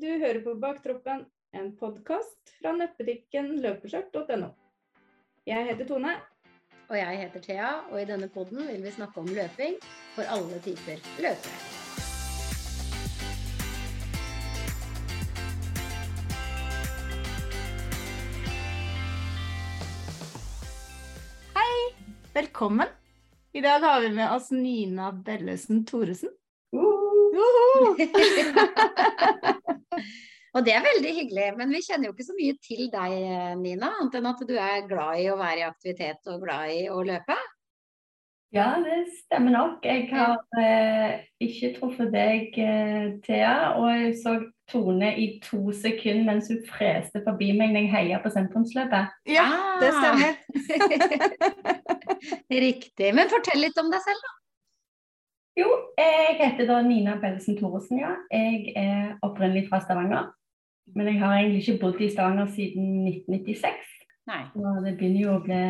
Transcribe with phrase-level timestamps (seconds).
[0.00, 4.46] Du hører på Baktroppen, en podkast fra nettbutikken løpeskjørt.no.
[5.44, 6.14] Jeg heter Tone.
[6.88, 9.76] Og jeg heter Thea, og i denne podden vil vi snakke om løping
[10.14, 11.52] for alle typer løpere.
[22.32, 22.88] Velkommen.
[23.52, 26.32] I dag har vi med oss Nina Bellesen Thoresen.
[30.54, 33.16] og det er veldig hyggelig, men vi kjenner jo ikke så mye til deg,
[33.62, 36.84] Nina, annet enn at du er glad i å være i aktivitet og glad i
[36.92, 37.38] å løpe.
[38.50, 39.84] Ja, det stemmer nok.
[39.86, 43.78] Jeg har eh, ikke truffet deg, eh, Thea.
[43.78, 48.18] Og jeg så Tone i to sekunder mens hun freste forbi meg når jeg heia
[48.22, 49.14] på sentrumsløpet.
[49.30, 49.46] Ja,
[49.82, 51.40] det stemmer.
[52.66, 53.14] Riktig.
[53.14, 54.39] Men fortell litt om deg selv, da.
[55.58, 55.68] Jo,
[55.98, 58.14] jeg heter da Nina Bellesen Thoresen, ja.
[58.30, 60.30] Jeg er opprinnelig fra Stavanger.
[60.96, 63.96] Men jeg har egentlig ikke bodd i Stavanger siden 1996.
[64.30, 64.42] Nei.
[64.54, 65.62] Og det begynner jo å bli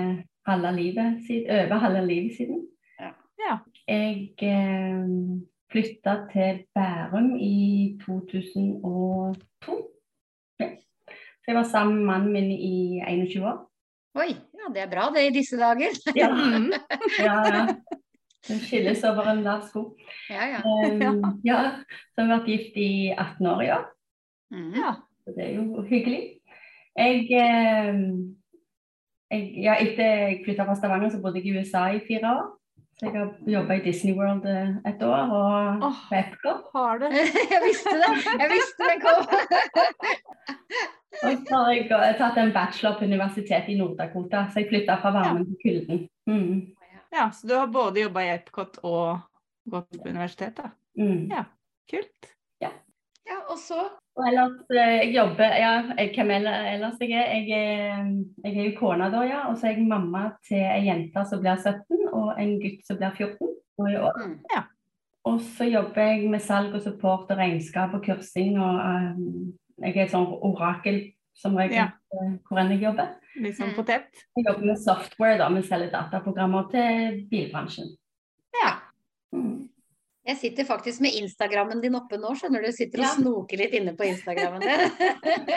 [0.49, 2.61] halve livet siden, over halve livet siden.
[3.01, 3.13] Ja.
[3.41, 3.57] Ja.
[3.89, 5.09] Jeg eh,
[5.73, 9.79] flytta til Bærum i 2002.
[10.61, 10.71] Ja.
[11.41, 13.65] Så jeg var sammen med mannen min i 21 år.
[14.21, 15.95] Oi, ja det er bra det i disse dager.
[16.17, 16.31] Ja,
[17.27, 17.37] ja.
[17.55, 17.67] ja.
[18.49, 19.85] Det skilles over en lav sko.
[20.31, 20.61] Ja, ja.
[20.65, 21.61] Um, ja.
[22.15, 23.87] Så har vært gift i 18 år i år.
[24.57, 24.77] Mhm.
[24.81, 24.95] Ja.
[25.25, 26.23] Så det er jo hyggelig.
[26.97, 27.81] Jeg, jeg
[29.31, 32.49] ja, Etter jeg flytta fra Stavanger, så bodde jeg i USA i fire år.
[32.99, 36.67] Så jeg har jobba i Disney World eh, et år, og oh, på Epcot.
[36.75, 37.07] Har du?
[37.55, 38.11] Jeg visste det!
[38.43, 39.23] Jeg visste det kom!
[41.21, 44.95] Og så har jeg eh, tatt en bachelor på universitetet i Nord-Dakota, så jeg flytta
[45.03, 45.99] fra varmen til kulden.
[46.31, 46.61] Mm.
[47.11, 49.19] Ja, så du har både jobba i Epcot og
[49.71, 50.71] gått på universitet, da.
[50.99, 51.31] Mm.
[51.91, 52.31] Kult.
[52.63, 52.71] Ja,
[53.27, 53.41] ja.
[53.51, 53.81] og så
[54.19, 57.31] Og ellers, eh, jeg jobber Ja, jeg, hvem ellers jeg er?
[57.39, 58.09] Jeg er,
[58.45, 59.45] jeg er jo kona da, ja.
[59.49, 62.99] Og så er jeg mamma til ei jente som blir 17, og en gutt som
[63.01, 64.19] blir 14 nå i år.
[64.19, 64.67] mm.
[65.31, 68.59] Og så jobber jeg med salg og support og regnskap og kursing.
[68.59, 69.53] Og um,
[69.85, 71.03] jeg er et sånt orakel
[71.37, 71.89] som regel Ja.
[72.13, 73.15] eh, hvor enn jeg jobber.
[73.39, 74.25] Litt på tett.
[74.37, 75.49] Jeg jobber med software, da.
[75.55, 77.93] Vi selger dataprogrammer til bilbransjen.
[78.59, 78.73] Ja.
[79.35, 79.69] Mm.
[80.31, 82.69] Jeg sitter faktisk med Instagrammen din oppe nå, skjønner du.
[82.75, 83.15] Sitter og Ja.
[83.17, 84.85] snoker litt inne på Instagrammen din.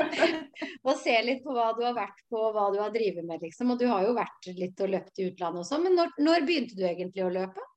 [0.88, 3.42] og ser litt på hva du har vært på, og hva du har drevet med,
[3.44, 3.74] liksom.
[3.74, 5.82] Og du har jo vært litt og løpt i utlandet også.
[5.84, 7.68] Men når, når begynte du egentlig å løpe?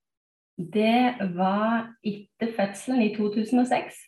[0.57, 3.99] Det var etter fødselen i 2006.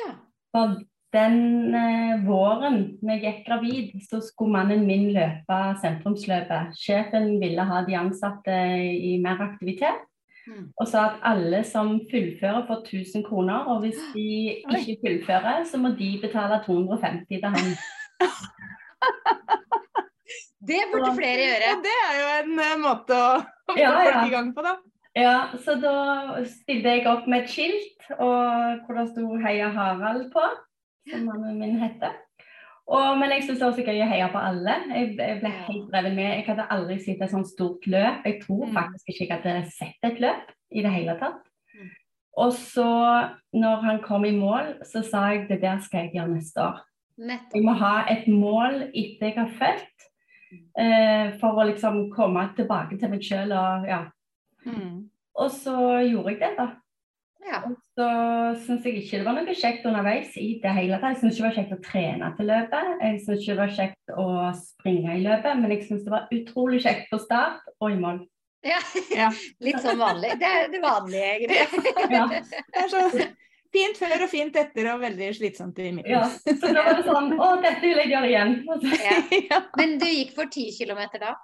[0.00, 0.14] Ja.
[0.54, 0.78] For
[1.16, 6.76] den eh, våren vi gikk gravid, så skulle mannen min løpe sentrumsløpet.
[6.78, 10.04] Sjefen ville ha de ansatte i mer aktivitet.
[10.46, 10.68] Mm.
[10.78, 14.28] Og sa at alle som fullfører får 1000 kroner, og hvis de
[14.78, 17.72] ikke fullfører, så må de betale 250 til han.
[20.66, 21.66] Det burde flere gjøre.
[21.68, 23.26] Ja, det er jo en eh, måte å
[23.68, 24.06] få Ja, ja.
[24.06, 24.72] folk i gang på, da.
[25.16, 25.92] Ja, så da
[26.50, 30.42] stilte jeg opp med et skilt og hvor det sto 'Heia Harald' på,
[31.10, 32.14] som mannen min heter.
[32.86, 34.74] Og, men jeg syntes det var så gøy å heie på alle.
[34.94, 36.28] Jeg, jeg ble helt drevet med.
[36.36, 38.22] Jeg hadde aldri sett et sånt stort løp.
[38.28, 38.74] Jeg tror Mm.
[38.76, 41.40] faktisk ikke jeg hadde sett et løp i det hele tatt.
[41.74, 41.88] Mm.
[42.36, 42.86] Og så,
[43.56, 46.78] når han kom i mål, så sa jeg det der skal jeg gjøre neste år.
[47.18, 47.54] Nettopp.
[47.56, 50.06] Jeg må ha et mål etter jeg har født,
[50.78, 54.02] eh, for å liksom komme tilbake til meg sjøl og ja.
[54.66, 55.08] Mm.
[55.34, 55.74] Og så
[56.06, 56.68] gjorde jeg det, da.
[57.46, 57.60] Ja.
[57.68, 58.06] Og så
[58.66, 61.14] syns jeg ikke det var noe kjekt underveis i det hele tatt.
[61.14, 62.88] Jeg syns ikke det var kjekt å trene til løpet.
[63.04, 64.26] Jeg syns ikke det var kjekt å
[64.58, 68.22] springe i løpet, men jeg syns det var utrolig kjekt på start og i mål.
[68.66, 68.80] ja.
[69.14, 69.30] Ja.
[69.66, 70.34] Litt sånn vanlig.
[70.42, 71.84] Det er det vanlige, egentlig.
[72.16, 73.04] Ja, Det er så
[73.76, 76.12] fint før og fint etter og veldig slitsomt i midten.
[76.16, 76.24] ja.
[76.46, 78.56] Så da var det sånn Å, dette vil jeg gjøre igjen.
[79.04, 79.18] Ja.
[79.52, 79.60] Ja.
[79.78, 81.36] Men du gikk for 10 km da?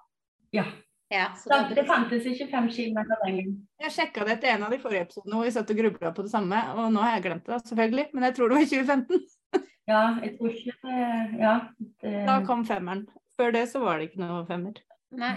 [0.57, 0.67] Ja.
[1.12, 3.56] Ja, så Da, da det fantes ikke fem kilometer den gangen.
[3.84, 6.25] Jeg sjekka det etter en av de forrige episodene hvor vi satt og grubla på
[6.25, 8.06] det samme, og nå har jeg glemt det, selvfølgelig.
[8.17, 9.25] Men jeg tror det var i 2015.
[9.91, 11.53] Ja, jeg tror ikke det Ja.
[12.00, 13.00] Det, Da kom femmeren.
[13.37, 14.76] Før det så var det ikke noe femmer.
[15.19, 15.32] Nei.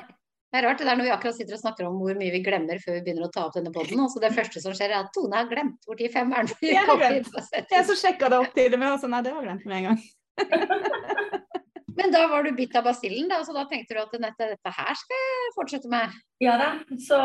[0.53, 2.39] Det er rart det der når vi akkurat sitter og snakker om hvor mye vi
[2.45, 3.99] glemmer før vi begynner å ta opp denne poden.
[4.05, 7.01] Altså det første som skjer er at Tone har glemt hvor de femmeren Jeg har
[7.01, 7.25] glemt.
[7.25, 7.73] inn på settet.
[7.73, 9.81] Jeg så sjekka det opp til og med, og så nei, det var glemt med
[9.81, 9.99] en gang.
[11.95, 14.73] Men da var du bitt av basillen, da, så da tenkte du at dette, dette
[14.77, 16.17] her skal jeg fortsette med.
[16.43, 16.69] Ja da.
[16.99, 17.19] Så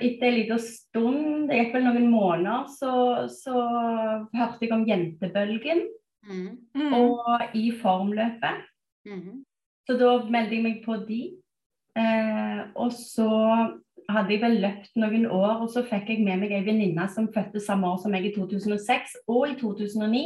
[0.00, 2.92] etter en liten stund, det gikk vel noen måneder, så,
[3.32, 3.60] så
[4.32, 5.86] hørte jeg om jentebølgen
[6.26, 6.58] Mm.
[6.74, 6.92] Mm.
[6.92, 8.62] og i formløpet.
[9.06, 9.44] Mm.
[9.86, 11.20] Så da meldte jeg meg på de.
[11.96, 13.28] Eh, og så
[14.10, 17.30] hadde jeg vel løpt noen år, og så fikk jeg med meg ei venninne som
[17.34, 20.24] fødte samme år som meg i 2006 og i 2009.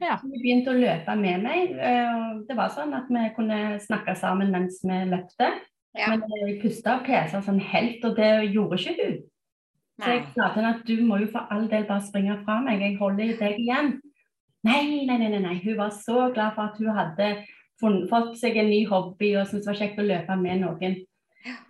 [0.00, 0.16] Ja.
[0.22, 1.72] Hun begynte å løpe med meg.
[1.72, 5.50] eh, og Det var sånn at vi kunne snakke sammen mens vi løpte.
[5.98, 6.10] Ja.
[6.14, 9.16] Men jeg pusta og pesa som helt, og det gjorde ikke hun.
[10.00, 12.60] Så jeg sa til henne at du må jo for all del bare springe fra
[12.62, 14.00] meg, jeg holder deg igjen.
[14.64, 15.54] Nei, nei, nei, nei.
[15.64, 17.44] Hun var så glad for at hun hadde
[18.08, 20.96] fått seg en ny hobby og syntes det var kjekt å løpe med noen.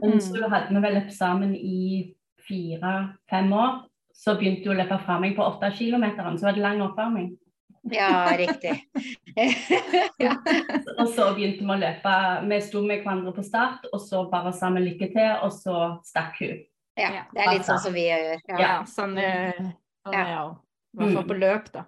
[0.00, 0.20] Men Mm.
[0.20, 2.12] så hadde vi vel løpt sammen i
[2.46, 3.84] fire-fem år.
[4.14, 7.36] Så begynte hun å løpe fra meg på åtte kilometer, så var det lang oppvarming.
[7.82, 8.74] Ja, riktig.
[10.24, 10.34] ja.
[10.98, 12.14] Og så begynte vi å løpe.
[12.50, 15.76] Vi sto med hverandre på start, og så bare sa vi lykke til, og så
[16.06, 16.62] stakk hun.
[17.00, 17.24] ja.
[17.32, 18.42] Det er litt sånn som vi gjør.
[18.52, 18.60] Ja.
[18.60, 19.70] Ja, sånn eh,
[20.12, 20.56] er jeg òg.
[20.90, 21.86] I hvert fall på løp, da.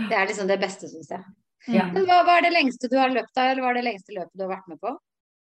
[0.00, 1.24] Det er liksom det beste, syns jeg.
[1.68, 1.86] Ja.
[1.92, 4.16] Men hva, hva er det lengste du har løpt da, eller hva er det lengste
[4.16, 4.94] løpet du har vært med på?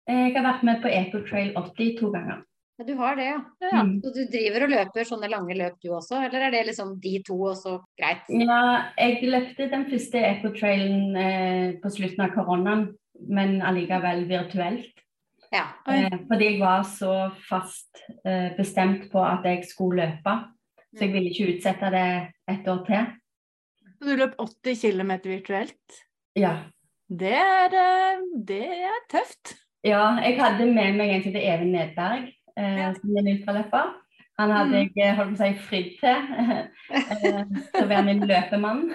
[0.10, 2.42] Jeg har vært med på Eco Trail 80 to ganger.
[2.80, 3.40] Ja, du har det, ja.
[3.60, 3.82] Ja.
[3.84, 3.98] Mm.
[4.04, 7.18] Så du driver og løper sånne lange løp du også, eller er det liksom de
[7.28, 8.30] to også greit?
[8.32, 8.62] Ja,
[8.96, 12.86] jeg løpte den første ecotrailen eh, på slutten av koronaen,
[13.28, 15.04] men allikevel virtuelt.
[15.52, 15.66] Ja.
[15.92, 17.14] Eh, fordi jeg var så
[17.50, 20.40] fast eh, bestemt på at jeg skulle løpe,
[20.96, 22.10] så jeg ville ikke utsette det
[22.56, 23.16] et år til.
[24.00, 26.04] Du løp 80 km virtuelt.
[26.40, 26.62] Ja.
[27.10, 29.58] Det er, eh, det er tøft.
[29.84, 32.28] Ja, jeg hadde med meg en til Even Nedberg,
[32.60, 32.94] Ja.
[32.94, 33.90] som er ultraløper.
[34.40, 34.92] Han hadde Mm.
[34.96, 36.20] jeg eh, holdt på å si fridd til
[36.96, 38.86] eh, til å være min løpemann.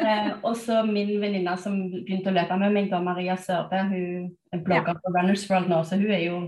[0.00, 3.82] eh, og så min venninne som begynte å løpe med meg, da Maria Sørbø.
[3.90, 6.38] Hun er blogger på Runners World nå, så hun er jo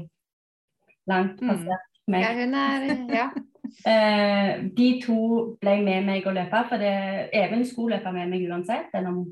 [1.08, 1.48] langt Mm.
[1.48, 2.24] passert ja, meg.
[2.36, 3.28] hun er Ja.
[3.86, 8.48] Eh, de to ble med meg å løpe, for det, Even skulle løpe med meg
[8.48, 9.26] uansett, selv om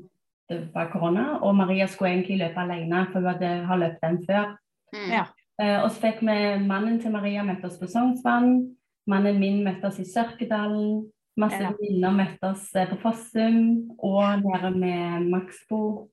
[0.49, 1.39] det var korona.
[1.41, 4.55] Og Maria skulle egentlig løpe alene, for hun hadde, har løpt den før.
[4.93, 5.09] Mm.
[5.11, 5.25] Ja.
[5.61, 8.59] Eh, og så fikk vi mannen til Maria møttes på Sognsvann.
[9.09, 11.07] Mannen min møttes i Sørkedalen.
[11.37, 11.69] Masse Ja.
[11.69, 16.09] venninner møtte oss eh, på Fossum og nede med Maxbo.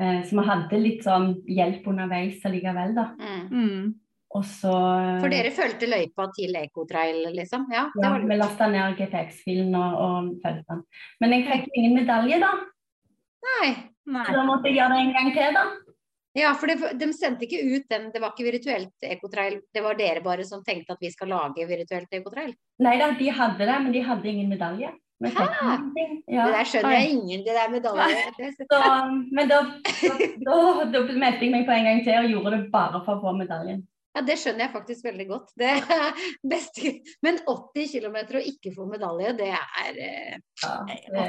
[0.00, 3.06] Eh, så vi hadde litt sånn hjelp underveis allikevel, da.
[3.20, 3.48] Mm.
[3.52, 3.94] Mm.
[4.30, 4.72] Og så
[5.20, 7.66] For dere fulgte løypa til Ecotrail, liksom?
[7.72, 10.84] Ja, det ja, var Vi lasta ned GPX-filen og, og fulgte den.
[11.20, 12.52] Men jeg fikk ingen medalje, da.
[13.48, 13.70] Nei.
[14.10, 14.24] Nei.
[14.26, 15.64] Så da måtte jeg gjøre det en gang til, da.
[16.38, 19.56] Ja, for det, de sendte ikke ut den, det var ikke virtuelt ekotrail.
[19.74, 22.52] Det var dere bare som tenkte at vi skal lage virtuelt ekotrail?
[22.86, 24.92] Nei da, de hadde det, men de hadde ingen medalje.
[25.20, 25.46] Hæ?
[26.30, 26.46] Ja.
[26.46, 28.52] Det der skjønner jeg ingen, det der medalje.
[28.56, 28.80] Så,
[29.36, 30.14] men da, da,
[30.46, 30.56] da,
[30.94, 33.34] da meldte jeg meg på en gang til og gjorde det bare for å få
[33.36, 33.82] medaljen.
[34.16, 35.52] ja, det skjønner jeg faktisk veldig godt.
[35.60, 36.24] Det er
[36.54, 36.94] beste.
[37.26, 40.78] Men 80 km og ikke få medalje, det er eh, Ja,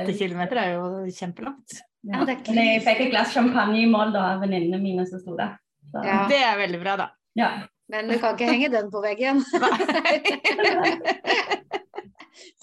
[0.05, 1.81] 80 km er jo kjempelangt.
[2.01, 5.05] Ja, det er Men jeg fikk et glass champagne i mål da, av venninnene mine
[5.09, 5.51] som sto der.
[5.93, 6.23] Ja.
[6.31, 7.07] Det er veldig bra, da.
[7.37, 7.51] ja.
[7.91, 9.41] Men du kan ikke henge den på veggen.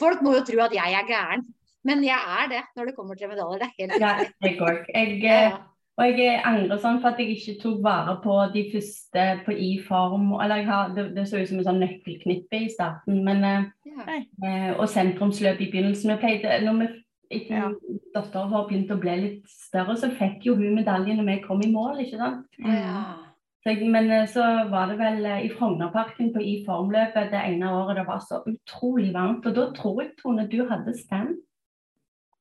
[0.01, 1.43] Folk må jo tro at jeg er gæren.
[1.85, 3.69] Men jeg er det når det kommer til medaljer.
[3.77, 4.13] Det er helt ja,
[4.45, 4.79] jeg òg.
[4.95, 5.59] Jeg, eh,
[5.99, 10.33] og jeg angrer sånn for at jeg ikke tok vare på de første på i-form.
[10.43, 13.69] Eller jeg har, det, det så ut som en sånn nøkkelknippe i starten, men eh,
[13.91, 14.17] ja.
[14.17, 16.15] eh, Og sentrumsløp i begynnelsen.
[16.15, 16.89] Vi pleide, når vi
[17.31, 17.71] etter Ja.
[18.15, 21.63] dattera vår begynte å bli litt større, så fikk jo hun medalje når vi kom
[21.63, 22.47] i mål, ikke sant.
[22.59, 23.25] ja.
[23.67, 24.41] Så men eh, så
[24.71, 28.39] var det vel eh, i Frognerparken på i formløpet det ene året det var så
[28.47, 29.45] utrolig varmt.
[29.47, 31.35] Og da tror jeg, Tone, du hadde stand.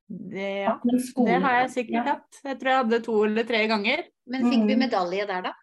[0.07, 0.77] Det, ja.
[1.25, 2.37] det har jeg sikkert hatt.
[2.45, 4.05] Jeg tror jeg hadde to eller tre ganger.
[4.27, 4.79] Men fikk vi Mm.
[4.85, 5.53] medalje der, da?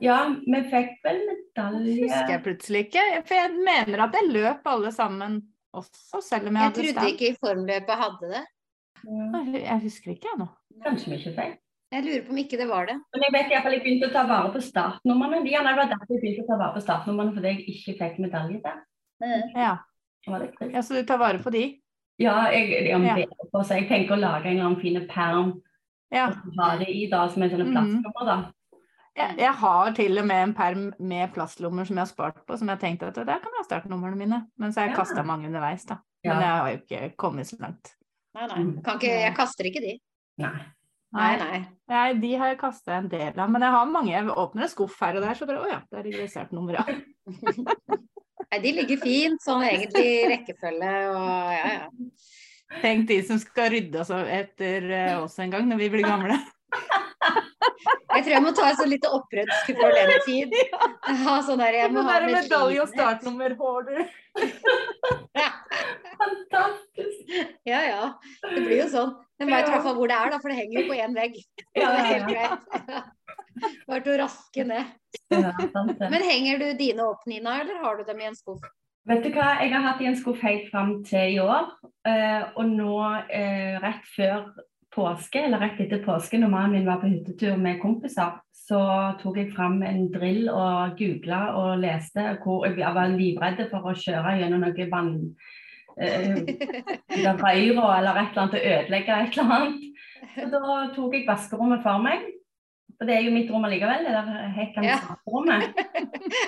[0.00, 3.04] Ja, vi fikk vel medalje husker jeg plutselig ikke.
[3.28, 7.10] For jeg mener at jeg løp alle sammen også, selv om jeg Jeg hadde trodde
[7.12, 8.44] ikke i formløpet hadde det.
[9.62, 10.46] Jeg husker ikke, jeg nå.
[10.84, 11.58] Kanskje vi ikke fikk.
[11.92, 12.94] Jeg lurer på om ikke det var det.
[13.12, 15.40] Men jeg vet i hvert fall jeg begynte å ta vare på startnumrene.
[15.44, 18.60] Det var derfor jeg begynte å ta vare på startnumrene, fordi jeg ikke fikk medalje
[18.64, 18.78] der.
[19.56, 19.72] Ja.
[20.72, 21.64] Ja, Så du tar vare på de?
[22.22, 25.52] Ja, jeg, jeg, jeg, jeg tenker å lage en eller annen fin perm
[26.12, 26.28] Ja.
[26.28, 27.72] og ha det i, da, som en sånne Mhm.
[27.74, 28.36] plastnummer, da.
[29.18, 32.56] Jeg, jeg har til og med en perm med plastlommer som jeg har spart på,
[32.56, 34.38] som jeg tenkte at der kan jeg ha startnumrene mine.
[34.56, 35.00] Men så har jeg Ja.
[35.02, 35.98] kasta mange underveis, da.
[36.24, 37.92] Men jeg har jo ikke kommet så langt.
[38.34, 38.62] Nei, nei.
[38.86, 39.98] Kan ikke, jeg kaster ikke de.
[40.40, 40.54] Nei.
[41.12, 41.58] Nei, nei.
[41.92, 43.50] Nei, de har jeg kasta en del av.
[43.52, 44.12] Men jeg har mange.
[44.14, 46.78] Jeg åpner en skuff her og der, så bare Å ja, der er registrert nummer,
[46.78, 46.86] ja.
[48.52, 52.08] Nei, de ligger fint sånn egentlig i rekkefølge og ja, ja.
[52.82, 56.38] Tenk de som skal rydde oss etter eh, oss en gang når vi blir gamle.
[58.12, 60.52] Jeg tror jeg må ta et sånn lite opprydsk for den tid.
[61.24, 62.92] Ha, sånn der, jeg må ha medalje og medlidenhet.
[62.92, 64.00] startnummer-hoarder.
[66.20, 67.32] Fantastisk!
[67.64, 68.02] Ja, ja.
[68.42, 69.14] Det blir jo sånn.
[69.40, 71.16] Men veit i hvert fall hvor det er, da, for det henger jo på én
[71.16, 71.38] vegg.
[71.74, 72.60] Ja, Det er helt greit.
[73.88, 74.92] Bare til å raske ned.
[75.32, 75.50] Ja.
[76.12, 78.62] Men henger du dine opp, Nina, eller har du dem i en skuff?
[79.08, 81.72] Vet du hva, jeg har hatt i en skuff helt fram til i år.
[82.06, 82.92] eh, og nå,
[83.34, 84.44] eh, rett før
[84.92, 88.80] påske, eller rett etter påske, når mannen min var på hyttetur med kompiser, så
[89.22, 93.96] tok jeg fram en drill og googla og leste hvor jeg var livredd for å
[93.98, 95.10] kjøre gjennom noe vann
[95.96, 96.38] eh,
[97.40, 99.90] røyra eller et eller annet og ødelegge et eller annet.
[100.36, 102.28] Så da tok jeg vaskerommet for meg.
[102.98, 104.98] For det er jo mitt rom allikevel, det der gamle Ja.
[105.08, 105.62] vaskerommet.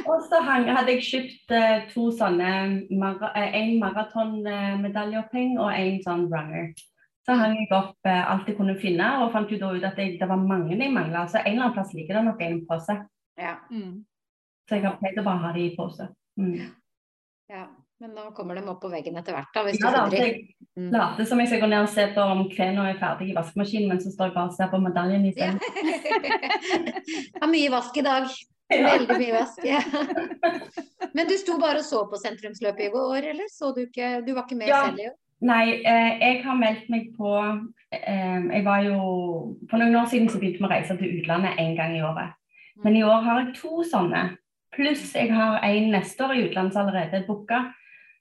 [0.06, 2.50] Og så hadde jeg kjøpt eh, to sånne
[2.94, 6.70] mara, eh, en maratonmedaljeoppheng og en sånn runner.
[7.24, 9.96] Så hang jeg opp eh, alt jeg kunne finne, og fant jo da ut at
[9.96, 11.26] jeg, det var mange jeg mangla.
[11.26, 12.98] Så en eller annen plass ligger det nok en pose.
[13.40, 14.04] Ja, Mm.
[14.68, 16.08] Så jeg har pleid å bare ha det i pose.
[16.40, 16.70] Mm.
[17.50, 17.66] ja.
[18.00, 20.26] Men nå kommer de opp på veggen etter hvert, da, hvis Ja, du så finner
[20.26, 20.90] jeg Mm.
[20.90, 23.88] later som jeg skal gå ned og se på om kvena er ferdig i vaskemaskinen,
[23.88, 25.52] men så står jeg bare og ser på medaljen i Ja.
[27.40, 28.26] Har mye vask i dag.
[28.72, 28.88] Ja.
[28.96, 29.60] Veldig mye vask.
[29.64, 29.80] Ja.
[31.14, 33.46] Men du sto bare og så på sentrumsløpet i går, eller?
[33.52, 34.84] Så du ikke Du var ikke med Ja.
[34.86, 35.16] selv i år?
[35.40, 37.30] Nei, eh, jeg har meldt meg på
[37.92, 38.98] eh, Jeg var jo
[39.70, 42.32] For noen år siden så begynte vi å reise til utlandet én gang i året.
[42.84, 44.36] Men i år har jeg to sånne.
[44.74, 47.60] Pluss jeg har en neste år i utlandet allerede er booka.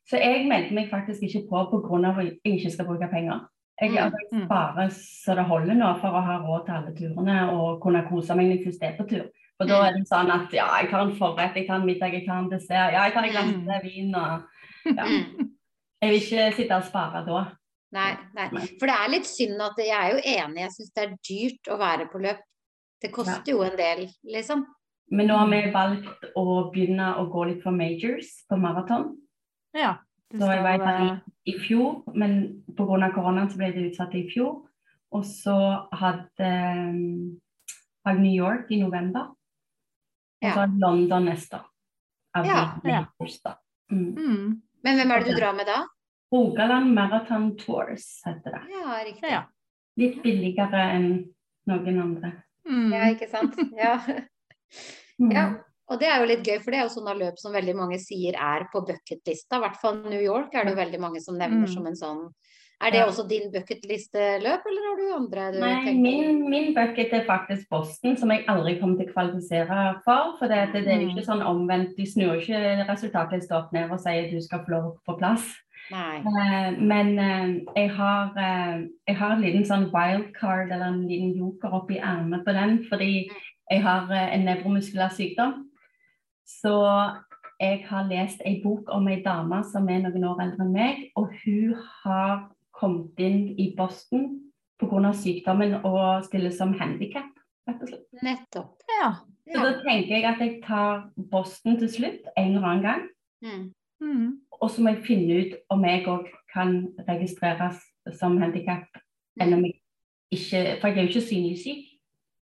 [0.09, 2.09] Så jeg meldte meg faktisk ikke på pga.
[2.09, 3.47] at jeg ikke skal bruke penger.
[3.81, 3.89] Jeg,
[4.31, 7.37] Mm, bare jeg sparer så det holder nå for å ha råd til alle turene
[7.51, 9.25] og kunne kose meg når jeg først er på tur.
[9.59, 12.13] Og da er det sånn at ja, jeg tar en forrett, jeg tar en middag,
[12.13, 13.81] jeg tar en dessert, ja, jeg tar en glass Mm.
[13.83, 14.43] vin og
[14.97, 15.05] ja.
[16.03, 17.43] Jeg vil ikke sitte og spare da.
[17.93, 18.47] Nei, nei.
[18.81, 21.69] For det er litt synd at Jeg er jo enig, jeg syns det er dyrt
[21.71, 22.41] å være på løp.
[23.03, 24.63] Det koster jo en del, liksom.
[25.13, 29.11] Men nå har vi valgt å begynne å gå litt for majors på maraton.
[29.75, 29.97] Ja.
[30.33, 33.11] Så jeg vet at i, I fjor, men pga.
[33.13, 34.63] koronaen så ble det utsatt i fjor.
[35.13, 35.55] Og så
[35.93, 39.33] hadde jeg New York i november.
[40.41, 40.65] Og så Ja.
[40.65, 41.69] London neste år.
[42.43, 42.79] Ja.
[42.83, 43.53] da.
[43.91, 44.15] Mm.
[44.17, 44.61] mm.
[44.83, 45.83] Men hvem er det du drar med da?
[46.33, 48.63] Rogaland Marathon Tours heter det.
[48.73, 49.29] Ja, riktig.
[49.29, 49.43] Ja.
[50.01, 51.09] Litt billigere enn
[51.69, 52.31] noen andre.
[52.67, 52.89] Mm.
[52.95, 53.59] Ja, ikke sant.
[53.77, 53.99] Ja.
[55.21, 55.29] Mm.
[55.35, 55.43] ja.
[55.91, 57.99] Og det er jo litt gøy, for det er jo sånne løp som veldig mange
[58.01, 59.59] sier er på bucketlista.
[59.59, 61.73] I hvert fall New York er det jo veldig mange som nevner Mm.
[61.75, 62.23] som en sånn
[62.81, 63.05] Er det Ja.
[63.07, 67.69] også din bucketlisteløp, eller har du andre du Nei, tenker min, min bucket er faktisk
[67.69, 70.33] Boston, som jeg aldri kommer til å kvalifisere for.
[70.39, 71.95] For det, det, det er jo ikke sånn omvendt.
[71.95, 75.45] De snur ikke resultatlista opp ned og sier du skal få lov på plass.
[75.91, 76.17] Nei.
[76.17, 81.33] Eh, men eh, jeg, har, eh, jeg har en liten sånn wildcard, eller en liten
[81.37, 83.11] joker oppi ermet på den, fordi
[83.71, 85.67] jeg har en nevromuskulær sykdom.
[86.47, 86.73] Så
[87.59, 91.05] jeg har lest en bok om ei dame som er noen år eldre enn meg,
[91.19, 94.27] og hun har kommet inn i Boston
[94.81, 95.13] pga.
[95.15, 97.29] sykdommen og stiller som handikap,
[97.67, 98.07] rett og slett.
[98.23, 98.73] Nettopp.
[98.99, 99.13] Ja.
[99.47, 103.07] Så da tenker jeg at jeg tar Boston til slutt en eller annen gang.
[103.43, 103.63] Mm.
[104.03, 104.29] Mm.
[104.61, 106.75] Og så må jeg finne ut om jeg òg kan
[107.07, 107.79] registreres
[108.19, 108.85] som handikap,
[109.39, 109.79] eller om jeg
[110.33, 111.89] ikke For jeg er jo ikke synlig syk.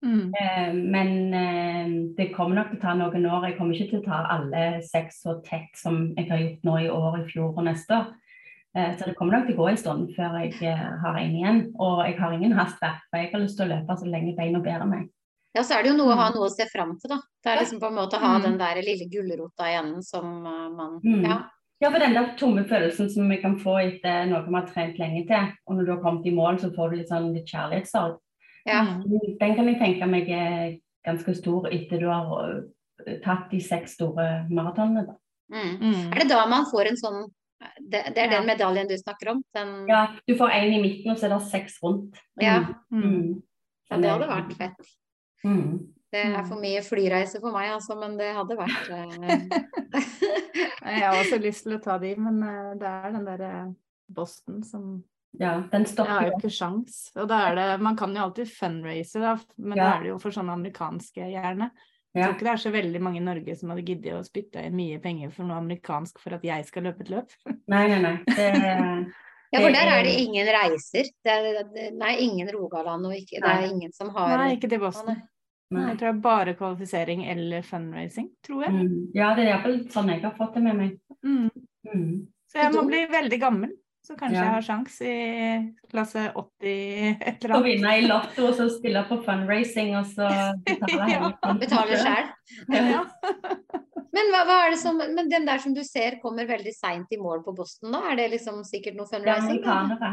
[0.04, 0.32] Mm.
[0.37, 3.46] Eh, men eh, det kommer nok til å ta noen år.
[3.49, 6.76] Jeg kommer ikke til å ta alle seks så tett som jeg har gjort nå
[6.80, 8.06] i år, i fjor og neste år.
[8.76, 11.61] Eh, så det kommer nok til å gå en stund før jeg har en igjen.
[11.80, 14.61] Og jeg har ingen hastverk, for jeg har lyst til å løpe så lenge beina
[14.64, 15.08] bærer meg.
[15.54, 17.20] Ja, så er det jo noe å ha noe å se fram til, da.
[17.44, 18.42] Det er liksom på en måte å ha Mm.
[18.42, 21.23] den der lille gulrota i enden som man Mm.
[21.23, 21.37] Ja.
[21.82, 24.98] Ja, for den der tomme følelsen som vi kan få etter noe vi har trent
[24.98, 27.50] lenge til, og når du har kommet i mål, så får du litt sånn litt
[27.50, 28.18] kjærlighetssorg.
[28.66, 28.82] ja.
[28.82, 29.36] Mm.
[29.40, 32.30] Den kan jeg tenke meg er ganske stor etter du har
[33.06, 35.06] øh, tatt de seks store maratonene.
[35.06, 35.16] da.
[35.52, 35.74] Mm.
[35.80, 36.12] Mm.
[36.12, 37.24] Er det da man får en sånn
[37.80, 38.38] Det, det er Ja.
[38.40, 39.42] den medaljen du snakker om?
[39.54, 42.16] Den, Ja, du får en i midten, og så er det seks rundt.
[42.40, 42.74] Ja.
[42.90, 43.02] Mm.
[43.02, 43.42] Mm.
[43.90, 44.90] Ja, det hadde vært fett.
[46.14, 46.35] Mm.
[46.35, 49.49] Det er for mye flyreise for meg, altså, men det hadde vært eh,
[50.94, 53.50] Jeg har også lyst til å ta de, men eh, det er den derre
[54.14, 54.92] Boston som
[55.40, 57.09] Ja, den Jeg har jo ikke sjans.
[57.18, 60.21] Og da er det Man kan jo alltid fundraise, da, men da er det jo
[60.23, 61.73] for sånne amerikanske gjerne.
[62.14, 62.28] Jeg Ja.
[62.28, 64.76] tror ikke det er så veldig mange i Norge som hadde giddet å spytte inn
[64.78, 67.35] mye penger for noe amerikansk for at jeg skal løpe et løp.
[67.66, 68.16] Nei, nei, nei.
[68.38, 71.11] Det, Ja, for der er det ingen reiser.
[71.23, 74.71] Det er, det, nei, ingen Rogaland og ikke Det er ingen som har Nei, ikke
[74.71, 75.21] til Boston.
[75.74, 75.86] Nei.
[75.90, 78.72] Jeg tror det er bare kvalifisering eller fundraising, tror jeg.
[78.74, 78.98] Mm.
[79.14, 80.98] Ja, det er iallfall sånn jeg har fått det med meg.
[81.24, 81.50] Mm.
[81.88, 82.12] Mm.
[82.52, 83.72] Så jeg må bli veldig gammel,
[84.04, 84.44] så kanskje Ja.
[84.44, 85.14] jeg har sjans i
[85.90, 90.28] klasse 80 et eller Å vinne i Lotto og så spille på fundraising og så
[90.64, 91.32] betale Ja.
[91.40, 92.28] hele Betaler sjøl.
[92.68, 93.02] Ja.
[94.14, 97.10] Men hva, hva er det som Men den der som du ser kommer veldig seint
[97.10, 98.04] i mål på Boston, da?
[98.12, 99.64] Er det liksom sikkert noe Det er fundraising?
[99.64, 100.12] amerikanere.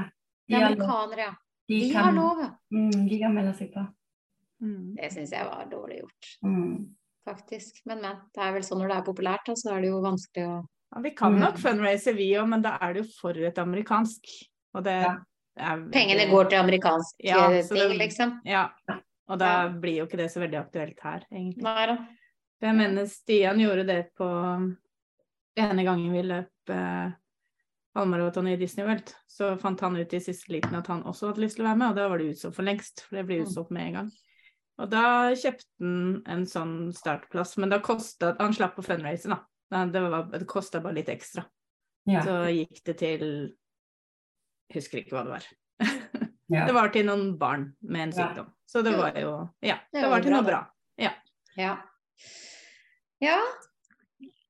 [0.50, 1.34] Det De er amerikanere, ja.
[1.70, 2.50] De De kan, har lov, ja.
[2.74, 3.84] mm, de kan melde seg på.
[4.62, 4.96] Mm.
[4.96, 6.96] Det syns jeg var dårlig gjort, Mm.
[7.26, 7.82] faktisk.
[7.86, 8.16] Men, men.
[8.36, 10.62] Det er vel sånn når det er populært, da, så er det jo vanskelig å
[10.94, 14.26] Ja, vi kan nok fundraise, vi òg, men da er det jo for et amerikansk.
[14.76, 15.16] Og det, Ja.
[15.58, 18.42] er Pengene går til amerikanske Ja, ting, det- liksom.
[18.46, 18.70] Ja.
[19.30, 19.70] Og da Ja.
[19.70, 21.64] blir jo ikke det så veldig aktuelt her, egentlig.
[21.64, 21.98] Nei da.
[22.62, 24.78] Jeg mener Stian gjorde det på
[25.58, 27.12] ene gangen vi løp eh,
[27.96, 29.14] halvmaraton i Disney World.
[29.30, 31.78] Så fant han ut i siste liten at han også hadde lyst til å være
[31.78, 33.02] med, og da var det utsolgt for lengst.
[33.08, 34.12] For det blir utsolgt med en gang.
[34.82, 39.86] Og da kjøpte han en sånn startplass, men da kosta Han slapp på fundraiser da.
[39.94, 41.46] Det, var- det kosta bare litt ekstra.
[42.10, 42.24] Ja.
[42.26, 43.26] Så gikk det til
[44.74, 45.50] Husker ikke hva det var.
[46.52, 46.66] Ja.
[46.68, 48.26] Det var til noen barn med en Ja.
[48.28, 48.48] sykdom.
[48.68, 49.30] Så det var jo
[49.64, 50.52] Ja, Det det var var til bra, noe det.
[50.52, 50.62] bra.
[51.00, 51.12] Ja.
[51.56, 53.38] ja.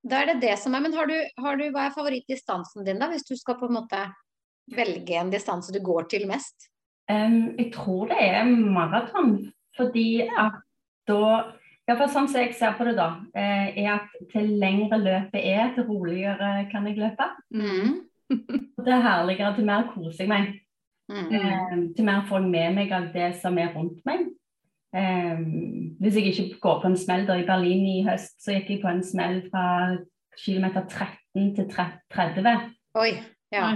[0.01, 0.81] Da er det det som er.
[0.81, 3.07] Men har du, har du, hva er favorittdistansen din, da?
[3.11, 4.00] Hvis du skal på en måte
[4.73, 6.71] velge en distanse du går til mest?
[7.11, 9.35] Um, jeg tror det er maraton,
[9.77, 10.61] fordi at
[11.07, 11.23] da
[11.89, 15.41] ja, for Sånn som jeg ser på det, da, eh, er at til lengre løpet
[15.41, 17.25] er, til roligere kan jeg løpe.
[17.51, 17.97] Mm.
[18.77, 20.53] Og er herligere, til mer koser jeg meg.
[21.11, 21.33] Mm.
[21.35, 24.29] Eh, til mer får jeg med meg av det som er rundt meg.
[24.95, 25.43] Eh,
[25.99, 28.83] hvis jeg ikke går på en smell da i Berlin i høst, så gikk jeg
[28.85, 29.65] på en smell fra
[30.37, 32.71] kilometer 13 til 30.
[33.01, 33.11] Oi.
[33.51, 33.75] Ja.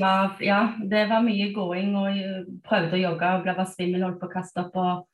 [0.00, 0.60] Var Ja,
[0.90, 4.32] det var mye gåing, og prøvde å jogge og ble bare svimmel, holdt på å
[4.32, 5.06] kaste opp og.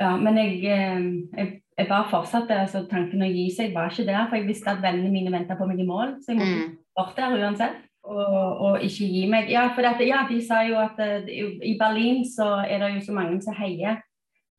[0.00, 1.06] Ja, men jeg, eh,
[1.36, 2.54] jeg, jeg bare fortsatte.
[2.54, 5.56] altså Tanken å gi seg var ikke der, for jeg visste at vennene mine venta
[5.58, 6.18] på meg i mål.
[6.22, 6.76] Så jeg måtte Mm.
[6.96, 7.76] bort der uansett.
[8.04, 9.50] Og, og ikke gi meg.
[9.50, 13.00] Ja, for dette, ja, de sa jo at eh, i Berlin så er det jo
[13.08, 13.98] så mange som heier.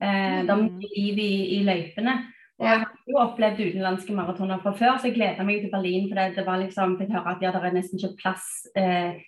[0.01, 0.77] Eh, Det er Mm.
[0.77, 2.17] mye liv i, i løypene.
[2.59, 6.09] Jeg har jo opplevd utenlandske maratoner fra før, så jeg gleda meg til Berlin.
[6.09, 9.21] For det, var liksom, fikk høre at ja, det er nesten ikke plass eh,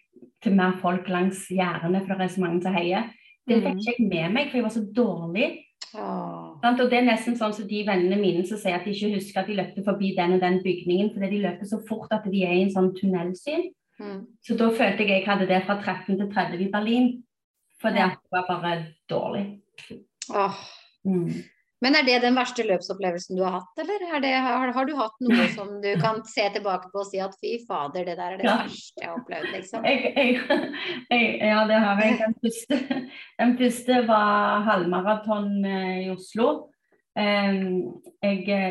[0.43, 3.11] til mer folk langs gjerdene, for det er så mange som heier.
[3.47, 3.79] Det fikk Mm.
[3.79, 5.47] ikke jeg med meg, for jeg var så dårlig.
[6.61, 6.79] Sant?
[6.79, 9.41] Og det er nesten sånn som de vennene mine som sier at de ikke husker
[9.41, 12.43] at de løpte forbi den og den bygningen, fordi de løper så fort at de
[12.45, 13.71] er i en sånn tunnelsyn.
[14.01, 14.21] Mm.
[14.43, 17.09] Så da følte jeg jeg hadde det fra 13 til 30 i Berlin.
[17.81, 19.59] For det var bare dårlig.
[20.29, 20.61] Åh.
[21.05, 21.43] Mm.
[21.81, 24.93] Men er det den verste løpsopplevelsen du har hatt, eller er det, har, har du
[24.99, 28.35] hatt noe som du kan se tilbake på og si at fy fader, det der
[28.35, 28.57] er det Ja.
[28.63, 29.87] verste jeg har opplevd, liksom?
[29.89, 30.67] Jeg, jeg,
[31.13, 32.19] jeg, ja, det har jeg.
[32.21, 32.81] Den første,
[33.41, 36.51] den første var halvmaraton eh, i Oslo.
[37.17, 37.57] Eh,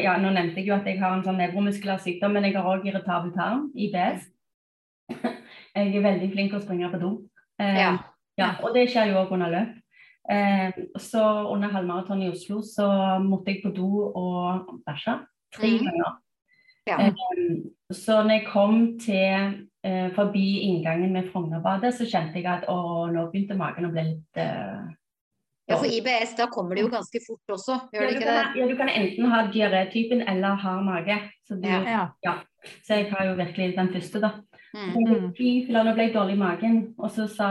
[0.07, 2.71] ja, nå nevnte jeg jo at jeg har en sånn nevromuskulær sykdom, men jeg har
[2.71, 4.31] òg irritabel tarm, IBS.
[5.11, 7.11] Jeg er veldig flink til å springe på do.
[7.59, 7.93] Ja.
[8.39, 9.75] Ja, og det skjer jo òg under løp.
[10.31, 12.87] Eh, så under halvmaraton i Oslo så
[13.25, 15.15] måtte jeg på do og bæsje
[15.55, 15.85] tre Mhm.
[15.87, 16.13] ganger.
[16.87, 16.99] Ja.
[17.07, 17.13] Eh,
[17.93, 23.09] så når jeg kom til eh, forbi inngangen med Frognerbadet, så kjente jeg at å,
[23.11, 24.91] nå begynte magen å bli litt eh,
[25.71, 28.27] ja, for IBS, da kommer det jo ganske fort også, gjør ja, det du ikke
[28.27, 28.61] kan, det?
[28.61, 31.17] ja, du kan enten ha diarétypen eller hard mage.
[31.47, 32.09] Så, du, Ja.
[32.25, 32.35] Ja.
[32.85, 34.31] så jeg har jo virkelig den første, da.
[34.71, 34.91] Mm.
[34.95, 35.23] Mm.
[35.35, 36.75] Fy filler, nå ble jeg dårlig i magen.
[36.99, 37.49] Og så sa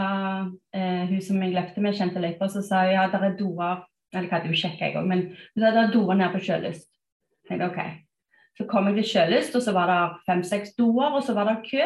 [0.73, 3.86] eh, hun som jeg løpte med, kjente løypa, så sa hun ja, der er doer
[4.13, 6.39] Eller hva hadde hun sjekka, jeg òg, men hun sa det er doer nede på
[6.41, 6.88] Sjølyst.
[7.53, 7.75] OK.
[8.58, 11.67] Så kom jeg til Sjølyst, og så var det fem-seks doer, og så var det
[11.69, 11.86] kø.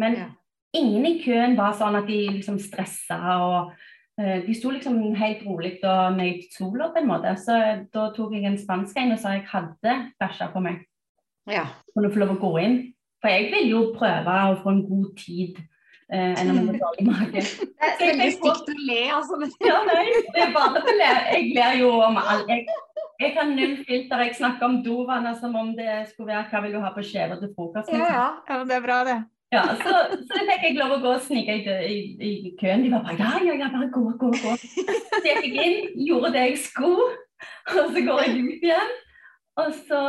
[0.00, 0.28] Men Ja.
[0.72, 3.72] ingen i køen var sånn at de liksom stressa og
[4.18, 7.36] eh, De sto liksom helt rolig og nøyd sola på en måte.
[7.36, 7.58] Så
[7.92, 10.86] da tok jeg en spansk en og sa jeg hadde bæsja på meg
[11.50, 11.66] Ja.
[11.92, 12.94] kunne få lov å gå inn.
[13.22, 15.58] For jeg vil jo prøve å få en god tid
[16.10, 17.44] eh, enn om jeg har dårlig mage.
[18.02, 19.36] Det er veldig stygt å le, altså.
[19.62, 21.10] Ja, nei, det er bare å le.
[21.36, 22.50] Jeg ler jo om alt.
[22.50, 22.64] jeg,
[23.22, 24.24] jeg har null filter.
[24.26, 27.38] Jeg snakker om dovannet som om det skulle være hva vil du ha på skjeva
[27.38, 27.92] til frokost.
[27.92, 28.18] Ja, liksom.
[28.18, 28.26] ja.
[28.50, 29.20] ja, det er bra, det.
[29.52, 32.82] Ja, så, så det fikk jeg lov å gå og snike i, i, i køen.
[32.82, 34.54] De var bare ja, ja, ja, bare gå, gå, gå.
[34.56, 37.10] Så gikk jeg inn, gjorde det jeg skulle,
[37.76, 38.94] og så går jeg ut igjen.
[39.60, 40.02] Og så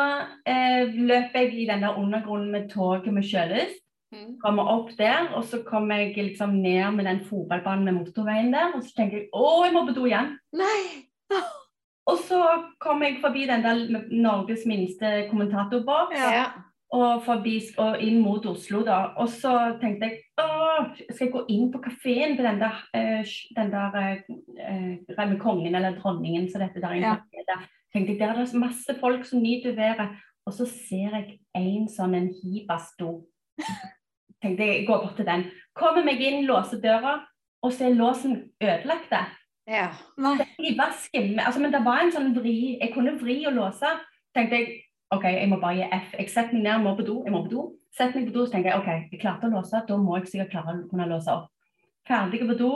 [0.48, 3.82] eh, løp jeg i den der undergrunnen med toget med sjølyst.
[4.14, 4.38] Mm.
[4.44, 8.76] Kommer opp der, og så kommer jeg liksom ned med den fotballbanen med motorveien der.
[8.76, 10.36] Og så tenker jeg å, jeg må på do igjen.
[10.56, 11.08] Nei.
[12.12, 12.40] Og så
[12.84, 16.20] kom jeg forbi den der Norges minste kommentatorboks.
[16.20, 16.46] Ja.
[16.94, 18.98] og, forbi, og inn mot Oslo, da.
[19.18, 20.50] Og så tenkte jeg å,
[21.00, 25.74] skal jeg gå inn på kafeen på den der, eh, den der eh, med kongen
[25.74, 27.16] eller dronningen, så dette der inne.
[27.34, 27.58] Ja.
[27.94, 30.10] Tenkte jeg, Der er det masse folk som nyter været.
[30.46, 33.24] Og så ser jeg en sånn en hibas-do.
[34.44, 35.46] Tenkte jeg, jeg går bort til den.
[35.78, 37.22] Kommer meg inn, låser døra,
[37.64, 39.14] og så er låsen ødelagt.
[39.68, 39.94] Ja.
[40.76, 41.40] Vasken.
[41.40, 42.78] Altså, men det var en sånn vri.
[42.82, 43.94] Jeg kunne vri og låse.
[44.36, 44.82] tenkte jeg
[45.14, 46.14] OK, jeg må bare gi F.
[46.18, 47.22] Jeg setter meg ned, må på do.
[47.24, 47.64] jeg må på do.
[47.94, 49.84] Setter meg på do, så tenker jeg OK, jeg klarte å låse.
[49.88, 51.52] Da må jeg sikkert klare å kunne låse opp.
[52.10, 52.72] Ferdig på do.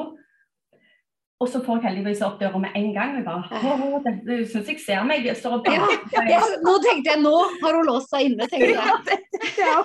[1.38, 3.18] Og så får jeg heldigvis opp døra med en gang.
[3.20, 5.26] og bare, det, det syns jeg ser meg.
[5.28, 5.86] Jeg står og Ja,
[6.32, 9.20] ja, nå tenkte jeg nå har hun låst seg inne, tenkte jeg.
[9.62, 9.76] Ja.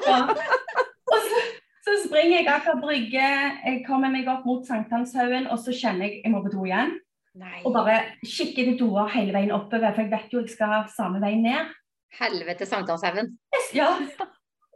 [1.12, 1.42] Og, så,
[1.82, 3.28] Så springer jeg Aker Brygge,
[3.66, 6.94] jeg kommer meg opp mot Sankthanshaugen, og så kjenner jeg jeg må på do igjen.
[7.42, 7.58] Nei.
[7.66, 11.20] Og bare kikker til doer hele veien oppover, for jeg vet jo jeg skal samme
[11.20, 11.72] vei ned.
[12.16, 13.34] Helvete Sankthanshaugen.
[13.76, 13.90] Ja.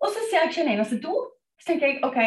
[0.02, 1.14] Og så ser jeg ikke en eneste do.
[1.60, 2.18] Så tenker jeg OK,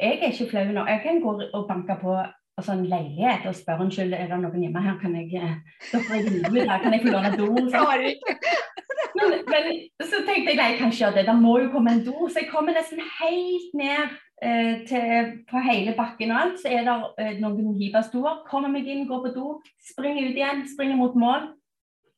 [0.00, 0.84] jeg er ikke flau nå.
[0.90, 2.16] Jeg kan gå og banke på
[2.56, 5.40] altså, en leilighet og spør unnskyld, er det noen hjemme her, kan jeg
[5.92, 7.50] da får jeg kan jeg få låne do?
[7.70, 7.82] Så,
[9.16, 9.66] men,
[9.98, 12.04] men så tenkte jeg nei, jeg kan ikke gjøre det, det må jo komme en
[12.06, 12.28] do.
[12.28, 16.58] Så jeg kommer nesten helt ned eh, til, på hele bakken og alt.
[16.62, 18.42] Så er det eh, noen hivasdoer.
[18.50, 19.46] Kommer meg inn, går på do,
[19.92, 21.48] springer ut igjen, springer mot mål.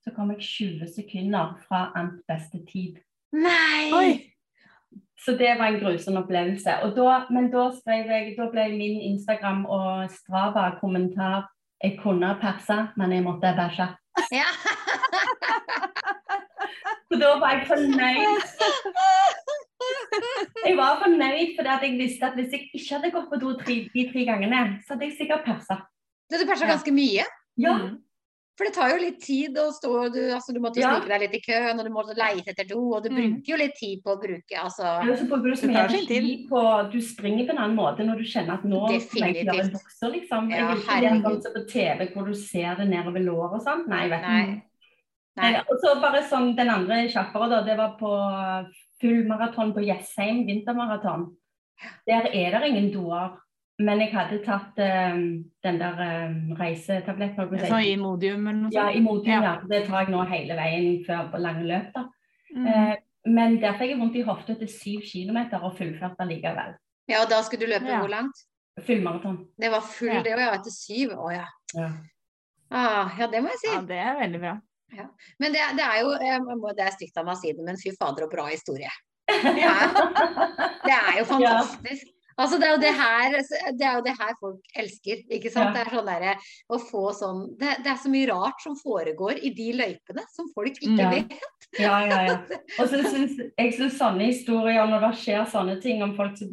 [0.06, 0.48] Så kommer jeg
[0.80, 2.98] 20 sekunder fra ant beste tid.
[3.36, 3.88] Nei!
[3.94, 4.10] Oi!
[5.24, 6.76] Så det var en grusom opplevelse.
[6.86, 11.48] Og da, men da, jeg, da ble min Instagram og Strava-kommentar
[11.82, 13.86] jeg kunne perse, men jeg måtte bæsje.
[14.34, 14.48] Ja.
[17.08, 18.42] Så da var jeg fornøyd.
[20.66, 23.76] Jeg var fornøyd fordi jeg visste at hvis jeg ikke hadde gått på do tre,
[23.94, 25.78] de tre gangene, så hadde jeg sikkert persa.
[26.28, 27.24] Du persa ganske mye.
[27.58, 27.96] Ja, Mm.
[28.58, 30.90] For det tar jo litt tid å stå du, altså, du måtte Ja.
[30.98, 33.16] snike deg litt i køen, og du måtte leite etter do, og du Mm.
[33.38, 34.82] bruker jo litt tid på å bruke altså
[35.16, 36.48] så bruker du så mye tid.
[36.50, 39.54] på Du springer på en annen måte når du kjenner at nå Definitivt.
[39.54, 40.50] jeg bukser, liksom.
[40.50, 43.62] Jeg Ja, vil ikke sånn som på TV hvor du ser det nedover låret og
[43.62, 43.86] sånn.
[43.88, 44.22] Nei, vet.
[44.22, 44.44] Nei.
[45.36, 45.52] Nei.
[45.52, 48.10] Nei, og så bare sånn, Den andre kjappere, da, det var på
[49.00, 51.36] fullmaraton på Jessheim, vintermaraton.
[52.08, 53.38] Der er det ingen doer.
[53.78, 55.20] Men jeg hadde tatt um,
[55.62, 57.52] den der um, reisetabletten.
[57.60, 57.66] si.
[57.70, 58.88] Så Imodium eller noe Ja.
[58.90, 59.42] Imodium, Ja.
[59.42, 59.60] ja.
[59.70, 61.92] Det tar jeg nå hele veien før på lange løp.
[61.94, 62.04] da.
[62.56, 62.66] Mm.
[62.66, 62.94] Uh,
[63.26, 66.74] men der fikk jeg vondt i hofta etter syv kilometer og fullførte likevel.
[67.08, 68.00] Ja, og da skulle du løpe Ja.
[68.00, 68.34] hvor langt?
[68.86, 69.46] Fullmaraton.
[69.60, 70.22] Det var full Ja.
[70.22, 70.52] det òg, ja.
[70.54, 71.10] Etter syv?
[71.18, 71.46] Å ja.
[71.74, 71.90] Ja.
[72.70, 73.68] Ah, ja, det må jeg si.
[73.74, 74.60] Ja, det er veldig bra.
[75.38, 76.08] Men det, det er jo
[76.56, 78.90] må- Det er stygt av meg å si det, men fy fader og bra historie.
[79.28, 79.88] Det er,
[80.84, 82.06] det er jo fantastisk.
[82.38, 83.36] Altså, det er jo det her
[83.78, 85.72] det er jo det her folk elsker, ikke sant.
[85.72, 85.72] Ja.
[85.74, 89.40] Det er sånn der, å få sånn det, det er så mye rart som foregår
[89.42, 91.10] i de løypene som folk ikke Ja.
[91.16, 91.34] vet.
[91.78, 92.36] Ja, ja, ja.
[92.80, 96.48] Og så synes, jeg synes sånne historier, når det skjer sånne ting, om folk som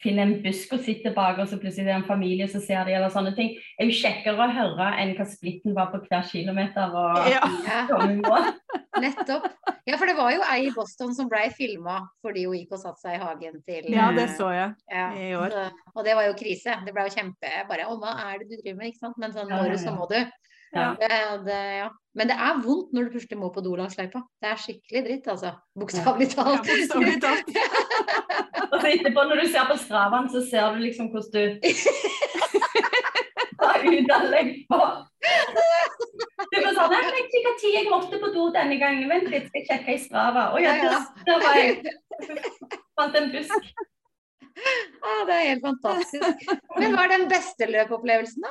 [0.00, 2.84] finner en busk og sitter bak, og så plutselig er det en familie som ser
[2.86, 6.28] de, eller sånne ting, er jo kjekkere å høre enn hva splitten var på hver
[6.30, 6.94] kilometer.
[6.94, 7.42] og Ja.
[9.00, 9.46] Nettopp.
[9.86, 12.82] Ja, for det var jo ei i Boston som blei filma fordi hun gikk og
[12.82, 15.06] satte seg i hagen til ja, det så jeg Ja,
[15.52, 16.74] så, og det var jo krise.
[16.86, 18.90] Det ble jo kjempe bare Å, hva er det du driver med?
[18.90, 19.18] Ikke sant?
[19.22, 20.18] Men sånn, når må du, så må du.
[20.74, 20.94] Ja.
[20.98, 21.08] Det,
[21.46, 21.88] det, ja.
[22.14, 24.22] Men det er vondt når du plutselig må på do langs løypa.
[24.42, 25.52] Det er skikkelig dritt, altså.
[25.78, 27.22] Bokstavelig Ja, talt.
[27.24, 27.50] talt.
[28.70, 31.58] Og så etterpå, når du ser på Stravaen, så ser du liksom hvordan du
[33.60, 34.80] tar ut av løypa.
[36.50, 39.10] Du bare sånn Jeg vet ikke når jeg måtte på do denne gangen.
[39.10, 40.50] Vent litt, skal jeg sjekke i Strava.
[40.54, 40.76] Å ja,
[41.26, 41.80] der var jeg.
[42.98, 43.72] Fant en busk.
[45.00, 46.42] Ah, det er helt fantastisk.
[46.76, 48.50] Men hva er den beste løpeopplevelsen, da?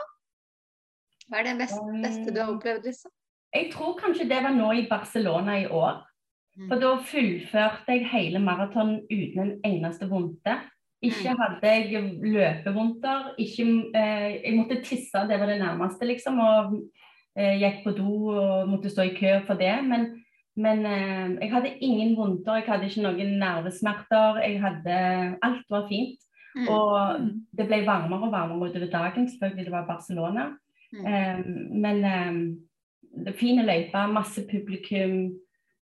[1.29, 3.12] Hva er det beste, beste du har opplevd, liksom?
[3.53, 5.99] Jeg tror kanskje det var nå i Barcelona i år.
[6.57, 6.67] Mm.
[6.67, 10.57] For da fullførte jeg hele maratonen uten en eneste vondte.
[11.05, 13.29] Ikke hadde jeg løpevondter.
[13.39, 16.41] Ikke, eh, jeg måtte tisse, det var det nærmeste, liksom.
[16.43, 16.73] Og
[17.38, 19.75] eh, gikk på do og måtte stå i kø for det.
[19.88, 20.12] Men,
[20.59, 22.59] men eh, jeg hadde ingen vondter.
[22.59, 24.41] Jeg hadde ikke noen nervesmerter.
[24.43, 24.97] Jeg hadde
[25.45, 26.19] Alt var fint.
[26.57, 26.67] Mm.
[26.67, 27.27] Og Mm.
[27.55, 29.27] det ble varmere og varmere utover dagen.
[29.29, 30.47] Selvfølgelig, det var Barcelona.
[30.93, 31.05] Mm.
[31.05, 31.43] Eh,
[31.85, 32.39] men eh,
[33.25, 35.35] det fine løyper, masse publikum,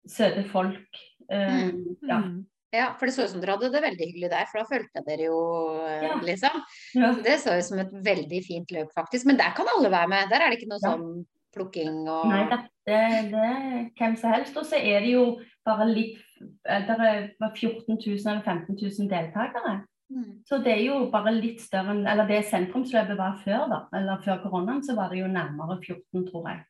[0.07, 1.00] søte folk.
[1.31, 1.70] Eh,
[2.09, 2.18] ja.
[2.24, 2.44] Mm.
[2.74, 5.00] Ja, for det så ut som dere hadde det veldig hyggelig der, for da fulgte
[5.07, 5.38] dere jo,
[5.87, 6.18] eh, Ja.
[6.20, 6.59] liksom.
[6.94, 7.12] Ja.
[7.24, 9.24] Det så ut som et veldig fint løp, faktisk.
[9.26, 10.28] Men der kan alle være med.
[10.28, 10.90] Der er det ikke noe Ja.
[10.96, 11.24] sånn
[11.59, 13.03] plukking og Nei da, det,
[13.35, 13.68] det er
[13.99, 14.57] hvem som helst.
[14.57, 15.27] Og så er det jo
[15.66, 19.75] bare litt Det er var 14 000 eller 15 000 deltakere.
[20.09, 20.40] Mm.
[20.49, 23.81] Så det er jo bare litt større enn Eller det sentrumsløpet var før, da.
[23.99, 26.64] Eller før koronaen, så var det jo nærmere 14, tror jeg.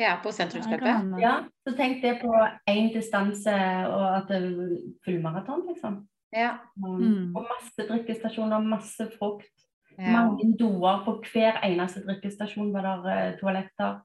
[0.00, 1.16] Ja, på sentrumsløpet.
[1.20, 2.32] Ja, så tenk det på
[2.70, 3.52] én distanse
[3.88, 5.98] og at det er fullmaraton, liksom.
[6.32, 6.56] Ja.
[6.80, 7.34] Mm.
[7.36, 9.52] Og masse drikkestasjoner, masse frukt.
[9.98, 10.12] ja.
[10.16, 11.02] Mange doer.
[11.04, 14.00] På hver eneste drikkestasjon var det eh, toaletter.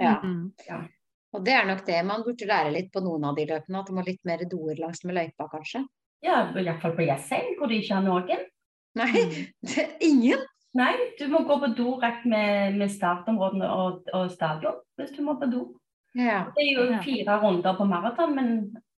[0.00, 0.14] Ja.
[0.68, 0.78] ja.
[1.32, 3.88] Og det er nok det man burde lære litt på noen av de løpene, at
[3.88, 5.84] det må litt mer doer langs med løypa, kanskje.
[6.22, 8.48] Ja, i hvert fall på Jessheim, hvor de ikke har noen.
[8.98, 9.46] Nei, Mm.
[9.68, 10.42] det er ingen!
[10.76, 15.20] Nei, du må gå på do rett med, med startområdene og, og stadion hvis du
[15.24, 15.66] må på do.
[16.16, 16.46] Ja.
[16.56, 18.52] Det er jo fire runder på maraton, men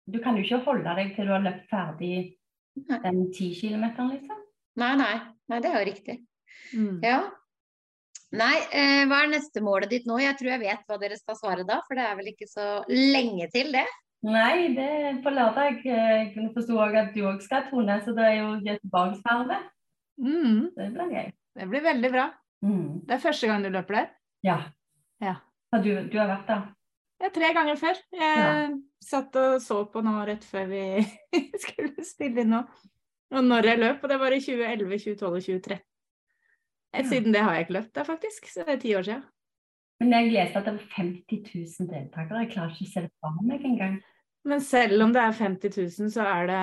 [0.08, 2.14] du kan jo ikke holde deg til du har løpt ferdig
[2.74, 4.42] den ti kilometeren, liksom.
[4.80, 5.14] Nei, nei.
[5.52, 6.18] Nei, det er jo riktig.
[6.72, 7.00] Mm.
[7.04, 7.18] Ja.
[8.32, 10.16] Nei, eh, hva er neste målet ditt nå?
[10.22, 12.66] Jeg tror jeg vet hva dere skal svare da, for det er vel ikke så
[12.88, 13.84] lenge til det.
[14.24, 15.82] Nei, det er på lørdag.
[15.84, 17.98] Jeg kunne forstå at du òg skal, Tone.
[18.04, 19.66] Så det er jo Göteborgsvarvet.
[20.22, 21.32] Mm, Det blir gøy.
[21.58, 22.26] det blir veldig bra.
[22.62, 23.00] Mm.
[23.08, 24.08] Det er første gang du løper der.
[24.46, 24.58] Ja.
[25.20, 25.34] Ja.
[25.74, 26.62] Du, du har vært der?
[27.22, 27.98] Ja, tre ganger før.
[28.14, 30.82] Jeg satt og så på nå rett før vi
[31.64, 32.62] skulle spille inn nå.
[33.32, 35.82] Og når jeg løp, og det var i 2011, 2012 og 2013.
[36.92, 37.06] Eh.
[37.08, 38.48] Siden det har jeg ikke løpt der, faktisk.
[38.52, 39.22] Så det er ti år siden.
[40.02, 42.42] Men jeg leste at det var 50 000 deltakere.
[42.42, 44.00] Jeg klarer ikke å se det fra meg engang.
[44.50, 46.62] Men selv om det er 50 000, så er det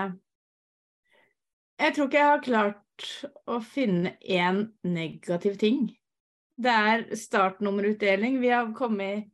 [1.79, 3.11] Jeg tror ikke jeg har klart
[3.47, 5.87] å finne én negativ ting.
[6.59, 8.41] Det er startnummerutdeling.
[8.43, 9.29] Vi har kommet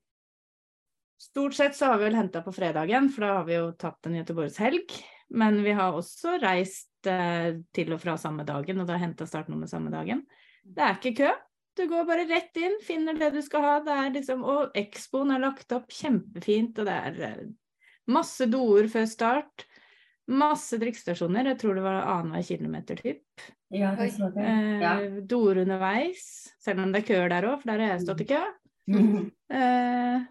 [1.26, 4.06] Stort sett så har vi vel henta på fredagen, for da har vi jo tatt
[4.06, 4.92] en Göteborgshelg.
[5.34, 9.70] Men vi har også reist eh, til og fra samme dagen, og da henta startnummer
[9.72, 10.22] samme dagen.
[10.66, 11.32] Det er ikke kø.
[11.76, 13.74] Du går bare rett inn, finner det du skal ha.
[13.84, 17.42] Det er liksom, og Expoen er lagt opp kjempefint, og det er eh,
[18.12, 19.66] masse doer før start.
[20.32, 21.52] Masse drikkestasjoner.
[21.52, 23.44] Jeg tror det var annenhver kilometer typ.
[23.76, 23.92] Ja.
[24.00, 24.94] Eh, Ja.
[25.28, 26.24] Doer underveis,
[26.64, 28.42] selv om det er køer der òg, for der har jeg stått i kø.
[28.88, 29.28] Mhm.
[29.52, 30.24] Eh,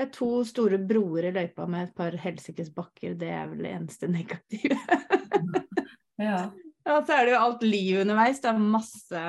[0.00, 3.18] det er to store broer i løypa med et par helsikes bakker.
[3.20, 4.78] Det er vel det eneste negative.
[6.30, 6.46] ja.
[6.88, 8.40] Og så er det jo alt liv underveis.
[8.40, 9.24] Det er masse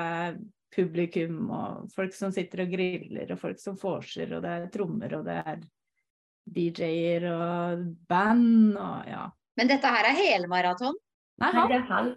[0.72, 5.18] publikum og folk som sitter og griller, og folk som vorser, og det er trommer,
[5.18, 5.62] og det er
[6.52, 9.26] DJ-er og band og ja.
[9.60, 10.96] Men dette her er helmaraton.
[11.42, 11.68] Nei, Nei, halv.
[11.68, 12.12] det er halv.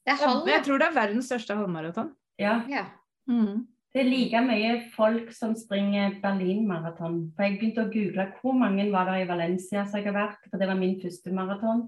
[0.00, 2.10] Det er halv, Jeg tror det er verdens største halvmaraton.
[2.40, 2.56] Ja.
[2.68, 2.86] ja.
[3.30, 3.68] Mm.
[3.90, 7.22] Det er like mye folk som springer Berlin-maraton.
[7.34, 10.44] For jeg begynte å google hvor mange var der i Valencia som jeg har vært,
[10.46, 11.86] for det var min første maraton.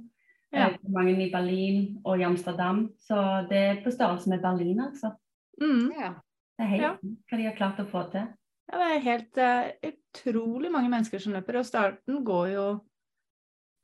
[0.53, 0.69] Ja.
[0.69, 2.85] Eh, mange i Berlin og i Amsterdam.
[3.01, 3.17] Så
[3.49, 5.15] det er på størrelse med Berlin, altså.
[5.61, 5.91] Mm.
[5.99, 6.15] ja.
[6.59, 6.93] Det er helt Ja.
[7.01, 8.29] hva de har klart å få til.
[8.71, 12.67] Ja, det er helt uh, utrolig mange mennesker som løper, og starten går jo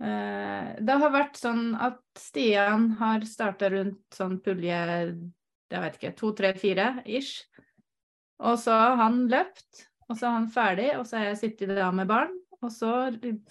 [0.00, 4.78] uh, Det har vært sånn at Stian har starta rundt sånn pulje
[5.68, 7.44] jeg vet ikke, to, tre, fire ish.
[8.38, 11.74] Og så har han løpt, og så er han ferdig, og så har jeg sittet
[11.76, 12.32] da med barn.
[12.66, 12.92] Og så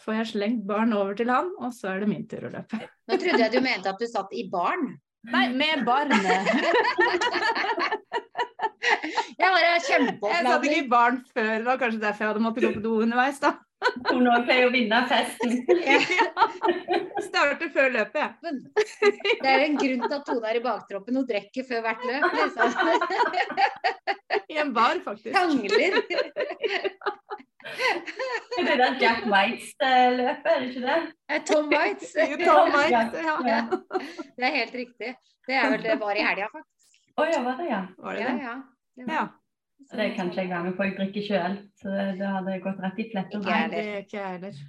[0.04, 2.80] får jeg slengt barn over til han, og så er det min tur å løpe.
[3.08, 4.98] Nå trodde jeg du mente at du satt i barn.
[5.32, 6.12] Nei, med barn.
[9.38, 12.68] Jeg var Jeg satt ikke i barn før, det var kanskje derfor jeg hadde måttet
[12.68, 13.54] gå på do underveis, da.
[14.10, 15.52] Hun òg pleier å vinne festen.
[17.28, 18.32] Starter før løpet, jeg.
[19.44, 22.26] Det er en grunn til at Tone er i baktroppen og drikker før hvert løp.
[22.40, 22.70] Liksom.
[24.54, 25.34] I en bar, faktisk.
[25.36, 25.98] Tangler.
[28.58, 31.00] Det er det Jack Whites-løpet, er det ikke det?
[31.28, 32.14] Det er Tom Waitz.
[32.46, 33.36] Tom Whites ja.
[33.46, 33.60] Ja.
[34.38, 35.10] Det er helt riktig.
[35.48, 37.02] Det er vel det var i helga, faktisk.
[37.18, 37.82] Å ja, var det ja.
[37.98, 38.42] Var det Ja, det?
[38.48, 38.56] ja.
[38.98, 39.26] Det var- Ja.
[39.88, 41.56] Det kan ikke jeg være med på, jeg drikker sjøl.
[41.80, 43.40] Så det, det hadde gått rett i fletter.
[43.40, 43.54] Ikke
[44.18, 44.60] jeg heller.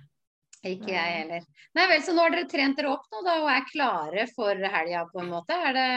[0.69, 1.45] Ikke jeg heller.
[1.79, 4.69] Nei vel, så nå har dere trent dere opp nå da, og er klare for
[4.75, 5.59] helga på en måte.
[5.69, 5.91] Er det,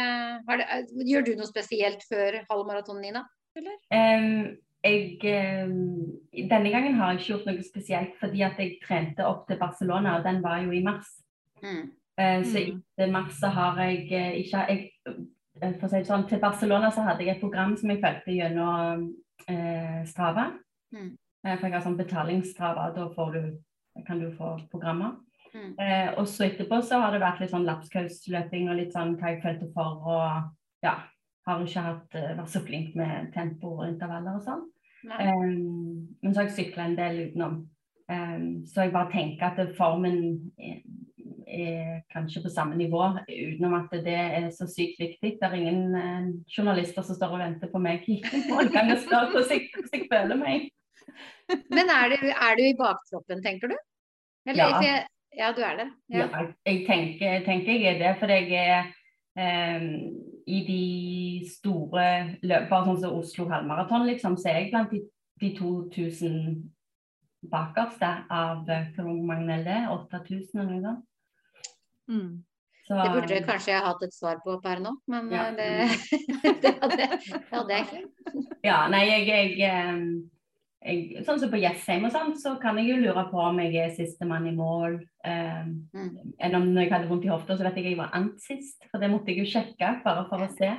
[0.47, 3.24] har det, gjør du noe spesielt før halvmaratonen, Nina?
[3.58, 4.54] Um,
[4.86, 5.17] jeg,
[5.65, 5.74] um,
[6.34, 10.19] denne gangen har jeg ikke gjort noe spesielt, fordi at jeg trente opp til Barcelona,
[10.19, 11.10] og den var jo i mars.
[11.62, 11.91] Mm.
[12.21, 12.82] Uh, så Mm.
[12.97, 15.21] etter mars så har jeg uh, ikke jeg, eh,
[15.62, 19.10] si det sånn, til Barcelona så hadde jeg et program som jeg fulgte gjennom
[19.47, 20.47] eh, Strava.
[20.93, 21.12] Mm.
[21.45, 23.43] Eh, for jeg har sånn betalingsstrava, da får du,
[24.08, 25.17] kan du få programmer.
[25.52, 25.71] Mm.
[25.84, 29.34] Eh, og så etterpå så har det vært litt sånn lapskausløping og litt sånn hva
[29.34, 30.06] jeg følte for.
[30.06, 30.95] Og ja,
[31.47, 34.67] har ikke hatt, eh, vært så flink med tempo og intervaller og sånn.
[35.02, 37.62] Um, men så har jeg sykla en del utenom.
[38.12, 40.52] Um, så jeg bare tenker at formen
[41.52, 45.36] er, kanskje på samme nivå, utenom at det er så sykt viktig.
[45.40, 49.32] Det er ingen eh, journalister som står og venter på meg i målgang og spør
[49.34, 50.70] hvordan jeg, hvordan jeg føler meg.
[51.74, 53.78] Men er du, er du i baktroppen, tenker du?
[54.48, 54.82] Eller, Ja.
[54.82, 55.88] jeg, ja, du er det.
[56.10, 56.26] Ja.
[56.28, 56.46] Ja.
[56.66, 58.92] jeg tenker, jeg tenker jeg er det, for jeg er
[59.38, 59.88] eh,
[60.48, 60.84] i de
[61.52, 62.06] store
[62.42, 65.04] løpene, sånn som Oslo halvmaraton, liksom, så er jeg blant de,
[65.42, 66.72] de 2000
[67.52, 69.80] bakerste av eh, hvor mange er det?
[69.90, 71.08] 8000 eller noe sånt.
[72.12, 72.43] Mm.
[72.88, 75.45] Så, Det burde jeg kanskje jeg hatt et svar på per nå, men Ja.
[75.54, 75.88] eh,
[76.43, 78.04] det, det, hadde, det hadde jeg ikke.
[78.67, 79.56] Ja, nei, jeg, jeg,
[80.84, 83.76] jeg Sånn som på Jessheim og sånt, så kan jeg jo lure på om jeg
[83.84, 85.00] er sistemann i mål.
[85.26, 86.34] Um, Mm.
[86.41, 88.82] enn om når jeg hadde vondt i hofta, så vet jeg jeg var ant sist.
[88.89, 90.71] For det måtte jeg jo sjekke, bare for å se.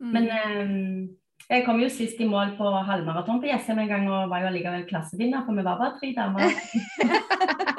[0.00, 0.12] Mm.
[0.16, 1.08] Men em,
[1.50, 4.48] jeg kom jo sist i mål på halvmaraton på Jessheim en gang, og var jo
[4.52, 6.56] allikevel klassevinner, for vi var bare tre damer.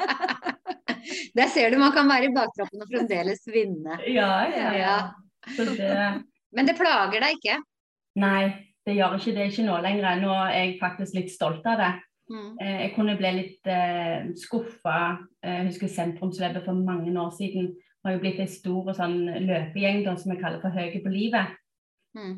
[1.36, 3.96] Der ser du man kan være i baktroppen og fremdeles vinne.
[4.10, 4.96] Ja, ja, ja.
[5.56, 7.56] Det Men det plager deg ikke?
[8.20, 8.42] Nei,
[8.84, 10.20] det gjør ikke det ikke nå lenger.
[10.20, 11.92] Nå er jeg faktisk litt stolt av det.
[12.32, 12.50] Mm.
[12.60, 14.98] Eh, Jeg kunne bli litt eh, skuffa.
[15.42, 17.72] Jeg husker sentrumsløpet for mange år siden.
[17.72, 21.12] Det har jo blitt en stor sånn løpegjeng da, som vi kaller for Høye på
[21.12, 21.56] livet.
[22.18, 22.36] Mm.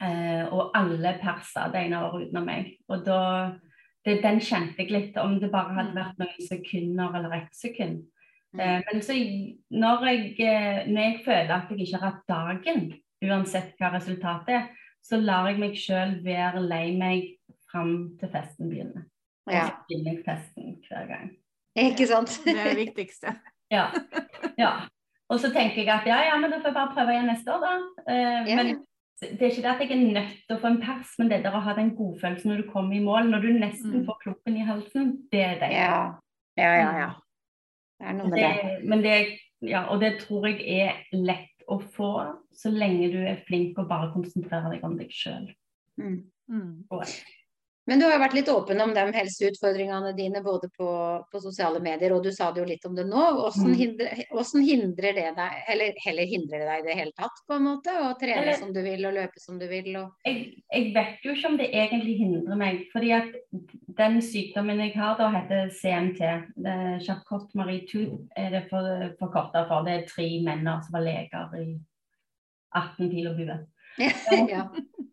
[0.00, 2.74] Eh, og alle persa det ene året utenom meg.
[2.88, 3.20] Og da,
[4.06, 8.04] det, den kjente jeg litt, om det bare hadde vært noen sekunder eller ett sekund.
[8.58, 9.14] Eh, men så
[9.70, 12.88] når jeg, eh, når jeg føler at jeg ikke har hatt dagen,
[13.22, 14.68] uansett hva resultatet er,
[15.04, 17.28] så lar jeg meg sjøl være lei meg
[17.70, 19.04] fram til festen begynner.
[19.46, 19.66] Og Ja.
[19.68, 21.30] så finner jeg festen hver gang.
[21.78, 22.40] Ikke sant?
[22.44, 23.36] Det er det viktigste.
[23.70, 23.84] Ja.
[24.58, 24.70] ja.
[25.30, 27.52] Og så tenker jeg at ja, ja, men da får jeg bare prøve igjen neste
[27.54, 27.74] år, da.
[28.10, 28.56] Eh, Ja.
[28.56, 28.70] Men
[29.20, 31.44] det er ikke det at jeg er nødt til å få en pers, men det
[31.44, 34.06] der å ha den godfølelsen når du kommer i mål, når du nesten Mm.
[34.08, 35.76] får klumpen i halsen, det er deilig.
[35.86, 36.14] Ja.
[36.58, 37.10] ja, ja, ja.
[38.00, 38.50] Det er noe med det.
[38.56, 39.16] Det, men det,
[39.68, 42.12] ja, og det tror jeg er lett å få,
[42.56, 45.50] så lenge du er flink og bare konsentrerer deg om deg sjøl.
[46.00, 46.22] Mm.
[46.50, 46.72] Mm.
[47.86, 50.86] Men du har jo vært litt åpen om de helseutfordringene dine både på,
[51.32, 53.22] på sosiale medier, og du sa det jo litt om det nå.
[53.38, 53.78] Hvordan Mm.
[53.80, 57.56] hindrer, hvordan hindrer det deg, eller heller hindrer det deg i det hele tatt, på
[57.56, 57.88] en måte?
[57.90, 61.24] Å trene Eller- som du vil, og løpe som du vil, og Jeg, jeg vet
[61.24, 63.32] jo ikke om det egentlig hindrer meg, fordi at
[63.96, 66.20] den sykdommen jeg har da heter CMT.
[66.60, 68.84] Det er Charcot-Marie Tooth er det for,
[69.18, 69.84] for.
[69.84, 71.80] Det er tre menn som var leger i
[72.76, 73.58] 18 pil og bue.
[74.52, 74.66] Ja.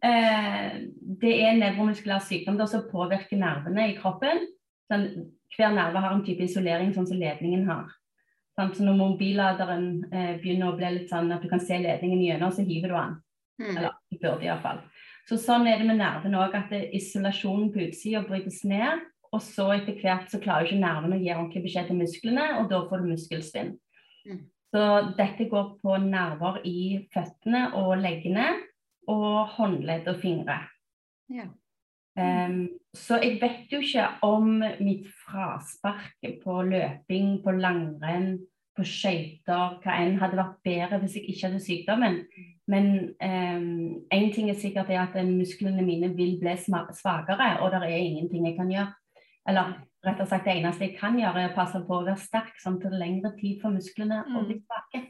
[0.06, 0.74] Eh,
[1.22, 4.44] det er nevromuskulær sykdom som påvirker nervene i kroppen.
[4.92, 5.08] Sånn,
[5.56, 7.90] hver nerve har en type isolering, sånn som ledningen har.
[8.58, 12.24] Sånn, Så når mobilladeren eh, begynner å bli litt sånn at du kan se ledningen
[12.24, 13.18] gjennom, så hiver du den.
[13.62, 13.74] Mm.
[13.74, 14.82] Eller du burde iallfall.
[15.28, 19.04] Så sånn er det med nervene òg, at isolasjonen på utsida brytes ned.
[19.36, 22.70] Og så etter hvert så klarer ikke nervene å gi ordentlig beskjed til musklene, og
[22.72, 23.74] da får du muskelspinn.
[24.28, 24.46] Mm.
[24.72, 24.84] Så
[25.18, 26.80] dette går på nerver i
[27.14, 28.48] føttene og leggene,
[29.08, 30.60] og håndledd og fingre.
[31.30, 31.48] Ja.
[32.18, 32.68] Um,
[32.98, 38.40] så jeg vet jo ikke om mitt fraspark på løping, på langrenn,
[38.78, 42.18] på skøyter, hva enn hadde vært bedre hvis jeg ikke hadde sykdommen.
[42.70, 42.88] Men
[43.22, 48.46] én ting er sikkert er at musklene mine vil bli svakere, og det er ingenting
[48.50, 48.94] jeg kan gjøre.
[49.48, 49.72] Eller
[50.06, 52.54] rett og slett det eneste jeg kan gjøre, er å passe på å være sterk,
[52.62, 55.04] sånn til lengre tid for musklene å bli svake.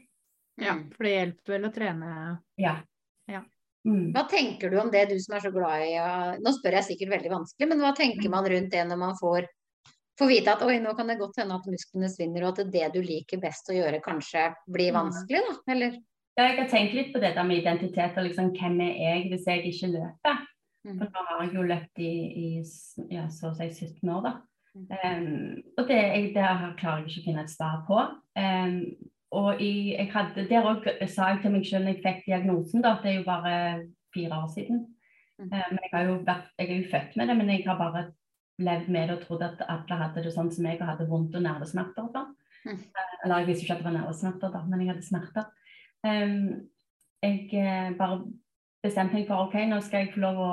[0.58, 0.88] Ja, Mm.
[0.94, 2.76] for det hjelper vel å trene Ja.
[3.28, 3.42] Ja.
[3.88, 4.10] Mm.
[4.12, 5.94] Hva tenker du om det, du som er så glad i
[6.44, 9.46] Nå spør jeg sikkert veldig vanskelig, men hva tenker man rundt det når man får,
[10.20, 12.90] får vite at oi, nå kan det godt hende at musklene svinner, og at det
[12.92, 14.98] du liker best å gjøre, kanskje blir Mm.
[15.00, 15.56] vanskelig, da?
[15.72, 15.96] Eller?
[16.38, 19.24] Ja, jeg har tenkt litt på det der med identitet og liksom, hvem er jeg
[19.32, 20.44] hvis jeg ikke løper.
[20.86, 20.98] Mm.
[20.98, 22.12] For nå har jeg jo løpt i,
[22.44, 22.48] i
[23.10, 24.34] ja, så å si 17 år, da.
[24.78, 27.98] Um, og det, jeg, det her klarer jeg ikke å finne et svar på.
[28.38, 28.76] Em,
[29.30, 32.84] og i, jeg hadde, der òg sa jeg til meg selv når jeg fikk diagnosen,
[32.84, 33.56] da, det er jo bare
[34.14, 34.86] fire år siden.
[35.38, 35.50] Mm.
[35.52, 37.78] Eh, men jeg, har jo vært, jeg er jo født med det, men jeg har
[37.78, 38.04] bare
[38.58, 41.36] levd med det og trodd at alle hadde det sånn som meg og hadde vondt
[41.38, 42.08] og nervesmerter.
[42.08, 42.32] og sånn.
[42.64, 42.80] Mm.
[42.80, 45.52] Eh, eller jeg visste ikke at det var nervesmerter, da, men jeg hadde smerter.
[46.06, 46.40] Um,
[47.22, 48.18] jeg eh, bare
[48.84, 50.50] bestemte meg for ok, nå skal jeg få lov å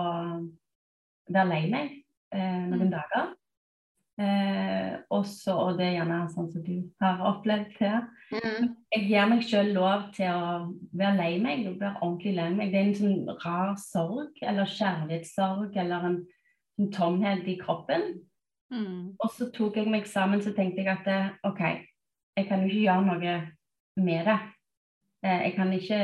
[1.31, 1.97] være lei meg
[2.35, 3.29] noen dager.
[4.15, 8.05] Eh, også, og det er gjerne sånn som du har opplevd her.
[8.31, 8.69] Mm.
[8.95, 12.71] Jeg gir meg selv lov til å være lei meg, og være ordentlig lei meg.
[12.71, 16.17] Det er en sånn rar sorg, eller kjærlighetssorg, eller en,
[16.79, 18.07] en tomhet i kroppen.
[18.71, 19.17] mm.
[19.19, 21.61] Og så tok jeg meg sammen, så tenkte jeg at det, OK,
[22.37, 23.35] jeg kan jo ikke gjøre noe
[24.05, 24.39] med det.
[25.25, 25.99] Eh, Jeg kan ikke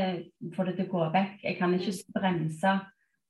[0.56, 1.44] få det til å gå vekk.
[1.44, 2.76] Jeg kan ikke bremse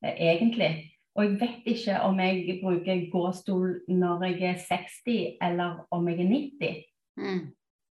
[0.04, 0.91] eh, egentlig.
[1.16, 6.20] Og jeg vet ikke om jeg bruker gåstol når jeg er 60 eller om jeg
[6.24, 6.78] er 90.
[7.20, 7.42] Mm.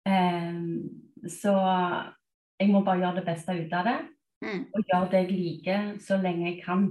[0.07, 1.53] Um, Så
[2.61, 3.99] jeg må bare gjøre det beste ut av det.
[4.45, 4.63] Mm.
[4.75, 6.87] Og gjøre det jeg liker så lenge jeg kan.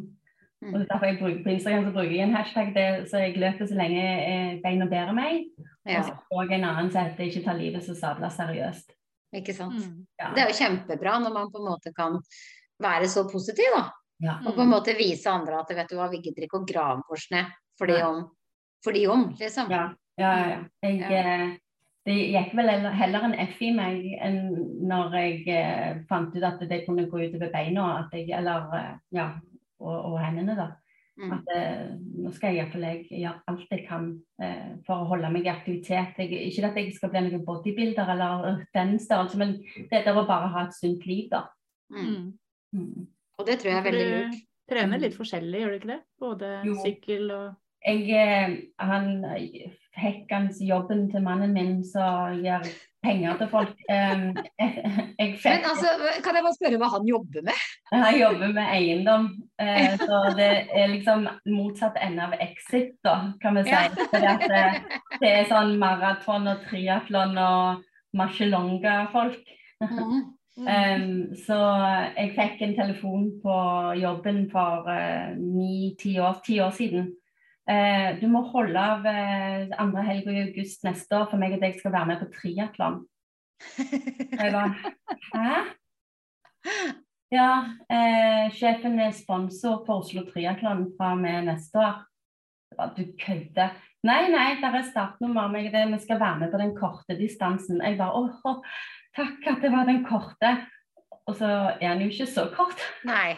[0.64, 0.74] Mm.
[0.74, 3.70] Og derfor jeg bruker På Instagram så bruker jeg en hashtag det, så jeg løper
[3.70, 5.46] så lenge eh, beina bærer meg.
[5.86, 8.96] Ja, Og så får jeg en annen som heter 'Ikke ta livet så sabla seriøst'.
[9.36, 9.76] ikke sant.
[9.76, 10.06] Mm.
[10.20, 10.32] Ja.
[10.34, 12.22] Det er jo kjempebra når man på en måte kan
[12.82, 13.90] være så positiv, da.
[14.24, 14.38] Ja.
[14.46, 17.04] Og på en måte vise andre at vet du hva, vi gidder ikke å grave
[17.12, 18.22] oss ned for de om,
[18.86, 19.70] fordi om, liksom.
[19.72, 20.50] Ja, ja, ja.
[20.50, 20.60] ja.
[20.86, 21.10] Jeg, Ja.
[21.12, 21.58] eh,
[22.06, 26.60] det gikk vel heller- en F i meg enn når jeg eh, fant ut at
[26.70, 29.32] det kunne gå utover beina, at jeg, eller eh, ja,
[29.80, 30.72] og, og hendene, da.
[31.18, 31.32] Mm.
[31.32, 34.08] At eh, nå skal jeg iallfall gjøre alt jeg kan
[34.44, 36.18] eh, for å holde meg i aktivitet.
[36.20, 39.54] Jeg, ikke at jeg skal bli noen bodybuilder eller den størrelsen, men
[39.90, 41.46] det er å bare ha et sunt liv, da.
[41.90, 42.34] Mm.
[42.76, 43.08] Mm.
[43.36, 43.42] Mm.
[43.42, 46.02] Og det tror jeg er veldig Du trener litt forskjellig, gjør du ikke det?
[46.20, 46.76] Både Jo.
[46.84, 47.54] sykkel og
[47.86, 49.22] Jeg, eh, han,
[49.94, 52.64] Hekkans jobben til mannen min, så gjør
[53.06, 53.76] penger til folk.
[53.86, 54.24] Um,
[54.58, 54.72] jeg,
[55.20, 55.92] jeg Men altså,
[56.24, 57.60] kan jeg bare spørre hva han jobber med?
[57.94, 59.28] Han jobber med eiendom,
[59.62, 63.76] eh, så det er liksom motsatt ende av exit, da, kan vi si.
[64.18, 64.34] Ja.
[64.42, 64.64] Det,
[65.22, 67.86] det er sånn maraton og triatlon og
[68.18, 69.46] machelonga-folk.
[69.86, 70.26] Mm.
[70.56, 71.58] Um, så
[72.16, 73.56] jeg fikk en telefon på
[74.00, 74.88] jobben for
[75.36, 77.10] ni-ti år, ti år siden.
[77.66, 81.66] Uh, du må holde av uh, andre helg i august neste år for meg at
[81.66, 83.00] jeg skal være med på triatlon.
[84.40, 84.94] Jeg bare
[85.32, 85.62] Hæ?
[87.34, 87.50] Ja,
[87.90, 92.04] uh, sjefen er sponsor for Oslo Triatlon fra og med neste år.
[92.78, 93.74] Bare, Du kødder.
[94.06, 95.50] Nei, nei, der er startnummer.
[95.50, 97.82] Vi skal være med på den korte distansen.
[97.82, 98.62] Jeg bare åh,
[99.18, 100.56] takk at det var den korte.
[101.26, 101.50] Og så
[101.80, 102.82] er den jo ikke så kort.
[103.08, 103.34] Nei.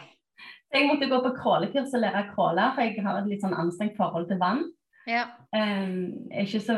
[0.68, 3.44] Så jeg måtte gå på crawlekurs og lære å crawle, for jeg har et litt
[3.44, 4.66] sånn anstrengt forhold til vann.
[5.08, 5.22] Ja.
[5.56, 6.76] Um, jeg er ikke så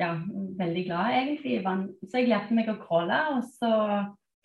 [0.00, 0.08] ja,
[0.58, 1.84] veldig glad egentlig i vann.
[2.02, 3.70] Så jeg lærte meg å crawle, og så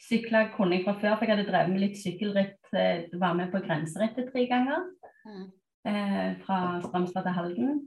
[0.06, 2.60] sykla kunne jeg fra før, for jeg hadde drevet med litt sykkelritt.
[2.76, 4.86] eh, Var med på grenserittet tre ganger.
[5.26, 5.46] Mm.
[5.89, 7.82] Eh, fra Strømstad til Halden.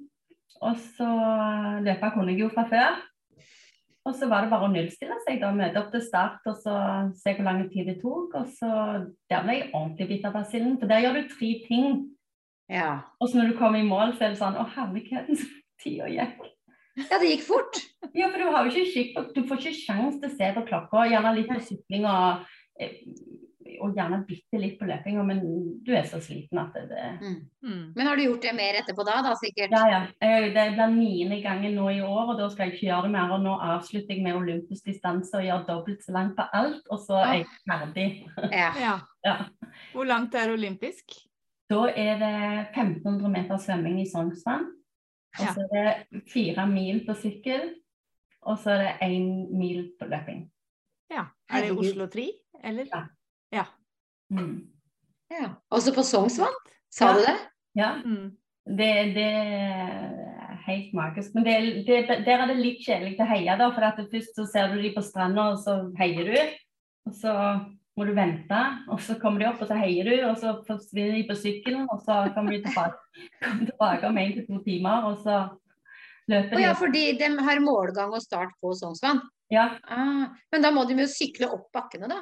[0.65, 1.09] Og så
[1.85, 2.99] løpe kunne jeg jo fra før.
[4.09, 6.75] Og så var det bare å nullstille seg, da, møte opp til start og så
[7.19, 8.37] se hvor lang tid det tok.
[8.41, 8.71] Og så
[9.29, 11.99] Der ble jeg ordentlig bitt av basillen, for der gjør du tre ting.
[12.73, 13.01] ja.
[13.21, 15.47] Og så når du kommer i mål, så er det sånn Å, herligheten, så
[15.83, 16.47] tida gikk.
[16.99, 17.77] Ja, det gikk fort.
[18.17, 20.65] Ja, for du har jo ikke skikk Du får ikke sjanse til å se på
[20.67, 21.05] klokka.
[21.13, 22.49] Gjerne litt på sykling og,
[22.81, 22.97] eh,
[23.81, 25.41] og gjerne bitte litt på løpinga, men
[25.85, 27.37] du er så sliten at det, det Mm.
[27.63, 27.93] Mm.
[27.97, 29.71] Men har du gjort det mer etterpå da, da sikkert?
[29.71, 30.01] Ja, ja.
[30.23, 33.11] Jeg- Det blir niende gangen nå i år, og da skal jeg ikke gjøre det
[33.11, 33.31] mer.
[33.33, 36.99] Og nå avslutter jeg med olympisk distanse og gjør dobbelt så langt på alt, og
[36.99, 38.27] så er jeg ferdig.
[38.53, 38.73] Ja.
[38.87, 38.99] Ja.
[39.25, 39.37] Ja.
[39.93, 41.05] Hvor langt er olympisk?
[41.71, 44.67] Da er det 1500 meter svømming i Sognsvann.
[45.39, 47.75] Og så er det fire mil på sykkel.
[48.43, 50.49] Og så er det én mil på løping.
[51.11, 51.25] Ja.
[51.51, 52.29] Er det Oslo 3,
[52.65, 52.87] eller?
[52.95, 53.03] Ja.
[53.55, 53.65] Ja.
[54.33, 54.69] Mm.
[55.33, 55.55] ja.
[55.73, 56.55] Også på Sognsvann,
[56.93, 57.15] sa Ja.
[57.15, 57.37] du det?
[57.79, 58.37] Ja, Mm.
[58.67, 61.35] det, det er helt magisk.
[61.35, 63.71] Men det, det, der er det litt kjedelig å heie, da.
[63.73, 66.57] For at først så ser du de på stranda, og så heier du.
[67.09, 67.33] Og så
[67.97, 68.59] må du vente,
[68.91, 70.17] og så kommer de opp, og så heier du.
[70.29, 72.99] Og så forsvinner de på sykkelen, og så kommer de tilbake,
[73.43, 75.39] kommer tilbake om én til to timer, og så
[76.29, 76.63] løper Å de.
[76.67, 79.23] ja, fordi de har målgang og start på Sognsvann.
[79.51, 82.21] Ja, Ah, men da må de jo sykle opp bakkene, da.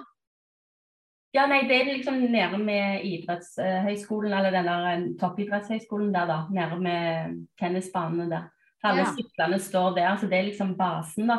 [1.37, 6.39] Ja, nei, det er liksom nede med idrettshøyskolen, eller den der eh, toppidrettshøyskolen der, da.
[6.51, 8.47] Nede med tennisbanene der.
[8.81, 9.13] Så alle Ja.
[9.19, 11.39] syklene står der, så det er liksom basen, da.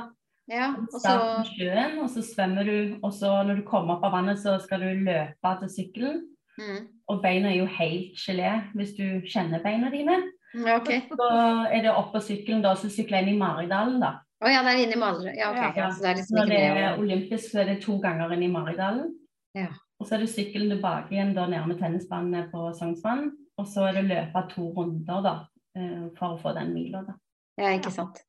[0.50, 4.14] Ja, og så sjøen, og så svømmer du, og så når du kommer opp av
[4.16, 6.22] vannet, så skal du løpe til sykkelen.
[6.58, 6.88] mm.
[7.10, 10.16] Og beina er jo helt gelé hvis du kjenner beina dine.
[10.56, 10.90] Ja, OK.
[11.10, 11.28] Så
[11.72, 14.14] er det opp på sykkelen, da, så sykler jeg inn i Maridalen, da.
[14.44, 15.38] Å ja, det er inne i Maridalen.
[15.38, 15.58] Ja, OK.
[15.58, 17.82] Ja, Ja, så det er liksom Når ikke det det er olympisk, så er det
[17.84, 19.14] to ganger inn i Maridalen.
[19.56, 19.68] Ja.
[19.98, 23.32] Og så er det sykkelen tilbake igjen da nærme med tennisbanene på Sognsvann.
[23.58, 25.36] Og så er det løpe to runder da,
[25.78, 27.18] eh, for å få den mila, da.
[27.58, 28.22] Ja, ikke sant.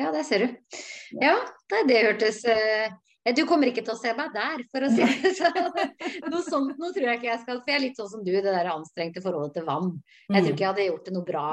[0.00, 0.76] Ja, der ser du.
[1.20, 1.34] Ja,
[1.84, 2.94] det hørtes eh,
[3.36, 5.68] Du kommer ikke til å se meg der, for å si det sånn.
[6.32, 7.60] Noe sånt noe tror jeg ikke jeg skal.
[7.60, 9.92] For jeg er litt sånn som du, det der anstrengte forholdet til vann.
[10.30, 11.44] Jeg tror ikke jeg hadde gjort det noe bra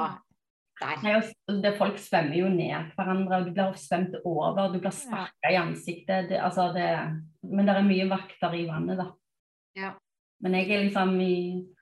[0.80, 1.00] der.
[1.02, 1.14] Nei,
[1.62, 5.58] det, folk svømmer jo ned hverandre, og du blir svømt over, du blir sparka i
[5.60, 6.30] ansiktet.
[6.30, 6.88] Det, altså det,
[7.44, 9.10] men det er mye vakter i vannet, da.
[9.78, 9.92] Ja.
[10.42, 11.34] Men jeg er liksom i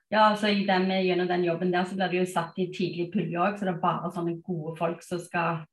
[0.07, 3.09] ja, altså i den, Gjennom den jobben der så blir det jo satt i tidlig
[3.11, 5.65] pulje òg, så det er bare sånne gode folk som skal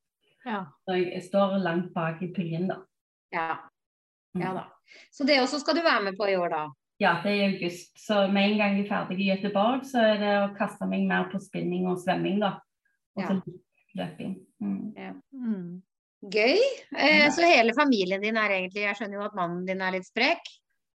[0.45, 0.65] Ja.
[0.85, 2.81] Så jeg, jeg står langt bak i puljen, da.
[3.33, 3.55] Ja.
[4.35, 4.43] Mm.
[4.43, 4.65] ja da.
[5.11, 6.65] Så det også skal du være med på i år, da.
[7.01, 7.95] Ja, det er i august.
[7.99, 11.07] Så med en gang jeg er ferdig i Göteborg, så er det å kaste meg
[11.09, 12.53] mer på spinning og svømming, da.
[13.15, 13.39] Og så
[13.95, 14.37] løping.
[14.61, 14.93] Mm.
[15.33, 15.81] Mm.
[16.31, 16.61] Gøy.
[16.97, 20.07] Eh, så hele familien din er egentlig Jeg skjønner jo at mannen din er litt
[20.07, 20.45] sprek.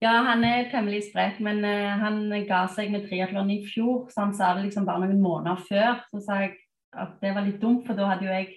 [0.04, 2.18] Ja, han er temmelig sprek, men uh, han
[2.48, 4.06] ga seg med triatlon i fjor.
[4.12, 6.02] Så han sa det liksom bare noen måneder før.
[6.12, 6.54] Så sa jeg
[6.96, 8.52] at det var litt dumt, for da hadde jo jeg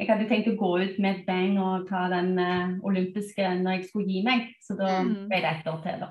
[0.00, 3.76] jeg hadde tenkt å gå ut med et bang og ta den uh, olympiske når
[3.76, 4.48] jeg skulle gi meg.
[4.62, 5.28] Så da Mm.
[5.30, 6.08] ble det ett år til, da.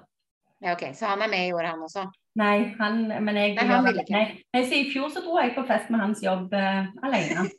[0.63, 0.83] Ja, ok.
[0.95, 2.05] Så han er med i år, han også.
[2.39, 4.13] Nei, han, men jeg Nei, han vil ikke.
[4.15, 4.23] Nei,
[4.55, 7.49] nei, så I fjor så dro jeg på fest med hans jobb uh, alene.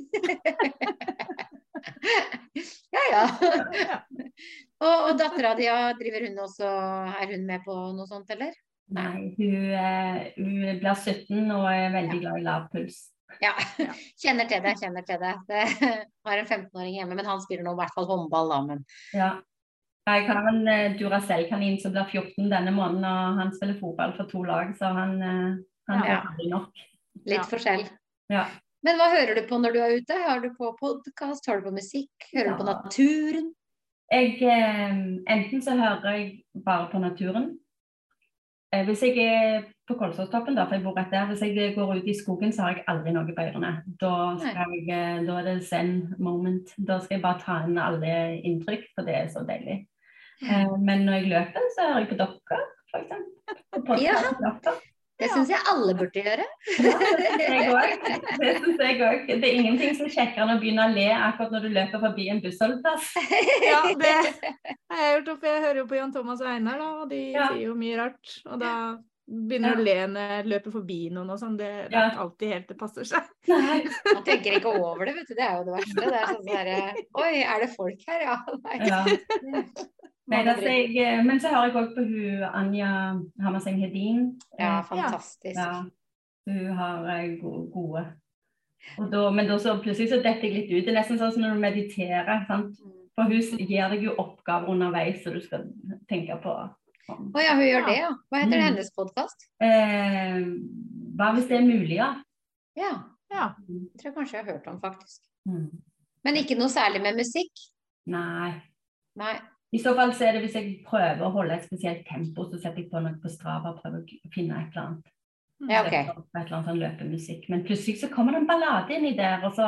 [2.95, 3.25] Ja, ja.
[4.81, 5.67] Og og dattera di,
[6.01, 6.69] driver hun også
[7.23, 8.53] Er hun med på noe sånt, eller?
[8.95, 13.11] Nei, hun, eh, hun blir 17 og er veldig glad i lav puls.
[13.41, 13.55] Ja.
[14.23, 15.33] Kjenner til det, kjenner til det.
[15.49, 15.63] det
[16.27, 18.61] har en 15-åring hjemme, men han spiller nå i hvert fall håndball, da.
[18.69, 19.31] Men Ja.
[20.05, 24.29] Jeg har en uh, Duracell-kanin som blir 14 denne måneden, og han spiller fotball for
[24.29, 25.57] to lag, så han, uh,
[25.89, 26.19] han Ja.
[26.19, 26.69] er aldri nok.
[27.25, 27.43] litt Ja.
[27.49, 27.89] forskjell.
[28.29, 28.45] Ja.
[28.85, 30.13] Men hva hører du på når du er ute?
[30.29, 33.55] Har du på podkast, hører du på musikk, hører du på naturen?
[34.15, 34.99] Jeg, eh,
[35.35, 36.27] enten så hører jeg
[36.65, 37.59] bare på naturen.
[38.73, 41.97] Eh, hvis jeg er på Kolsåstoppen, da, for jeg bor rett der, hvis jeg går
[41.97, 43.73] ut i skogen, så har jeg aldri noe på ørene.
[44.01, 46.71] Da, skal jeg, eh, da er det zen moment.
[46.79, 48.15] Da skal jeg bare ta inn alle
[48.47, 49.83] inntrykk, for det er så deilig.
[50.79, 54.03] Men når jeg løper, så hører jeg på dere, f.eks.
[54.03, 54.19] Ja.
[55.23, 56.45] Det syns jeg alle burde gjøre.
[56.83, 56.93] Ja,
[58.41, 59.29] det syns jeg òg.
[59.31, 62.27] Det er ingenting som kjekkere enn å begynne å le akkurat når du løper forbi
[62.33, 63.13] en bussholdeplass.
[63.69, 66.89] Ja, det har jeg gjort, for jeg hører jo på Jan Thomas og Einar, da,
[67.05, 67.47] og de Ja.
[67.53, 68.35] sier jo mye rart.
[68.51, 68.73] Og da
[69.25, 71.55] begynner å le når jeg løper forbi noen og sånn.
[71.57, 73.31] Det det er ikke alltid helt det passer seg.
[73.55, 73.79] Nei.
[74.11, 75.35] Man tenker ikke over det, vet du.
[75.39, 76.09] Det er jo det verste.
[76.11, 78.27] Det er sånn der, Oi, er det folk her?
[78.27, 78.37] Ja.
[78.67, 78.83] Nei.
[78.91, 79.05] Ja.
[80.27, 82.91] Nei, da, så jeg, eh, men så hører jeg òg på hun Anja
[83.45, 84.23] Hammerseng Hedin.
[84.59, 85.59] ja, Eh, fantastisk.
[85.59, 85.85] Ja,
[86.49, 88.05] hun har eh, gode.
[89.11, 90.85] Da, men da så plutselig så detter jeg litt ut.
[90.87, 92.47] Det er nesten sånn som når du mediterer.
[92.49, 92.77] sant?
[93.15, 95.69] For hun gir deg jo oppgaver underveis, så du skal
[96.11, 96.55] tenke på.
[97.09, 98.11] Å oh, ja, hun gjør det, ja.
[98.33, 98.65] Hva heter Mm.
[98.65, 99.45] hennes podkast?
[99.61, 100.41] Eh,
[101.17, 102.15] hva hvis det er mulig, ja?
[102.77, 102.93] Ja,
[103.31, 103.55] Ja.
[103.69, 105.21] Jeg tror jeg kanskje jeg har hørt om, faktisk.
[105.49, 105.71] Mm.
[106.25, 107.53] Men ikke noe særlig med musikk?
[108.07, 108.63] Nei.
[109.17, 109.35] Nei.
[109.75, 112.57] I så fall så er det hvis jeg prøver å holde et spesielt tempo, så
[112.61, 115.07] setter jeg på noe på Strava og prøver å finne et eller annet.
[115.65, 116.05] Ja, okay.
[116.05, 117.43] Et eller annet sånn løpemusikk.
[117.51, 119.67] Men plutselig så kommer det en ballade inni der, og så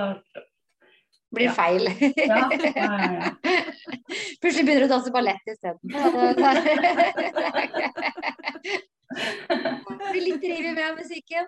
[1.35, 1.53] Blir Ja.
[1.57, 1.85] feil.
[2.17, 2.91] Ja, ja, ja.
[3.19, 3.27] ja.
[4.41, 5.83] Plutselig begynner du å danse ballett isteden.
[10.13, 11.47] Blir litt rivig med av musikken.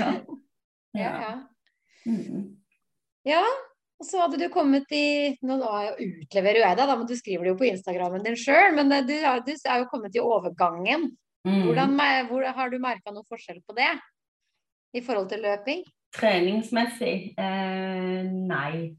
[0.00, 0.10] ja.
[0.94, 1.32] Ja, ja.
[2.06, 2.42] Mm.
[3.26, 3.40] ja,
[4.00, 7.46] og så hadde du kommet i Nå utleverer jo jeg deg, da, men du skriver
[7.46, 8.74] det jo på Instagrammen din sjøl.
[8.76, 11.12] Men du, du er jo kommet i overgangen.
[11.46, 11.60] Mm.
[11.68, 11.94] Hvordan,
[12.30, 13.92] hvor, har du merka noen forskjell på det?
[14.94, 15.84] I forhold til løping?
[16.14, 17.14] Treningsmessig?
[17.38, 18.20] Eh,
[18.50, 18.94] nei.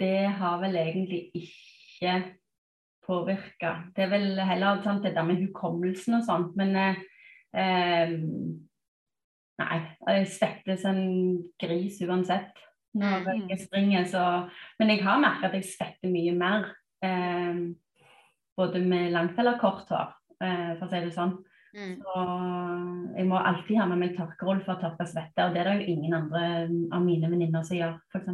[0.00, 2.16] Det har vel egentlig ikke
[3.04, 3.76] påvirka.
[3.94, 7.00] Det er vel heller sant, det der med hukommelsen og sånt, men eh,
[7.56, 8.20] eh,
[9.62, 9.78] Nei.
[10.08, 11.02] Jeg svettes en
[11.60, 12.56] gris uansett
[12.94, 13.48] når Mm.
[13.48, 16.74] jeg springer, så Men jeg har merka at jeg svetter mye mer.
[17.02, 17.54] Eh,
[18.56, 20.12] både med langt eller kort hår,
[20.42, 21.38] eh, for å si det sånn.
[21.74, 22.02] Mm.
[22.02, 25.70] Så jeg må alltid ha med meg tørkerull for å tørke svette, og det er
[25.70, 28.28] det jo ingen andre av mine venninner som gjør, f.eks.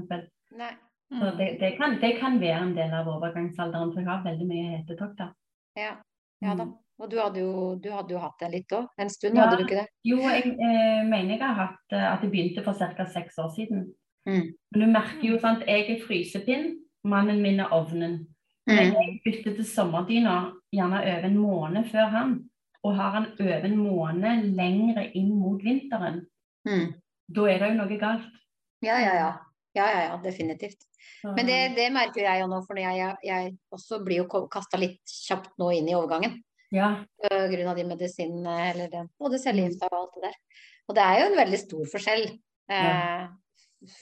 [0.53, 1.21] Mm.
[1.21, 4.49] Så det, det, kan, det kan være en del av overgangsalderen, for jeg har veldig
[4.49, 5.31] mye hetetokter.
[5.79, 5.95] Ja.
[6.43, 6.65] ja da.
[6.65, 6.75] Mm.
[7.01, 8.89] Og du hadde jo, du hadde jo hatt det litt òg.
[8.99, 9.47] En stund Ja.
[9.47, 9.87] hadde du ikke det?
[10.05, 13.05] Jo, jeg eh, mener jeg har hatt eh, at det begynte for ca.
[13.07, 13.95] seks år siden.
[14.29, 14.53] Mm.
[14.77, 16.75] Du merker jo sant, jeg er frysepinn,
[17.09, 18.21] mannen min er ovnen.
[18.69, 18.77] Mm.
[18.77, 20.33] jeg bytter til sommerdyna
[20.77, 22.35] gjerne over en måned før han.
[22.85, 26.27] Og har han over en måned lengre inn mot vinteren,
[26.67, 26.93] Mm.
[27.35, 28.35] da er det jo noe galt.
[28.85, 29.31] Ja, ja, ja.
[29.75, 30.85] Ja, ja, ja, definitivt.
[31.23, 35.03] Men det, det merker jeg jo nå, for jeg, jeg, også blir jo kasta litt
[35.27, 36.39] kjapt nå inn i overgangen.
[36.75, 37.05] Ja.
[37.31, 40.39] Av de medisinene, eller det, både cellegifta og alt det der.
[40.89, 42.25] Og det er jo en veldig stor forskjell.
[42.69, 43.48] Eh, for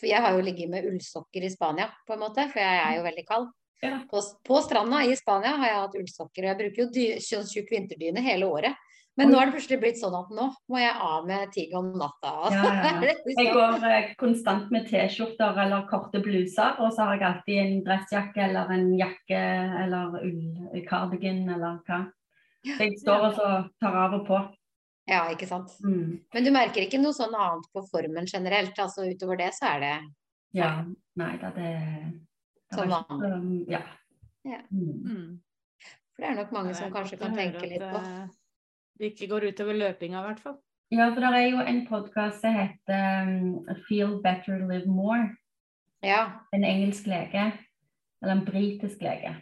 [0.03, 3.07] jeg har jo ligget med ullsokker i Spania, på en måte, for jeg er jo
[3.07, 3.49] veldig kald.
[3.85, 3.99] Ja.
[4.09, 7.72] På, på stranda i Spania har jeg hatt ullsokker, og jeg bruker jo dy- kjønnstjukk
[7.74, 8.79] vinterdyne hele året.
[9.16, 11.87] Men nå er det plutselig blitt sånn at nå må jeg av med tigg om
[11.97, 12.33] natta.
[12.53, 13.14] Ja, ja, ja.
[13.41, 17.79] Jeg går eh, konstant med T-skjorter eller korte bluser, og så har jeg alltid en
[17.87, 19.41] dressjakke eller en jakke
[19.87, 22.03] eller ullkardigan eller hva.
[22.66, 23.49] Så jeg står og så
[23.81, 24.43] tar av og på.
[25.09, 25.71] Ja, ikke sant.
[25.85, 26.21] Mm.
[26.35, 28.75] Men du merker ikke noe sånn annet på formen generelt?
[28.83, 30.15] Altså utover det så er det
[30.55, 30.85] Ja.
[31.17, 31.71] Nei da, det,
[32.71, 33.09] det Som annet.
[33.11, 33.83] ikke- um, Ja.
[34.45, 34.61] Ja.
[34.73, 35.03] Mm.
[35.05, 35.41] Mm.
[36.15, 38.31] For det er nok mange er som kanskje kan tenke litt på.
[38.99, 40.59] Det ikke går utover løpinga, i hvert fall.
[40.91, 45.37] Ja, for det er jo en podkast som heter um, 'Feel Better, Live More'.
[46.03, 46.41] Ja.
[46.53, 47.53] En engelsk lege,
[48.23, 49.37] eller en britisk lege.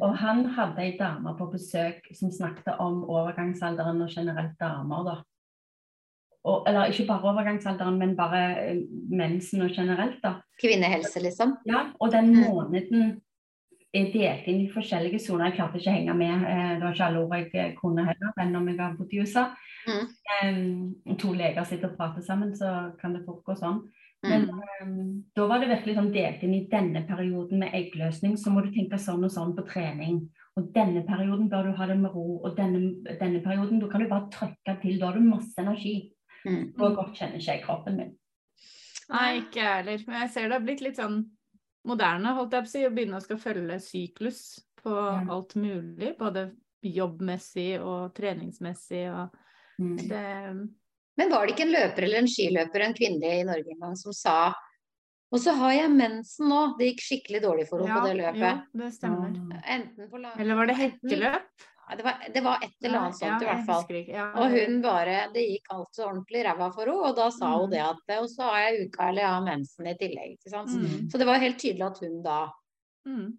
[0.00, 5.14] Og han hadde ei dame på besøk som snakket om overgangsalderen og generelt damer, da.
[6.48, 10.34] Og, eller ikke bare overgangsalderen, men bare eh, mensen og generelt, da.
[10.62, 11.56] Kvinnehelse, liksom.
[11.66, 12.44] Ja, og den Mm.
[12.50, 13.20] måneden
[13.94, 15.46] er delt inn i forskjellige soner.
[15.48, 16.42] Jeg klarte ikke å henge med.
[16.44, 19.12] eh, Det var ikke alle ord jeg eh, kunne heller, enn om jeg har bodd
[19.12, 19.46] i USA.
[19.88, 20.96] Mm.
[21.08, 23.80] Um, to leger sitter og prater sammen, så kan det foregå sånn.
[24.22, 24.60] Men Mm.
[24.82, 28.62] um, da var det virkelig sånn delt inn i denne perioden med eggløsning, så må
[28.64, 30.28] du tenke sånn og sånn på trening.
[30.56, 34.00] Og denne perioden bør du ha det med ro, og denne, denne perioden da kan
[34.02, 34.98] du bare trykke til.
[34.98, 36.12] Da har du masse energi.
[36.44, 36.72] Mm.
[36.74, 38.12] Så godt kjenner ikke jeg kroppen min.
[39.08, 40.04] Nei, ikke jeg heller.
[40.06, 41.24] Men jeg ser det har blitt litt sånn
[41.86, 44.40] moderne, holdt jeg på å si, å begynne å skal følge syklus
[44.82, 45.24] på Ja.
[45.30, 46.18] alt mulig.
[46.18, 46.50] Både
[46.82, 49.30] jobbmessig og treningsmessig og
[49.78, 49.96] Mm.
[50.08, 50.68] det
[51.18, 53.96] Men var det ikke en løper eller en skiløper, en kvinne i Norge en gang,
[53.96, 54.54] som sa
[55.30, 56.60] Og så har jeg mensen nå.
[56.78, 58.62] Det gikk skikkelig dårlig for henne på det løpet.
[58.72, 59.34] Jo, det stemmer.
[59.76, 60.38] Enten på lang...
[60.40, 61.50] Eller var det hekkeløp?
[61.98, 63.84] Det var, det var et eller annet sånt i hvert fall.
[63.88, 64.12] ikke.
[64.12, 67.50] Ja, Og hun bare Det gikk alt så ordentlig ræva for henne, og da sa
[67.58, 67.74] hun Mm.
[67.74, 70.32] det at Og så har jeg uka eller jeg har mensen i tillegg.
[70.38, 70.68] Ikke sant?
[70.70, 71.10] Mm.
[71.10, 72.40] Så det var helt tydelig at hun da
[73.06, 73.38] Mm.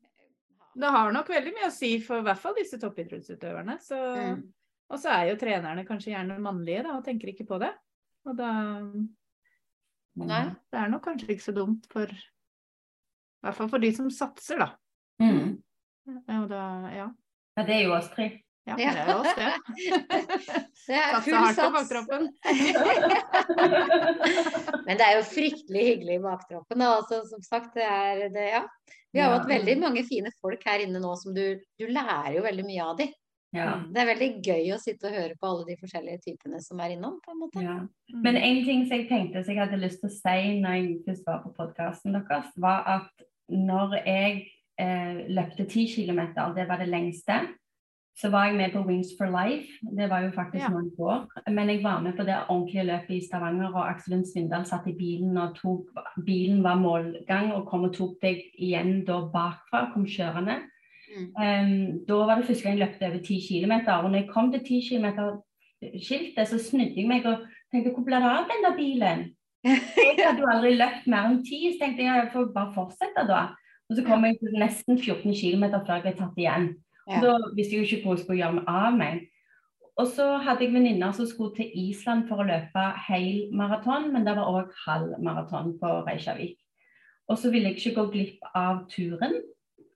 [0.79, 3.79] Det har nok veldig mye å si for i hvert fall disse toppidrettsutøverne.
[3.81, 4.43] Så, Mm.
[4.89, 7.71] Og så er jo trenerne kanskje gjerne mannlige da, og tenker ikke på det.
[8.25, 8.49] Og da
[10.19, 10.43] Nei.
[10.67, 12.15] Det er nok kanskje ikke så dumt for I
[13.45, 14.67] hvert fall for de som satser, da.
[15.23, 15.53] Mm.
[16.09, 17.05] Og da, ja.
[17.55, 18.25] Ja, det er jo oss tre.
[18.67, 18.75] ja.
[18.75, 18.75] Ja.
[18.75, 19.51] Det er jo oss, det.
[20.89, 21.73] Det er full hardt på sats.
[21.77, 22.23] baktroppen.
[24.87, 26.81] Men det er jo fryktelig hyggelig i baktroppen.
[26.85, 28.63] Altså, som sagt, det er det, ja.
[29.13, 29.39] Vi har jo Ja.
[29.39, 32.83] hatt veldig mange fine folk her inne nå som du Du lærer jo veldig mye
[32.85, 33.07] av de.
[33.55, 33.79] Ja.
[33.89, 36.93] Det er veldig gøy å sitte og høre på alle de forskjellige typene som er
[36.93, 37.63] innom, på en måte.
[37.65, 37.79] Ja.
[38.11, 38.21] Mm.
[38.25, 40.99] Men en ting som jeg tenkte som jeg hadde lyst til å si når jeg
[41.07, 44.43] først var på podkasten deres, var at når jeg
[44.77, 46.21] eh, løpte 10 km,
[46.55, 47.41] det var det lengste,
[48.19, 49.79] så var jeg med på Wings for Life.
[49.97, 50.69] Det var jo faktisk Ja.
[50.69, 51.27] noen år.
[51.49, 54.87] Men jeg var med på det ordentlige løpet i Stavanger, og Aksel Lund Svindal satt
[54.87, 55.87] i bilen og tok
[56.25, 60.59] Bilen var målgang og kom og tok deg igjen da bakfra, kom kjørende.
[61.17, 63.73] Um, da var det første gang jeg løpte over 10 km.
[63.95, 68.21] Og når jeg kom til 10 km-skiltet, så snudde jeg meg og tenkte hvor ble
[68.21, 69.25] det av den der bilen?
[69.63, 73.25] Jeg hadde jo aldri løpt mer enn 10, så tenkte jeg jeg får bare fortsette
[73.27, 73.41] da.
[73.89, 76.69] Og så kom jeg til nesten 14 km før jeg ble tatt igjen.
[77.09, 77.19] Ja.
[77.25, 79.27] Da visste jeg jo ikke hvor jeg skulle gjøre meg av meg.
[79.99, 84.23] Og så hadde jeg venninner som skulle til Island for å løpe hel maraton, men
[84.23, 86.55] det var òg halv maraton på Reykjavik.
[87.29, 89.35] Og så ville jeg ikke gå glipp av turen,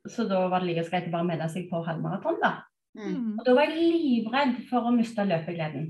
[0.09, 2.55] så da var det like greit å bare melde seg på halvmaraton, da.
[2.97, 3.05] Mm.
[3.13, 3.29] Mm.
[3.37, 5.87] Og da var jeg livredd for å miste løpegleden.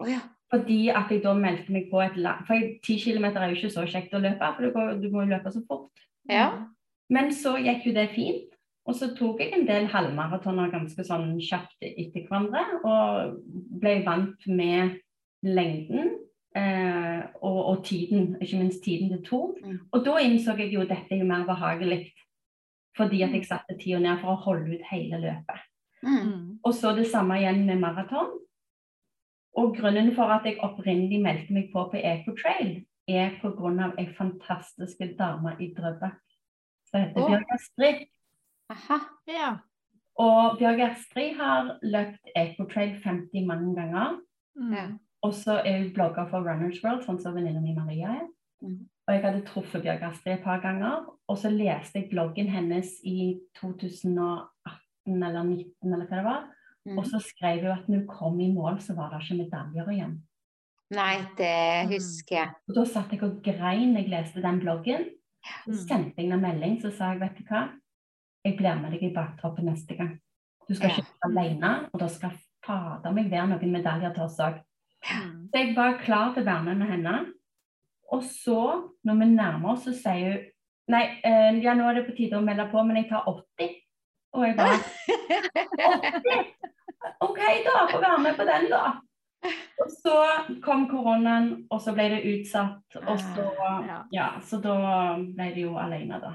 [0.00, 0.22] Oh, ja.
[0.52, 3.56] Fordi at jeg da meldte meg på et langt For ti 10 km er jo
[3.56, 6.06] ikke så kjekt å løpe, for du, går, du må jo løpe så fort.
[6.30, 6.50] ja.
[7.12, 8.48] Men så gikk jo det fint.
[8.88, 12.62] Og så tok jeg en del halvmaratoner ganske sånn kjapt etter hverandre.
[12.88, 13.36] Og
[13.82, 14.96] ble vant med
[15.44, 16.14] lengden
[16.56, 19.60] eh, og, og tiden, ikke minst tiden det tok.
[19.62, 19.78] Mm.
[19.92, 22.00] Og da innså jeg jo dette er jo mer behagelig.
[22.96, 25.68] Fordi at jeg satte tida ned for å holde ut hele løpet.
[26.02, 26.16] Mm.
[26.18, 26.48] Mm.
[26.64, 28.34] Og så det samme igjen med maraton.
[29.56, 33.92] Og grunnen for at jeg opprinnelig meldte meg på på Ecotrail, er pga.
[33.98, 36.20] ei fantastisk dame i Drøbak
[36.92, 37.28] som heter oh.
[37.30, 38.04] Bjørg Astrid.
[38.70, 38.98] Aha.
[39.26, 39.50] Ja.
[40.20, 44.20] Og Bjørg Astrid har løpt Ecotrail 50 mange ganger.
[44.56, 44.98] Mm.
[45.22, 48.26] Og så er hun blogger for Runners World, sånn som venninna mi Maria er.
[48.62, 48.88] Mhm.
[49.08, 51.06] Og jeg hadde truffet Bjørg Astrid et par ganger.
[51.28, 56.44] Og så leste jeg bloggen hennes i 2018 eller 2019 eller hva det var.
[56.86, 56.98] Mm.
[56.98, 59.90] Og så skrev hun at når hun kom i mål, så var det ikke medaljer
[59.94, 60.14] igjen.
[60.92, 61.92] Nei, det Mm.
[61.94, 62.50] husker jeg.
[62.68, 65.04] Og da satt jeg og grein jeg leste den bloggen.
[65.64, 65.86] Så Mm.
[65.88, 67.70] sendte jeg en melding så sa jeg, vet du hva,
[68.44, 70.20] jeg blir med deg i baktroppen neste gang.
[70.68, 72.30] Du skal ikke være alene, og da skal
[72.64, 74.60] fader meg være noen medaljer til oss òg.
[75.02, 75.48] Mm.
[75.50, 77.32] Så jeg var klar til å være med med henne.
[78.12, 78.62] Og så,
[79.04, 80.48] når vi nærmer oss, så sier hun
[80.90, 83.68] Nei, eh, ja, nå er det på tide å melde på, men jeg tar 80.
[84.34, 86.40] Og jeg bare 80?
[87.26, 87.76] OK, da.
[87.92, 88.82] Få være med på den, da.
[89.82, 90.16] Og så
[90.64, 92.98] kom koronaen, og så ble det utsatt.
[93.02, 93.46] Og så
[93.86, 94.00] Ja.
[94.12, 94.74] Ja, så da
[95.22, 96.34] ble det jo alene, da.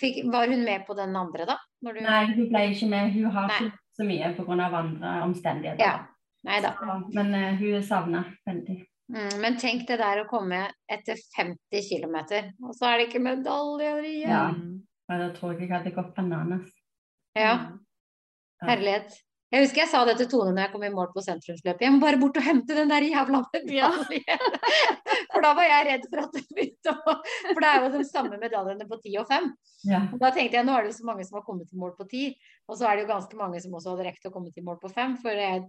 [0.00, 1.58] Fikk, var hun med på den andre, da?
[1.80, 1.92] Du...
[1.92, 3.12] Nei, hun ble ikke med.
[3.16, 3.58] Hun har Nei.
[3.66, 4.70] ikke så mye pga.
[4.84, 5.84] andre omstendigheter.
[5.84, 6.06] Ja.
[6.44, 6.72] Nei da.
[6.78, 8.78] Så, Men uh, hun er savna veldig.
[9.10, 12.16] Mm, men tenk det der å komme etter 50 km,
[12.62, 14.30] og så er det ikke medaljer igjen.
[14.30, 14.44] Ja.
[15.10, 16.68] men da tror jeg jeg hadde gått bananas.
[17.34, 17.56] Ja,
[18.62, 19.16] herlighet.
[19.50, 21.82] Jeg husker jeg sa det til Tone når jeg kom i mål på sentrumsløpet.
[21.82, 23.40] Jeg må bare bort og hente den der jævla
[23.74, 23.88] Ja.
[23.90, 24.44] medaljen.
[25.32, 27.14] For da var jeg redd for at det begynte å
[27.48, 29.48] For det er jo de samme medaljene på 10 og 5.
[29.90, 30.00] Ja.
[30.12, 31.96] Og da tenkte jeg nå er det jo så mange som har kommet til mål
[31.98, 32.30] på 10,
[32.70, 34.78] og så er det jo ganske mange som også hadde rekt å komme til mål
[34.82, 35.64] på 5, for jeg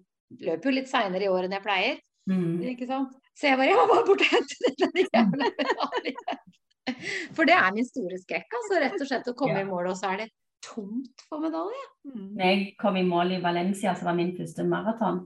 [0.45, 1.99] løper jo litt seinere i år enn jeg pleier.
[2.29, 2.61] Mm.
[2.75, 3.17] Ikke sant?
[3.37, 6.39] Så jeg bare Jeg må bare bort og hente den jævla medaljen.
[7.35, 8.79] For det er min store skrekk, altså.
[8.83, 9.65] Rett og slett å komme Ja.
[9.65, 10.29] i mål, og så er det
[10.65, 11.85] tomt for medalje.
[12.05, 12.33] Mm.
[12.37, 15.23] Når jeg kom i mål i Valencia, som var min første maraton,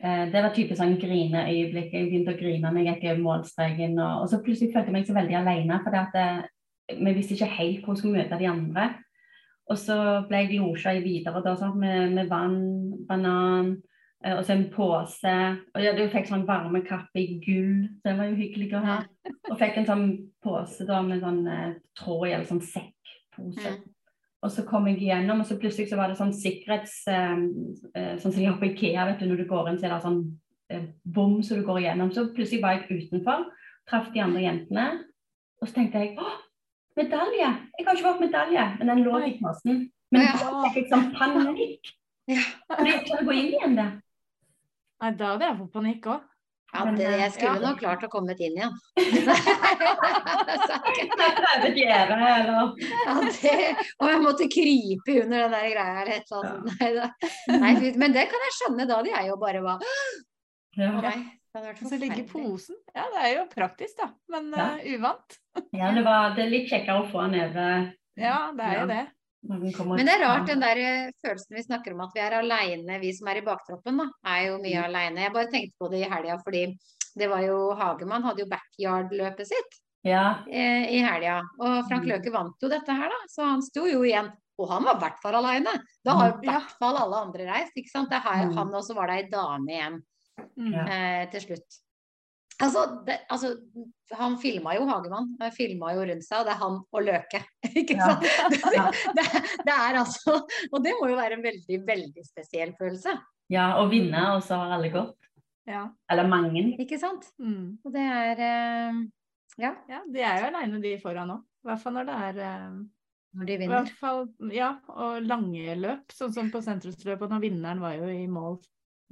[0.00, 1.92] eh, det var type sånn grineøyeblikk.
[1.92, 3.98] Jeg begynte å grine når jeg gikk over målstreken.
[3.98, 6.42] Og, og så plutselig følte jeg meg så veldig alene, for eh,
[6.96, 8.88] vi visste ikke helt hvor vi skulle møte de andre.
[9.70, 9.96] Og så
[10.26, 12.58] ble jeg losja i videre da, sånn, med, med vann,
[13.06, 13.76] banan
[14.20, 15.36] og så en pose.
[15.74, 18.98] Og jeg, jeg fikk sånn varmekappe i gull, så det var jo hyggelig å ha.
[19.48, 20.04] Og fikk en sånn
[20.44, 23.72] pose da med sånn eh, tråd i, eller sånn sekkpose.
[23.78, 23.80] Mm.
[24.40, 27.00] Og så kom jeg igjennom, og så plutselig så var det sånn sikkerhets...
[27.12, 27.46] eh,
[27.94, 29.94] eh, sånn som de har på Ikea, vet du, når du går inn, så er
[29.94, 30.20] det sånn
[30.72, 32.12] eh, bom som du går igjennom.
[32.16, 33.48] Så plutselig var jeg utenfor,
[33.88, 34.86] traff de andre jentene.
[35.60, 36.36] Og så tenkte jeg åh,
[36.96, 37.48] medalje.
[37.78, 39.82] Jeg har ikke fått medalje, men den lå i posen.
[40.10, 40.36] Men Ja.
[40.40, 41.92] da fikk jeg sånn panikk.
[42.30, 42.44] Ja.
[42.70, 43.92] Fordi jeg å gå inn igjen der.
[45.00, 46.26] Nei, da hadde jeg fått panikk òg.
[46.70, 47.62] Ja, det, eh, jeg skulle ja.
[47.64, 48.74] nok klart å komme inn igjen.
[51.90, 53.54] Ja, det,
[53.98, 56.64] og jeg måtte krype under den der greia eller et eller annet.
[56.80, 57.08] Nei, da.
[57.50, 58.86] Nei, men det kan jeg skjønne.
[58.88, 59.84] Da hadde jeg jo bare var
[60.78, 60.90] ja.
[61.06, 61.16] Nei,
[61.80, 62.78] så ligger posen.
[62.94, 64.12] Ja, det er jo praktisk, da.
[64.30, 64.68] Men Ja.
[64.78, 65.38] eh, uvant.
[65.74, 67.90] ja, det var det er litt kjekkere å få den over
[68.20, 69.04] Ja, det er jo det.
[69.96, 72.98] Men det er rart den der eh, følelsen vi snakker om at vi er aleine,
[73.00, 74.06] vi som er i baktroppen, da.
[74.26, 75.22] Er jo mye aleine.
[75.24, 76.66] Jeg bare tenkte på det i helga fordi
[77.16, 80.44] det var jo Hagemann hadde jo backyard-løpet sitt Ja.
[80.50, 81.40] eh, i helga.
[81.58, 82.08] Og Frank Mm.
[82.12, 83.20] Løke vant jo dette her, da.
[83.28, 84.30] Så han sto jo igjen.
[84.58, 85.72] Og han var i hvert fall aleine.
[86.04, 88.10] Da har jo i hvert fall alle andre reist, ikke sant.
[88.10, 88.54] Det er Mm.
[88.56, 90.02] han også var det ei dame igjen
[90.56, 90.74] Mm.
[90.74, 91.80] Eh, til slutt.
[92.60, 93.50] Altså, det, altså,
[94.18, 95.30] han filma jo Hagemann.
[95.40, 97.40] Han filma jo rundt seg, og det er han og Løke.
[97.80, 98.08] Ikke Ja.
[98.10, 98.26] sant?
[98.52, 98.84] Det, Ja.
[99.16, 99.24] det,
[99.66, 100.34] det er altså
[100.72, 103.16] Og det må jo være en veldig, veldig spesiell følelse.
[103.50, 105.16] ja, å vinne, og så har alle gått.
[105.66, 105.88] Ja.
[106.10, 106.76] Eller mange.
[106.82, 107.26] Ikke sant?
[107.38, 107.78] Mm.
[107.84, 109.00] Og det er eh,
[109.60, 111.42] Ja, ja, de er jo aleine, de foran òg.
[111.64, 112.80] I hvert fall når det er eh,
[113.36, 113.76] når de I vinner.
[113.84, 117.30] hvert fall, ja, og lange løp, sånn som på sentrumsløpet.
[117.30, 118.56] Når vinneren var jo i mål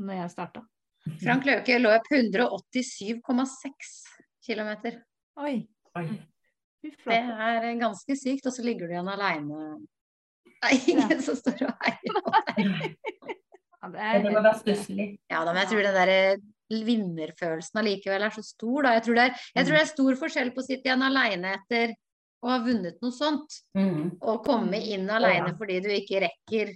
[0.02, 0.62] når jeg starta.
[1.22, 3.92] Frank Løke lå opp 187,6
[4.46, 4.70] km.
[5.38, 5.54] Oi,
[5.98, 6.06] Oi.
[6.82, 9.78] Det er ganske sykt, og så ligger du igjen aleine.
[10.58, 12.60] Det er ingen som står og heier på deg.
[13.78, 15.08] Ja, det er Det må være stusslig.
[15.30, 16.12] Ja da, men jeg tror den der
[16.88, 18.92] vinnerfølelsen allikevel er så stor, da.
[18.98, 21.54] Jeg tror, det er, jeg tror det er stor forskjell på å sitte igjen aleine
[21.58, 21.94] etter
[22.44, 24.18] å ha vunnet noe sånt, Mm.
[24.22, 25.56] og komme inn aleine Ja.
[25.58, 26.74] fordi du ikke rekker,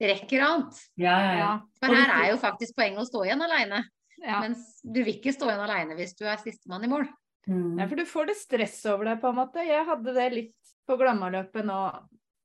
[0.00, 0.80] rekker annet.
[0.98, 1.36] Ja, ja, ja.
[1.44, 3.84] Ja, For her er jo faktisk poenget å stå igjen aleine.
[4.24, 4.40] ja.
[4.42, 7.06] Mens du vil ikke stå igjen aleine hvis du er sistemann i mål.
[7.46, 7.76] Mm.
[7.88, 9.64] For du får det stress over deg, på en måte.
[9.66, 11.80] Jeg hadde det litt på Glammaløpet nå,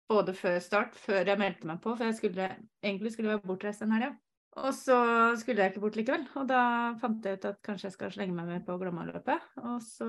[0.09, 2.49] både før start, før jeg meldte meg på, for jeg skulle
[2.83, 4.13] egentlig skulle være bortreist den helga.
[4.59, 4.97] Og så
[5.39, 6.61] skulle jeg ikke bort likevel, og da
[6.99, 9.45] fant jeg ut at kanskje jeg skal slenge meg med på Glammaløpet.
[9.61, 10.07] Og så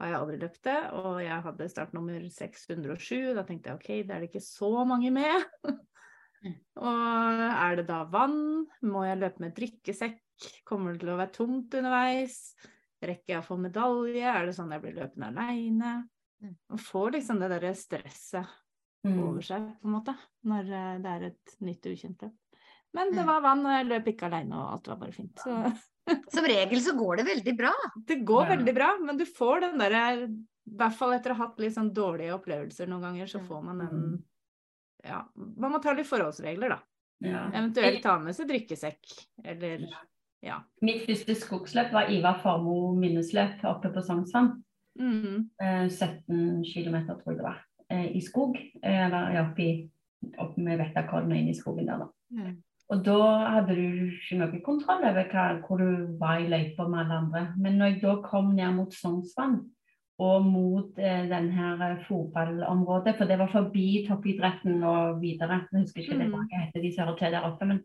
[0.00, 3.34] har jeg aldri løpt det, og jeg hadde startnummer 607.
[3.36, 5.44] Da tenkte jeg OK, da er det ikke så mange med.
[6.76, 8.66] og er det da vann?
[8.82, 10.18] Må jeg løpe med drikkesekk?
[10.66, 12.38] Kommer det til å være tomt underveis?
[13.02, 14.24] Rekker jeg å få medalje?
[14.26, 15.92] Er det sånn jeg blir løpende aleine?
[16.42, 16.56] Mm.
[16.70, 18.58] Man får liksom det derre stresset
[19.04, 19.16] Mm.
[19.18, 20.12] over seg, på en måte,
[20.46, 22.34] når eh, det er et nytt ukjent løp.
[22.94, 23.26] Men det Mm.
[23.26, 25.34] var vann, og jeg løp ikke aleine, og alt var bare fint.
[25.42, 25.56] Så
[26.30, 27.72] Som regel så går det veldig bra.
[28.06, 31.46] det går veldig bra, men du får den derre I hvert fall etter å ha
[31.48, 33.48] hatt litt sånn dårlige opplevelser noen ganger, så Mm.
[33.48, 34.24] får man den
[35.06, 36.80] Ja, man må ta litt forholdsregler, da.
[37.22, 37.44] Ja.
[37.52, 39.12] Eventuelt ta med seg drikkesekk,
[39.44, 39.84] eller
[40.42, 40.58] ja.
[40.82, 44.56] Mitt første skogsløp var Ivar Formoe minnesløp oppe på Sognsvann.
[44.98, 45.50] Mm.
[45.62, 47.60] Eh, 17 km, tror jeg det var.
[47.88, 48.58] Eh, I skog.
[48.82, 49.68] Eh, Eller ja, oppi,
[50.42, 52.10] opp med Vettakollen og inn i skogen der, da.
[52.34, 52.56] Mm.
[52.92, 53.20] Og da
[53.54, 57.44] hadde du ikke noe kontroll over hva, hvor du var i løypa med alle andre.
[57.56, 59.62] Men når jeg da kom ned mot Sognsvann
[60.20, 65.80] og mot eh, den her eh, fotballområdet, for det var forbi toppidretten og videre, jeg
[65.86, 66.34] husker ikke det Mm.
[66.34, 67.84] hva heter de som hører til der oppe, men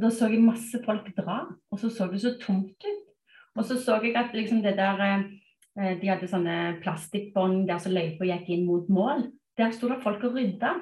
[0.00, 3.08] da så jeg masse folk dra, og så så det så tomt ut.
[3.56, 7.92] Og så så jeg at liksom det der eh, De hadde sånne plastikkbånd der som
[7.92, 9.30] løypa gikk inn mot mål.
[9.56, 10.80] Der sto det folk og rydda.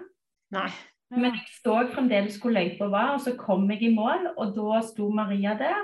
[0.53, 0.71] Nei.
[1.11, 4.81] Men jeg så fremdeles hvor løypa var, og så kom jeg i mål, og da
[4.87, 5.81] sto Maria der.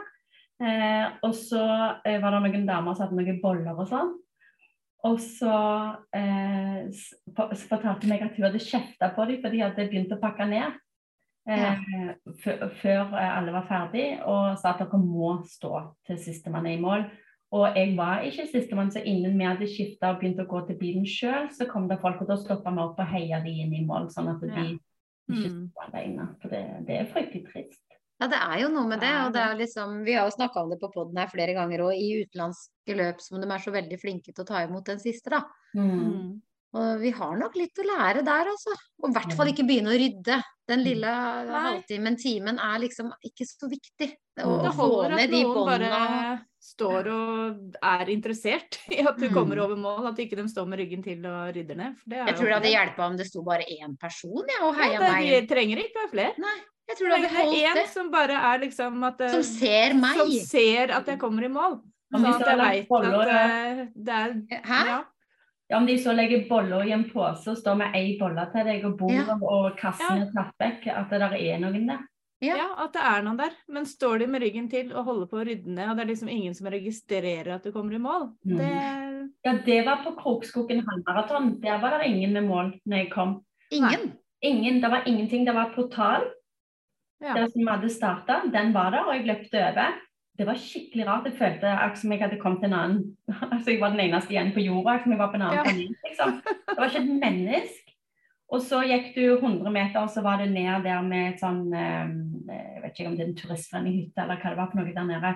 [0.62, 1.62] Eh, og så
[2.06, 4.14] eh, var det noen damer som hadde noen boller og sånn.
[5.06, 5.56] Og så
[6.16, 6.88] eh,
[7.68, 10.80] fortalte meg at hun hadde kjefta på dem, for de hadde begynt å pakke ned.
[11.46, 11.84] Eh,
[12.42, 15.78] før eh, alle var ferdig, og sa at dere må stå
[16.08, 17.06] til sistemann er i mål.
[17.54, 20.80] Og jeg var ikke sistemann, så innen vi hadde skifta og begynt å gå til
[20.80, 23.76] bilen sjøl, så kom det folk, og da stoppa vi opp og heia de inn
[23.78, 24.66] i mål, sånn at de Ja.
[25.26, 25.70] ikke Mm.
[25.70, 26.24] sto alene.
[26.40, 27.85] For det, det er fryktelig trist.
[28.20, 29.12] Ja, det er jo noe med det.
[29.26, 31.82] Og det er liksom, Vi har jo snakka om det på poden her flere ganger,
[31.84, 34.98] og i utenlandske løp som de er så veldig flinke til å ta imot den
[35.02, 35.42] siste, da.
[35.76, 36.40] Mm.
[36.76, 38.72] Og vi har nok litt å lære der, altså.
[39.02, 40.42] Og i hvert fall ikke begynne å rydde.
[40.68, 41.08] Den lille
[41.46, 41.60] Nei.
[41.68, 44.10] halvtimen, timen er liksom ikke så viktig.
[44.36, 44.62] Å, Mm.
[44.64, 45.90] Det få holder at ned de noen båndene.
[45.90, 49.34] bare står og er interessert i at du Mm.
[49.34, 51.96] kommer over mål, at ikke de står med ryggen til og rydder ned.
[52.00, 54.66] For det er Jeg tror det hadde hjelpa om det sto bare én person ja,
[54.66, 55.24] og heia meg.
[55.24, 56.34] de trenger ikke være flere.
[56.88, 57.88] Jeg tror det hadde Det er holdt det.
[57.90, 60.16] som bare er liksom at eh, Som ser meg.
[60.20, 61.80] Som ser at jeg kommer i mål.
[62.14, 64.80] Sånn at jeg veit at eh, det er Hæ?
[64.86, 64.98] Ja.
[65.68, 68.68] Ja, Om de så legger boller i en pose og står med ei bolle til
[68.68, 69.34] deg, og bordet Ja.
[69.42, 72.04] og kassen er tatt vekk, at det der er noen der.
[72.44, 72.54] Ja.
[72.60, 73.50] Ja, at det er noen der.
[73.68, 76.10] Men står de med ryggen til og holder på å rydde ned, og det er
[76.12, 78.58] liksom ingen som registrerer at du kommer i mål, Mm.
[78.58, 81.60] det Ja, det var på Krokskogen halvmaraton.
[81.60, 83.40] Der var det ingen med mål når jeg kom.
[83.72, 84.12] Ingen?
[84.42, 85.44] Ingen, Det var ingenting.
[85.46, 86.30] Det var portal.
[87.22, 87.32] Ja.
[87.32, 89.94] Der som hadde starta, den var der, og jeg løpte over.
[90.36, 91.24] Det var skikkelig rart.
[91.30, 93.16] Jeg følte akkurat som jeg hadde kommet til en annen
[93.52, 95.56] Altså jeg var den eneste igjen på jorda, akkurat som jeg var på en annen
[95.56, 95.64] Ja.
[95.64, 95.96] planet.
[96.04, 96.34] Liksom.
[96.68, 97.92] Det var ikke et menneske.
[98.52, 101.64] Og så gikk du 100 meter, og så var det ned der med et sånn
[101.74, 102.12] eh,
[102.52, 105.08] Jeg vet ikke om det er en turistforeninghytte eller hva det var for noe der
[105.08, 105.32] nede.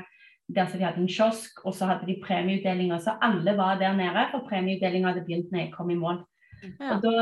[0.51, 3.01] Der så de hadde en kiosk, og så hadde de premieutdelinger.
[3.03, 6.21] Så alle var der nede, for premieutdelinga hadde begynt når jeg kom i mål.
[6.63, 6.93] Ja.
[6.95, 7.13] Og, da,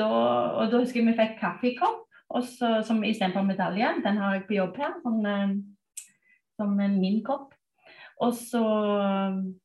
[0.00, 0.08] da,
[0.62, 4.02] og da husker jeg vi fikk kaffekopp, og så, som istedenfor medalje.
[4.04, 5.54] Den har jeg på jobb her, sånn, eh,
[6.58, 7.54] som en min kopp.
[8.20, 8.60] Og så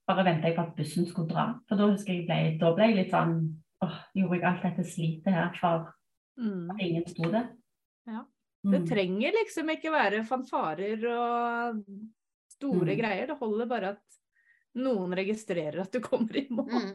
[0.07, 1.45] bare venta jeg på at bussen skulle dra.
[1.67, 3.35] For da husker jeg ble, da ble jeg litt sånn
[3.83, 5.93] åh, Gjorde jeg alt dette slitet her for
[6.39, 6.69] Mm.
[6.71, 7.49] at ingen sto der?
[8.07, 8.23] Ja.
[8.63, 8.87] Det Mm.
[8.87, 11.83] trenger liksom ikke være fanfarer og
[12.49, 12.97] store Mm.
[12.97, 13.27] greier.
[13.27, 14.01] Det holder bare at
[14.79, 16.69] noen registrerer at du kommer i mål.
[16.71, 16.93] Mm.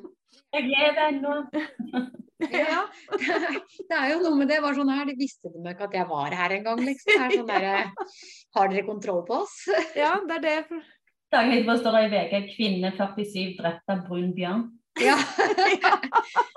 [0.55, 1.37] Jeg lever nå.
[2.39, 4.61] Ja, det er jo noe med det.
[4.62, 7.11] Var sånn her, De visste de ikke at jeg var her engang, liksom.
[7.11, 8.12] Det er sånn der,
[8.55, 9.57] Har dere kontroll på oss?
[9.99, 10.79] Ja, det er det.
[11.35, 14.68] Dagen etterpå står det i VG 'Kvinne 47 drept av brun bjørn'.
[15.09, 15.14] Ja.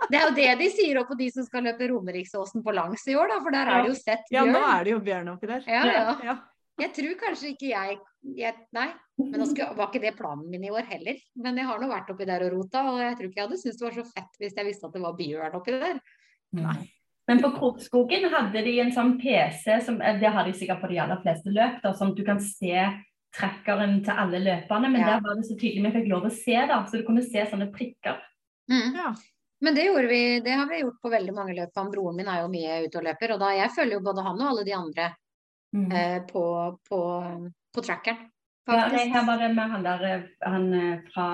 [0.10, 3.04] Det er jo det de sier opp på de som skal løpe Romeriksåsen på langs
[3.10, 3.42] i år, da.
[3.42, 4.54] For der er det jo sett bjørn.
[4.54, 5.68] Ja, nå er det jo bjørn oppi der.
[5.70, 6.16] Ja, ja.
[6.26, 6.36] Ja.
[6.82, 7.98] Jeg tror kanskje ikke jeg,
[8.38, 8.88] jeg Nei,
[9.22, 11.20] men det var ikke det planen min i år heller.
[11.44, 13.60] Men jeg har nå vært oppi der og rota, og jeg tror ikke jeg hadde
[13.62, 16.02] syntes det var så fett hvis jeg visste at det var bjørn oppi der.
[16.58, 16.82] Nei.
[17.30, 20.90] Men på Krokskogen hadde de en sånn PC, som, eh, det har de sikkert på
[20.92, 22.74] de aller fleste løp, da, som du kan se
[23.32, 24.90] trackeren til alle løperne.
[24.92, 25.14] Men Ja.
[25.14, 27.46] der var det så tydelig vi fikk lov å se, da, så du kunne se
[27.46, 28.20] sånne prikker.
[28.70, 28.96] Mm.
[28.96, 29.14] Ja.
[29.62, 31.70] Men det gjorde vi, det har vi gjort på veldig mange løp.
[31.76, 34.24] Han broren min er jo mye ute og løper, og da jeg følger jo både
[34.26, 35.16] han og alle de andre
[35.76, 35.92] Mm.
[35.92, 36.44] eh, på,
[36.90, 37.00] på,
[37.76, 38.28] på trackeren.
[38.70, 41.28] Ja, nei, her var det med han der eh, han eh, fra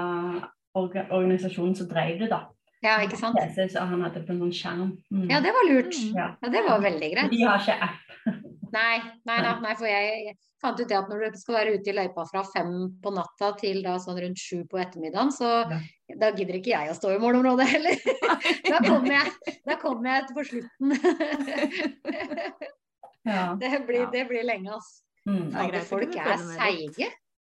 [0.78, 2.46] orga, organisasjonen som drev det, da.
[2.86, 3.38] Ja, ikke sant?
[3.42, 4.92] PC, så han hadde på en sånn skjerm.
[5.10, 5.26] Mm.
[5.32, 5.96] Ja, det var lurt.
[5.98, 6.12] Mm.
[6.14, 6.28] Ja.
[6.44, 7.32] Ja, det var veldig greit.
[7.34, 8.04] De har ikke app.
[8.68, 11.76] Nei, nei, nei, nei, for jeg, jeg fant ut det at når du skal være
[11.78, 15.52] ute i løypa fra fem på natta til da sånn rundt sju på ettermiddagen, så
[16.20, 17.96] da gidder ikke jeg å stå i målområdet heller.
[18.68, 20.92] Da kommer jeg, da kommer jeg på slutten.
[23.28, 23.46] Ja.
[23.62, 24.10] Det blir, Ja.
[24.12, 25.04] det blir lenge, altså.
[25.28, 25.48] Mm.
[25.52, 27.08] Det er greit folk er seige.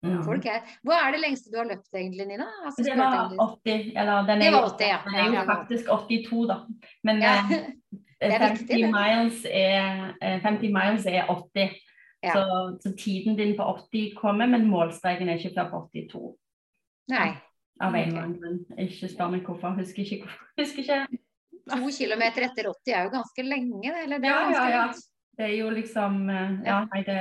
[0.01, 0.21] Mm.
[0.23, 0.61] Folk er...
[0.87, 2.45] Hva er det lengste du har løpt egentlig, Nina?
[2.65, 4.97] Altså, Det var 80, eller den Det er, var 80, ja.
[5.05, 6.57] den er jo Ja, faktisk 82, da.
[7.03, 7.33] Men Ja.
[7.43, 7.67] eh,
[8.21, 11.75] Det er 50, viktig, miles er, eh, 50 miles er 80.
[12.23, 12.33] Ja.
[12.35, 12.41] Så,
[12.83, 16.35] så tiden din på 80 kommer, men målstreken er ikke før på 82.
[17.13, 17.29] Nei.
[17.79, 18.57] Av en eller annen grunn.
[18.77, 19.71] Ikke spør meg hvorfor.
[19.79, 20.27] Husker ikke.
[20.59, 20.99] Husker ikke.
[21.69, 24.03] To kilometer etter 80 er jo ganske lenge, det.
[24.03, 24.83] Eller det er Ja, ja, ja.
[25.39, 27.19] Det er jo liksom eh, Ja, nei, det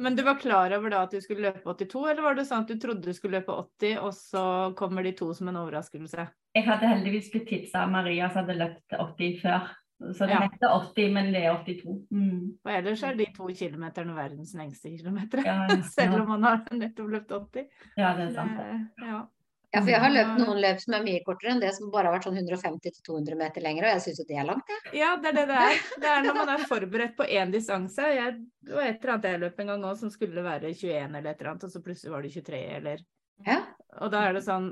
[0.00, 2.64] Men du var klar over da at du skulle løpe 82, eller var det sånn
[2.64, 4.42] at du trodde du skulle løpe 80, og så
[4.78, 6.24] kommer de to som en overraskelse?
[6.56, 9.68] Jeg hadde heldigvis blitt tipsa av Maria som hadde løpt 80 før.
[10.16, 10.40] Så det Ja.
[10.48, 12.06] heter 80, men det er 82.
[12.10, 12.56] Mm.
[12.64, 15.44] Og ellers er de to kilometerne verdens lengste kilometer.
[15.44, 17.68] Ja, ja, Selv om man har nettopp løpt 80.
[18.00, 18.56] ja, det er sant.
[18.56, 19.26] Det- Ja.
[19.70, 22.08] Ja, for jeg har løpt noen løp som er mye kortere enn det som bare
[22.10, 24.92] har vært sånn 150-200 meter lenger, og jeg syns jo det er langt, jeg.
[24.98, 25.76] ja, det er det det er.
[26.02, 28.08] Det er når man er forberedt på én distanse.
[28.16, 28.34] Jeg,
[28.66, 31.30] det var et eller annet jeg løp en gang òg som skulle være 21 eller
[31.30, 33.04] et eller annet, og så plutselig var det 23 eller
[33.46, 33.60] Ja.
[34.02, 34.66] Og da er det sånn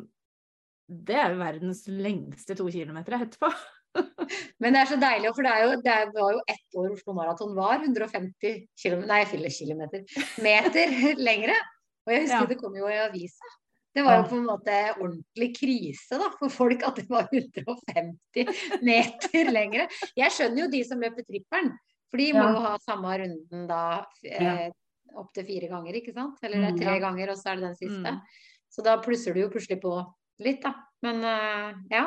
[0.88, 3.49] Det er jo verdens lengste to kilometer etterpå.
[4.61, 7.55] Men det er så deilig, for det, jo, det var jo ett år Oslo Maraton
[7.57, 10.05] var 150 km, nei, fille kilometer,
[10.42, 10.92] meter
[11.28, 11.57] lengre.
[12.09, 12.51] Og jeg husker Ja.
[12.51, 13.55] det kom jo i avisa.
[13.99, 18.53] Det var jo på en måte ordentlig krise da, for folk at det var 150
[18.86, 19.88] meter lengre.
[20.16, 21.72] Jeg skjønner jo de som løper trippelen,
[22.09, 23.80] for de må jo ha samme runden da
[24.24, 24.68] eh,
[25.18, 26.38] opptil fire ganger, ikke sant?
[26.44, 28.12] Eller det Mm, er tre ganger, og så er det den siste.
[28.14, 28.22] Mm.
[28.70, 29.96] Så da plusser du jo plutselig på
[30.44, 30.74] litt, da.
[31.03, 32.07] Men eh, ja.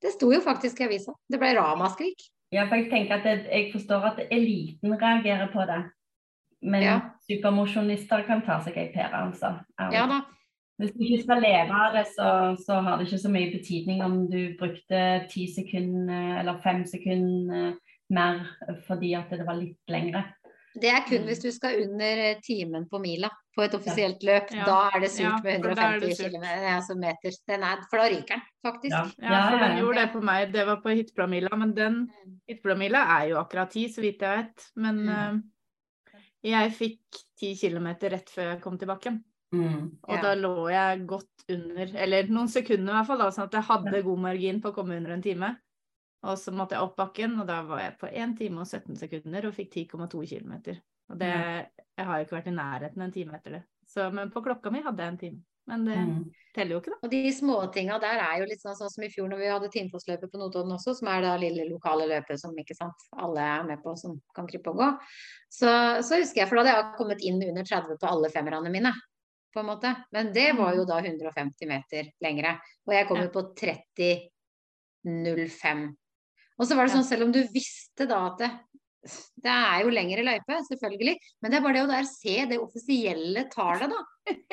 [0.00, 1.12] Det sto jo faktisk i avisa.
[1.28, 2.22] Det ble ramaskrik.
[2.54, 5.80] Ja, for jeg tenker at det, jeg forstår at eliten reagerer på det.
[6.62, 6.94] Men Ja.
[7.28, 9.50] supermosjonister kan ta seg ei pære, altså.
[9.92, 10.22] Ja da.
[10.78, 12.26] Hvis du ikke skal leve av det, så,
[12.62, 15.00] så har det ikke så mye betydning om du brukte
[15.32, 17.72] ti sekunder eller fem sekunder
[18.14, 18.44] mer
[18.86, 20.22] fordi at det var litt lengre.
[20.78, 21.26] Det er kun Mm.
[21.26, 24.52] hvis du skal under eh, timen på mila på et offisielt løp.
[24.54, 24.64] Ja.
[24.68, 26.32] Da er det surt Ja, med for da er det 150 surt.
[26.36, 26.44] km,
[26.76, 27.34] altså meter.
[27.48, 28.94] Den er, for da ryker den, faktisk.
[28.94, 30.52] Ja, Ja, for den gjorde det på meg.
[30.52, 32.36] Det var på Hyttebladmila, men den Mm.
[32.48, 34.68] Hyttebladmila er jo akkurat ti, så vidt jeg vet.
[34.76, 35.42] Men Mm.
[36.14, 39.24] eh, jeg fikk ti kilometer rett før jeg kom til bakken.
[39.54, 39.98] Mm.
[40.04, 40.20] Og Ja.
[40.22, 43.62] da lå jeg godt under, eller noen sekunder i hvert fall, da, sånn at jeg
[43.68, 45.56] hadde god margin på å komme under en time.
[46.24, 48.96] Og så måtte jeg opp bakken, og da var jeg på 1 time og 17
[48.96, 50.76] sekunder og fikk 10,2 km.
[51.10, 51.30] Og det,
[51.96, 53.62] jeg har jo ikke vært i nærheten en time etter det.
[53.86, 55.44] Så, men på klokka mi hadde jeg en time.
[55.68, 56.32] Men det Mm.
[56.54, 56.96] teller jo ikke, da.
[57.02, 59.68] Og de småtinga der er jo litt sånn, sånn som i fjor når vi hadde
[59.70, 63.64] Tinnfoss-løpet på Notodden også, som er da lille lokale løpet som ikke sant, alle er
[63.64, 64.98] med på som kan krype og gå.
[65.50, 65.68] Så,
[66.02, 68.92] så husker jeg, for da hadde jeg kommet inn under 30 på alle femmerne mine.
[69.58, 69.90] På en måte.
[70.14, 72.52] Men det var jo da 150 meter lengre.
[72.86, 75.84] Og jeg kom jo på 30,05.
[76.58, 78.50] Og så var det sånn, selv om du visste da at det,
[79.44, 81.14] det er jo lengre løype, selvfølgelig.
[81.42, 84.00] Men det er bare det å der se det offisielle tallet, da.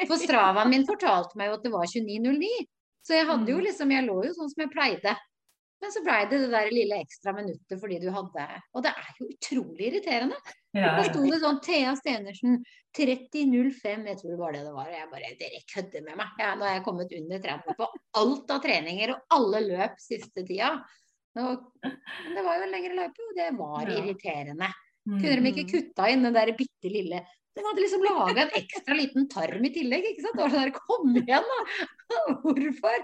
[0.06, 2.52] For Stravaen min fortalte meg jo at det var 29,09.
[3.06, 3.66] Så jeg hadde jo Mm.
[3.68, 5.12] liksom, jeg lå jo sånn som jeg pleide.
[5.84, 8.44] Men så blei det det der lille ekstra minuttet fordi du hadde
[8.74, 10.38] Og det er jo utrolig irriterende.
[10.76, 12.58] Ja, Da sto det sånn Thea Stenersen
[12.98, 14.90] 30.05, jeg tror det var det det var.
[14.92, 16.34] Og jeg bare Dere kødder med meg.
[16.42, 17.88] Ja, nå har jeg kommet under 30 på
[18.22, 20.74] alt av treninger og alle løp siste tida.
[21.36, 23.98] Og, men det var jo en lengre løype, og det var Ja.
[24.00, 24.70] irriterende.
[25.06, 25.18] Mm.
[25.22, 27.20] Kunne de ikke kutta inn den der bitte lille
[27.56, 30.36] De hadde liksom laga en ekstra liten tarm i tillegg, ikke sant.
[30.36, 31.60] Det var sånn der Kom igjen, da!
[32.42, 32.98] Hvorfor?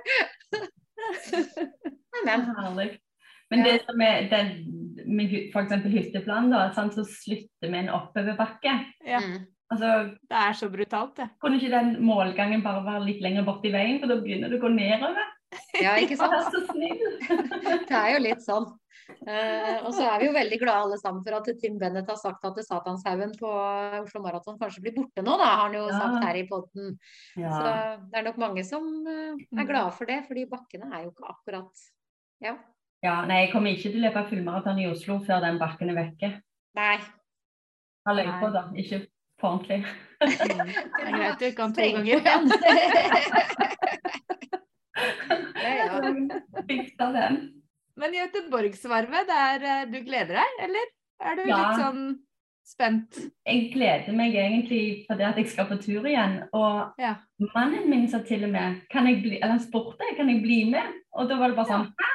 [2.25, 2.41] Men,
[2.75, 2.97] men.
[3.51, 4.49] Men det som er den,
[5.07, 5.73] med f.eks.
[5.93, 8.73] hytteplan, da, sant, så slutter vi en oppoverbakke.
[9.07, 9.19] Ja.
[9.23, 9.41] Mm.
[9.71, 9.89] Altså,
[10.27, 11.29] Det er så brutalt, det.
[11.39, 14.63] kunne ikke den målgangen bare være litt lenger borti veien, for da begynner du å
[14.65, 15.29] gå nedover?
[15.79, 16.31] Ja, ikke sant.
[16.35, 16.99] Vær så snill.
[17.87, 18.67] Det er jo litt sånn.
[19.27, 22.19] Uh, og så er vi jo veldig glade alle sammen for at Tim Bennett har
[22.19, 23.49] sagt at Satanshaugen på
[24.01, 25.97] Oslo Maraton kanskje blir borte nå, da, har han jo Ja.
[25.99, 26.93] sagt her i podden.
[27.35, 27.63] Så
[28.11, 31.31] det er nok mange som eh, er glade for det, fordi bakkene er jo ikke
[31.33, 31.83] akkurat
[32.43, 32.55] Ja.
[33.03, 35.97] Ja, nei, jeg kommer ikke til å løpe fullmaraton i Oslo før den bakken er
[35.97, 36.29] vekke.
[36.77, 36.97] Nei.
[38.07, 38.97] Har løypa, da, ikke
[39.41, 39.79] på ordentlig.
[40.21, 42.21] Det er greit du kan to ganger.
[42.21, 42.45] igjen.
[45.61, 45.85] ja, ja.
[46.69, 47.37] Fiksa den.
[47.99, 50.85] Men Göteborgsvarvet, der eh, du gleder deg, eller?
[51.21, 51.57] Er du Ja.
[51.57, 52.03] litt sånn
[52.65, 53.11] spent?
[53.45, 56.33] Jeg gleder meg egentlig fordi at jeg skal på tur igjen.
[56.53, 57.13] Og Ja.
[57.53, 60.63] mannen min sa til og med kan jeg bli, eller han spurte kan jeg bli
[60.71, 60.87] med.
[61.13, 62.09] Og da var det bare sånn Hæ?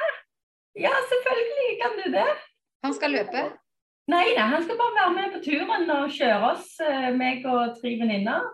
[0.77, 2.27] Ja, selvfølgelig kan du det.
[2.85, 3.47] Han skal løpe.
[4.07, 7.75] Nei, nei, han skal bare være med på turen og kjøre oss, eh, meg og
[7.81, 8.45] tre venninner.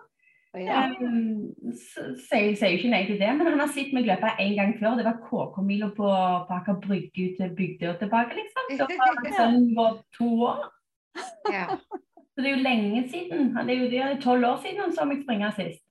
[0.54, 0.84] Ja.
[1.02, 4.74] Um, sier jo ikke nei til det, men han har sett meg løpe en gang
[4.78, 4.96] før.
[4.98, 6.10] Det var KK-mila på,
[6.48, 8.74] på Aker Brygge ut til Bygdøy tilbake, liksom.
[8.78, 10.66] Da var sønnen vår to år.
[11.54, 11.78] ja.
[12.34, 13.50] Så det er jo lenge siden.
[13.66, 15.83] Det er jo tolv år siden han så meg springe sist.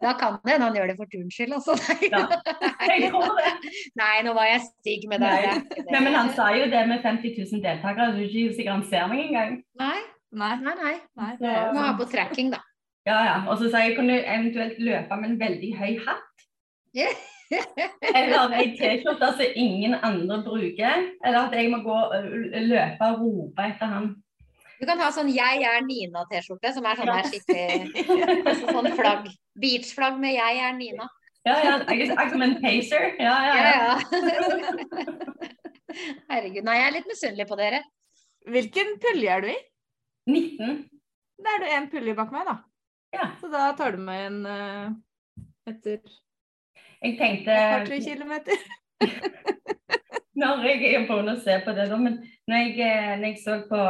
[0.00, 1.74] Da kan det hende han gjør det for turens skyld, altså.
[2.00, 3.10] Det.
[4.00, 5.66] Nei, nå var jeg stygg med deg.
[5.90, 8.86] Nei, men han sa jo det med 50 000 deltakere, du er ikke sikker han
[8.88, 9.52] ser meg engang.
[9.80, 9.98] Nei,
[10.32, 10.54] Nei.
[10.64, 10.94] nei, nei.
[11.20, 12.60] Nei, Så- er Må ha på tracking, da.
[13.08, 13.36] Ja, ja.
[13.50, 16.46] Og så sa jeg kunne eventuelt løpe med en veldig høy hatt.
[18.14, 21.06] Eller ei T-skjorte som ingen andre bruker.
[21.26, 21.96] Eller at jeg må gå
[22.70, 24.10] løpe og rope etter han.
[24.80, 28.88] Du kan ha sånn 'Jeg er Nina'-T-skjorte, som er sånn her der skikkelig altså sånn
[28.96, 29.26] flagg.
[29.60, 31.08] Beachflagg med 'Jeg er Nina'.
[31.44, 31.74] Ja, ja.
[31.88, 33.14] Jeg er som en pacer.
[33.20, 33.74] Ja, ja, Ja, ja.
[33.76, 33.96] ja.
[36.30, 36.64] Herregud.
[36.64, 37.82] Nei, jeg er litt misunnelig på dere.
[38.48, 39.58] Hvilken pulje er du i?
[40.30, 40.88] 19.
[41.40, 42.56] Da er du en pulje bak meg, da.
[43.16, 43.30] Ja.
[43.40, 44.90] Så da tar du meg en eh,
[45.72, 46.00] etter
[47.02, 48.64] Jeg et par-tre kilometer.
[50.40, 52.18] Når jeg er på å se på det, da, men
[52.48, 53.80] når jeg, eh, når jeg så på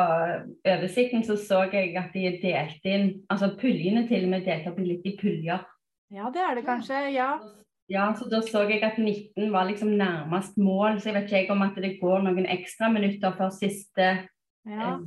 [0.74, 4.80] oversikten, så så jeg at de delte inn Altså puljene til og med delte opp
[4.82, 5.62] i litt i puljer.
[6.10, 7.04] Ja, det er det kanskje.
[7.14, 7.34] Ja.
[7.90, 11.40] Ja, så da så jeg at 19 var liksom nærmest mål, så jeg vet ikke
[11.40, 14.90] jeg om at det går noen ekstra minutter før siste ja.
[14.92, 15.00] eh,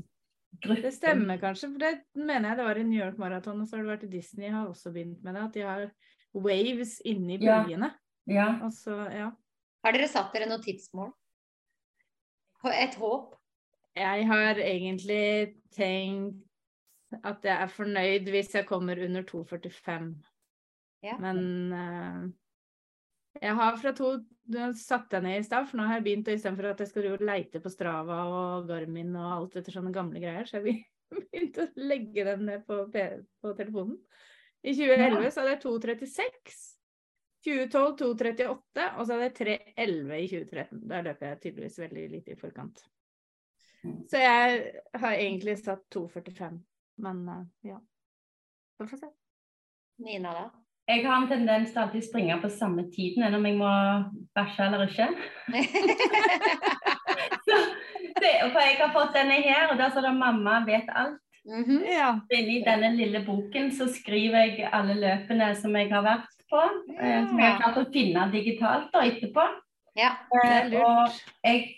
[0.64, 0.84] gruppe.
[0.84, 3.78] Det stemmer kanskje, for det mener jeg det var i New York Marathon, og så
[3.78, 5.86] har det vært i Disney, har også begynt med det, at de har
[6.34, 7.62] waves inni Ja.
[7.64, 7.94] puljene.
[8.28, 8.48] Ja.
[8.72, 9.32] Så, ja.
[9.84, 11.12] Har dere satt dere noe tidsmål?
[12.72, 13.34] Et håp?
[13.98, 16.42] Jeg har egentlig tenkt
[17.22, 20.14] at jeg er fornøyd hvis jeg kommer under 2,45.
[21.04, 21.18] Ja.
[21.22, 21.42] Men
[21.74, 22.24] uh,
[23.42, 26.32] jeg har fra to du satt deg ned i stad, for nå har jeg begynt,
[26.34, 30.20] istedenfor at jeg skal jo leite på Strava og Garmin og alt etter sånne gamle
[30.20, 30.82] greier, så har jeg
[31.16, 33.96] begynt å legge dem ned på, på telefonen.
[34.64, 36.60] I 2011 så hadde jeg 2,36.
[37.44, 39.36] 2012 2,38, og så hadde jeg
[39.76, 40.84] 3,11 i 2013.
[40.90, 42.84] Da løper jeg tydeligvis veldig lite i forkant.
[44.08, 44.62] Så jeg
[44.96, 46.60] har egentlig satt 2,45,
[47.04, 47.80] men eh, ja.
[48.78, 49.10] Så får vi se.
[50.04, 50.46] Nina, da?
[50.88, 53.72] Jeg har en tendens til alltid å springe på samme tiden, enn om jeg må
[54.36, 55.08] bæsje eller ikke.
[57.44, 57.60] Så,
[58.20, 61.20] det, for jeg har fått denne her, og der står det 'mamma vet alt'.
[61.44, 61.84] Mhm.
[61.92, 62.10] Ja.
[62.32, 66.64] Inni denne lille boken så skriver jeg alle løpene som jeg har vært på.
[66.96, 69.46] Eh, som jeg har klart å finne digitalt da etterpå.
[70.00, 70.14] Ja.
[70.32, 71.12] Det er Eh, og
[71.44, 71.76] jeg,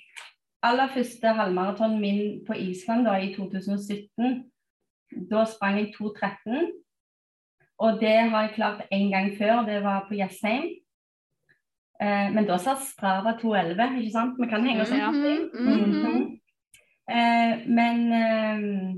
[0.64, 4.44] aller første halvmaraton min på Island da, i 2017,
[5.32, 6.72] da sprang jeg 2.13.
[7.80, 10.70] Og det har jeg klart en gang før, det var på Jessheim.
[12.02, 14.40] Eh, men da sa Strava 2.11, ikke sant?
[14.40, 15.10] Vi kan henge oss Ja.
[15.10, 15.36] opp i.
[15.54, 16.08] Mhm, mhm.
[16.08, 16.40] Mhm.
[17.10, 18.96] Eh, men eh,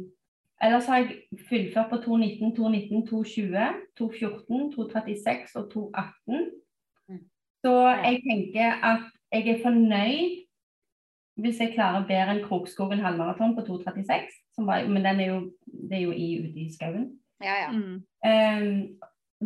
[0.63, 1.15] ellers har jeg
[1.49, 3.67] fullført på 2.19, 2.19, 2.20,
[3.99, 6.39] 2.14, 2.36 og 2.18.
[7.09, 7.19] Mm.
[7.63, 10.43] Så jeg tenker at jeg er fornøyd
[11.37, 14.31] hvis jeg klarer bedre enn Krokskogen halvmaraton på 2.36.
[14.55, 15.51] som var- Men den er jo,
[15.89, 17.19] det er jo i, ute i skauen.
[17.43, 17.71] Ja, ja.
[17.71, 18.01] Mm.
[18.25, 18.97] Um,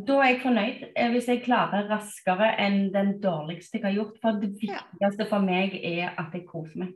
[0.07, 4.17] da er jeg fornøyd eh, hvis jeg klarer raskere enn den dårligste jeg har gjort.
[4.21, 4.77] For det Ja.
[4.95, 6.93] viktigste for meg er at jeg koser meg.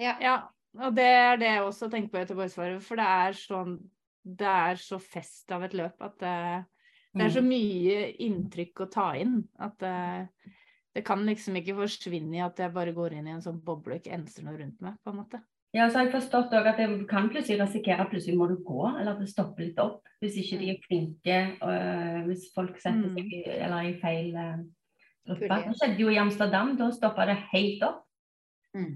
[0.00, 0.14] Ja,
[0.80, 3.78] og det er det jeg også tenker på Göteborgsvarvet, for det er sånn
[4.22, 6.34] Det er så fest av et løp at det,
[7.18, 10.28] det er så mye inntrykk å ta inn at det,
[10.94, 13.96] det kan liksom ikke forsvinne i at jeg bare går inn i en sånn boble
[13.96, 15.40] og ikke enser noe rundt meg, på en måte.
[15.72, 18.58] Ja, så har jeg forstått òg at du kan plutselig risikere at plutselig må du
[18.60, 20.02] gå, eller at det stopper litt opp.
[20.20, 23.16] Hvis ikke de er flinke, og hvis folk setter Mm.
[23.16, 24.58] seg i, eller i feil uh,
[25.26, 25.48] gruppe.
[25.48, 28.01] Det skjedde jo i Amsterdam, da stoppa det helt opp.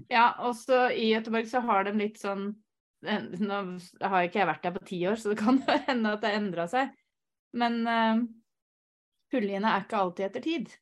[0.09, 2.47] Ja, også i Göteborg så har de litt sånn
[3.05, 3.59] eh, Nå
[4.01, 6.39] har ikke jeg vært der på ti år, så det kan hende at det har
[6.41, 6.95] endra seg.
[7.57, 8.23] Men uh,
[9.31, 10.73] puljene er ikke alltid etter tid.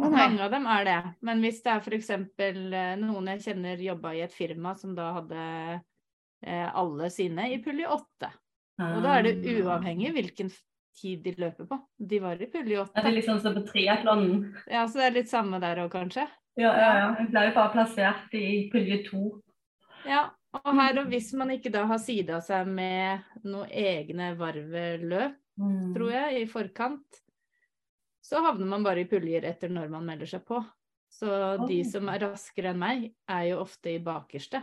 [0.00, 0.08] Å.
[0.10, 0.98] Mange av dem er det.
[1.26, 2.10] Men hvis det er f.eks.
[2.12, 5.46] Uh, noen jeg kjenner jobba i et firma som da hadde
[6.42, 8.30] eh, alle sine i pulje åtte.
[8.82, 9.58] Og da er det Ah.
[9.62, 10.50] uavhengig hvilken
[10.98, 11.78] tid de løper på.
[11.98, 13.00] De var i pulje åtte.
[13.00, 14.54] det er liksom som på triatlonen.
[14.66, 16.26] Ja, så det er litt samme der òg, kanskje.
[16.60, 17.08] Ja, ja, ja.
[17.18, 19.22] Jeg ble jo bare plassert i pulje to.
[20.04, 20.26] Ja,
[20.58, 25.92] og her, og hvis man ikke da har sida seg med noen egne varveløp, Mm.
[25.92, 27.18] tror jeg, i forkant,
[28.24, 30.62] så havner man bare i puljer etter når man melder seg på.
[31.12, 31.28] Så
[31.68, 34.62] de som er raskere enn meg, er jo ofte i bakerste.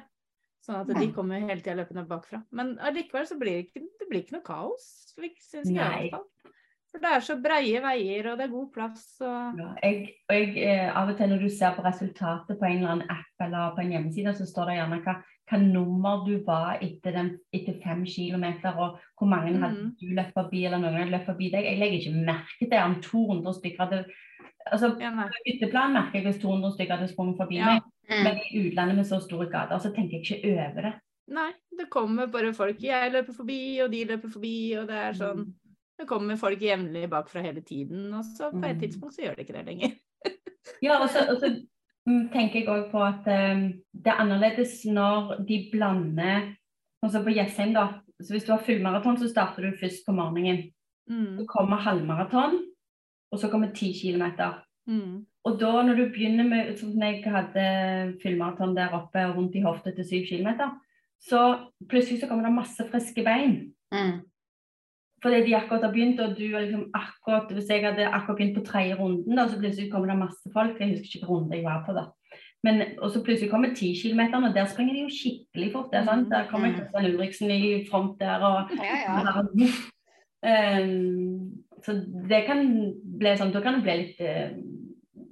[0.65, 2.41] Sånn at de kommer hele tida løpende bakfra.
[2.51, 6.09] Men allikevel så blir det ikke, det blir ikke noe kaos, syns jeg Nei.
[6.91, 9.03] For det er så breie veier, og det er god plass.
[9.21, 9.57] Og...
[9.59, 12.79] Ja, jeg, og jeg, eh, av og til når du ser på resultatet på en
[12.79, 15.13] eller annen app eller på en hjemmeside, så står det gjerne hva,
[15.51, 19.91] hva nummer du var etter, den, etter fem kilometer, og hvor mange hadde Mhm.
[20.01, 21.63] du løpt forbi, eller noen hadde løpt forbi deg.
[21.69, 24.01] Jeg legger ikke merke til om 200 stykker hadde
[24.71, 25.09] altså Ja.
[25.29, 27.65] På ytterplan merker jeg hvis 200 stykker hadde sprunget forbi Ja.
[27.65, 28.23] meg, Mm.
[28.23, 30.93] men i utlandet med så store gater, så tenker jeg ikke over det.
[31.29, 32.81] nei, det kommer bare folk.
[32.81, 35.53] Jeg løper forbi, og de løper forbi, og det er sånn
[35.99, 38.79] Det kommer folk jevnlig bakfra hele tiden, og så på et Mm.
[38.79, 39.97] tidspunkt så gjør det ikke det lenger.
[40.83, 41.49] Ja, og så, og så
[42.05, 46.53] mm, tenker jeg òg på at um, det er annerledes når de blander
[46.99, 48.01] Sånn på Jessheim, da.
[48.19, 50.65] Så hvis du har fullmaraton, så starter du først på morgenen.
[51.09, 51.37] Mm.
[51.39, 52.57] Så kommer halvmaraton,
[53.31, 54.25] og så kommer 10 km.
[54.89, 55.13] Mm.
[55.47, 57.63] Og da når du begynner med Sånn jeg hadde
[58.19, 60.67] fullmaraton der oppe rundt i hofta til 7 km,
[61.23, 61.39] så
[61.87, 63.71] plutselig så kommer det masse friske bein.
[63.95, 64.19] Mm.
[65.21, 68.55] Fordi de akkurat har begynt, og du har liksom akkurat Hvis jeg hadde akkurat begynt
[68.57, 70.79] på tredje runden, da, så plutselig kommer det masse folk.
[70.79, 72.05] Jeg husker ikke hvilken runde jeg var på, da.
[72.63, 75.91] Men, og så plutselig kommer 10 km, og der springer de jo skikkelig fort.
[75.91, 76.29] Det er sant?
[76.31, 76.75] Der kommer Mm.
[76.75, 79.43] Kristian Ulriksen i front der, og Ja, ja.
[80.45, 81.93] Ehm, Så
[82.29, 82.59] det kan
[83.19, 84.51] bli sånn Da kan du bli litt eh,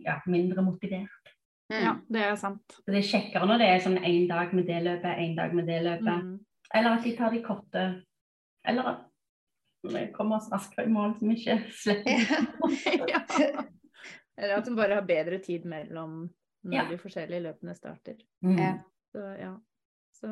[0.06, 1.34] ja, mindre motivert.
[1.70, 2.02] Ja, Mm.
[2.10, 2.62] det er sant.
[2.72, 5.54] Så det er kjekkere når det er sånn én dag med det løpet, én dag
[5.54, 6.24] med det løpet.
[6.24, 6.40] Mm.
[6.74, 8.04] Eller at de tar de korte.
[8.66, 8.98] Eller at
[9.94, 12.26] vi kommer oss raskere i mål, som ikke slipper.
[13.14, 13.22] ja.
[14.38, 16.28] Eller at de bare har bedre tid mellom
[16.68, 16.84] når Ja.
[16.90, 18.18] de forskjellige løpene starter.
[18.44, 18.80] Mm.
[19.14, 19.54] Så ja.
[20.18, 20.30] Så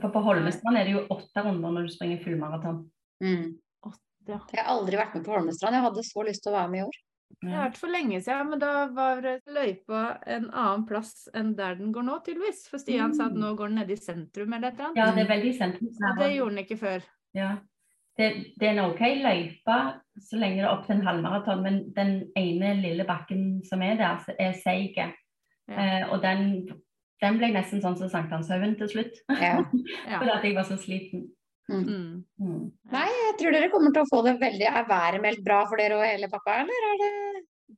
[0.00, 2.84] For på Holmestrand er det jo åtte runder når du springer fullmaraton.
[3.24, 3.58] Mm.
[4.28, 4.38] ja.
[4.52, 5.74] Jeg har aldri vært med på Holmestrand.
[5.76, 6.98] Jeg hadde så lyst til å være med i år.
[7.40, 11.76] Det har vært for lenge siden, men da var løypa en annen plass enn der
[11.78, 12.64] den går nå, tydeligvis.
[12.68, 14.98] For Stian sa at nå går den nede i sentrum eller et eller annet.
[14.98, 15.92] Ja, det er veldig sentrum.
[16.10, 17.06] Og det gjorde den ikke før.
[17.38, 17.50] Ja.
[18.20, 18.30] Det,
[18.60, 19.80] det er en OK løype
[20.20, 23.98] så lenge det er opp til en halvmaraton, men den ene lille bakken som er
[24.00, 24.96] der, er seig.
[24.98, 25.10] Ja.
[25.70, 26.64] Eh, og den,
[27.22, 29.20] den ble nesten sånn som Sankthanshaugen til slutt.
[29.40, 29.60] Ja.
[30.10, 30.18] Ja.
[30.18, 31.28] Fordi at jeg var så sliten.
[31.70, 32.24] Mm.
[32.42, 32.62] Mm.
[32.90, 35.78] Nei, jeg tror dere kommer til å få det veldig Er været meldt bra for
[35.78, 37.10] dere og hele pappa, eller er det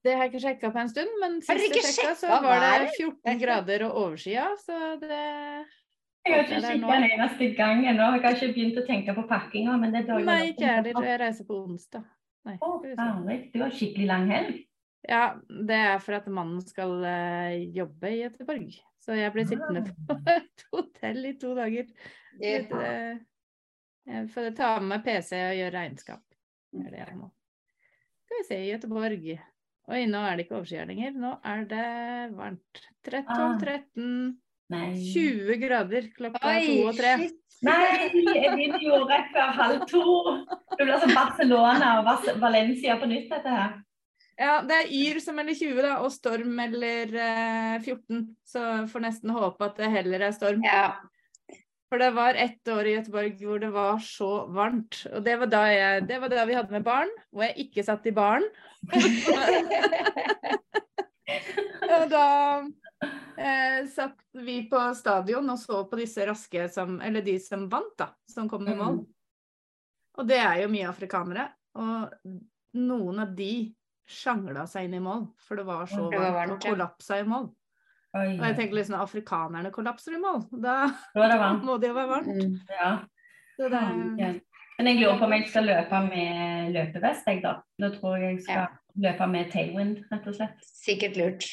[0.06, 2.94] Det har jeg ikke sjekka på en stund, men sist jeg sjekka, så var det
[2.94, 5.20] 14 grader og overskya, så det
[6.23, 8.09] Jeg har ikke kikka en eneste gang ennå.
[8.15, 9.78] Jeg har ikke begynt å tenke på pakkinga.
[9.82, 11.09] Men det bør Nei, ikke jeg heller.
[11.09, 12.05] Jeg reiser på onsdag.
[12.47, 12.55] Nei.
[12.62, 13.39] Å, herlig.
[13.55, 14.61] Du har skikkelig lang helg.
[15.11, 18.77] Ja, det er for at mannen skal uh, jobbe i Göteborg.
[19.03, 21.90] Så jeg ble sittende på et hotell i to dager.
[22.39, 22.62] Yeah.
[22.62, 22.93] Litt, det?
[24.12, 26.23] Jeg får ta med meg PC og gjøre regnskap.
[26.73, 27.32] Det er det jeg må.
[28.27, 29.27] Skal vi se, i Göteborg.
[29.90, 31.19] Oi, nå er det ikke overskyet lenger.
[31.19, 31.86] Nå er det
[32.39, 32.82] varmt.
[33.03, 33.59] 13, Ah.
[33.59, 34.39] 13.
[34.73, 34.89] Nei.
[35.12, 37.15] 20 grader klokka to og tre.
[37.20, 37.39] shit.
[37.62, 40.03] Nei, jeg begynner jo rett før halv to.
[40.74, 42.09] Det blir som Barcelona og
[42.43, 43.77] Valencia på nytt, dette her.
[44.40, 48.24] Ja, det er Yr som melder 20, da, og Storm melder eh, 14.
[48.49, 50.65] Så får nesten håpe at det heller er storm.
[50.66, 50.97] Ja.
[51.93, 55.03] For det var ett år i Göteborg hvor det var så varmt.
[55.12, 57.85] Og det var da, jeg, det var da vi hadde med barn, hvor jeg ikke
[57.85, 58.47] satt i baren.
[61.93, 62.27] og da
[63.03, 67.95] eh, satt vi på stadion og så på disse raske som Eller de som vant,
[67.99, 68.12] da.
[68.31, 69.03] Som kom i mål.
[69.03, 69.07] Mm.
[70.20, 71.49] Og det er jo mye afrikanere.
[71.81, 72.33] Og
[72.79, 73.73] noen av de
[74.09, 76.70] sjangla seg inn i mål, for det var så Det var varmt, og ja.
[76.73, 77.51] kollapsa i mål.
[78.12, 80.43] Oi, Og jeg tenker liksom afrikanerne kollapser i mål.
[80.53, 80.77] Da
[81.16, 81.39] da det
[81.69, 82.33] må det jo være varmt.
[82.37, 82.57] Mm.
[82.69, 82.91] Ja.
[83.57, 83.85] Så det,
[84.20, 84.33] Ja.
[84.79, 87.59] Men jeg lurer på om jeg skal løpe med løpevest, jeg da.
[87.79, 90.65] Da tror jeg jeg skal løpe med tailwind, rett og slett.
[90.65, 91.49] Sikkert lurt.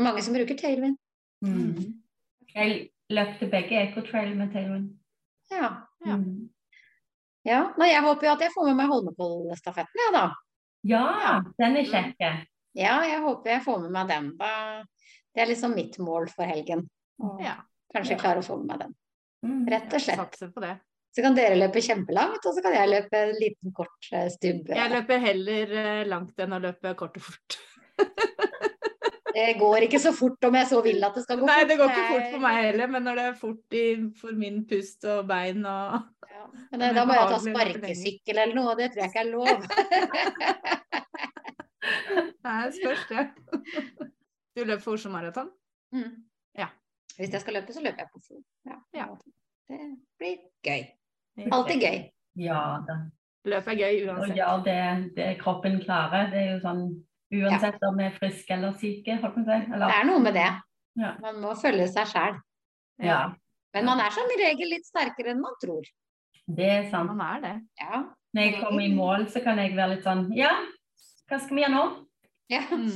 [0.00, 0.98] Mange som bruker tailwind.
[1.44, 2.00] Mm.
[2.54, 4.88] Jeg til begge ecotrail med tailwind.
[5.52, 5.70] Ja.
[6.06, 6.16] Ja.
[6.16, 6.48] Mm.
[7.46, 7.60] ja.
[7.78, 10.24] Nei, jeg håper jo at jeg får med meg Holmenkollstafetten, ja da.
[10.84, 11.04] Ja,
[11.60, 12.24] den er kjekk.
[12.74, 14.32] Ja, jeg håper jeg får med meg den.
[14.40, 14.50] Da.
[15.34, 16.88] Det er liksom mitt mål for helgen.
[17.40, 17.60] Ja,
[17.94, 18.20] Kanskje Ja.
[18.20, 18.96] klare å få med meg den.
[19.44, 19.62] Mm.
[19.70, 20.18] Rett og slett.
[20.18, 20.74] satser på det.
[21.14, 24.66] Så kan dere løpe kjempelangt, og så kan jeg løpe en liten, kort eh, stubb.
[24.74, 27.58] Jeg løper heller eh, langt enn å løpe kort og fort.
[29.34, 31.50] Det går ikke så fort om jeg så vil at det skal gå fort.
[31.50, 33.84] Nei, det går ikke fort for meg heller, men når det er fort i,
[34.20, 36.02] for min pust og bein og
[36.34, 36.44] Ja.
[36.72, 39.30] Men eh, da må jeg ta sparkesykkel eller noe, og det tror jeg ikke er
[39.32, 39.56] lov.
[42.44, 43.24] Nei, spørs det.
[44.54, 45.48] Du løper for Oslo Maraton?
[45.94, 46.10] Mm.
[46.58, 46.68] Ja.
[47.16, 48.40] Hvis jeg skal løpe, så løper jeg på Oslo.
[48.68, 48.78] Ja.
[48.94, 49.06] Ja.
[49.70, 49.80] Det
[50.20, 50.36] blir
[50.66, 50.82] gøy.
[51.50, 51.98] Alltid gøy.
[52.44, 52.98] Ja da.
[53.48, 54.36] Løp er gøy Og uansett.
[54.38, 54.78] ja, det,
[55.16, 56.30] det kroppen klarer.
[56.32, 56.84] Det er jo sånn
[57.32, 59.58] uansett om vi er friske eller syke, holdt på å si.
[59.72, 60.48] Det er noe med det.
[61.00, 61.14] Ja.
[61.22, 62.36] Man må følge seg sjæl.
[63.02, 63.34] ja,
[63.74, 65.82] Men man er som regel litt sterkere enn man tror.
[66.46, 67.10] det er sant.
[67.10, 67.54] Man er det.
[67.80, 68.04] Ja.
[68.34, 70.50] Når jeg kommer i mål, så kan jeg være litt sånn Ja,
[71.30, 71.86] hva skal vi gjøre nå?
[72.52, 72.60] ja.
[72.70, 72.88] Mm.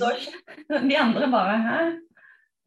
[0.68, 1.78] Så, de andre bare Hæ?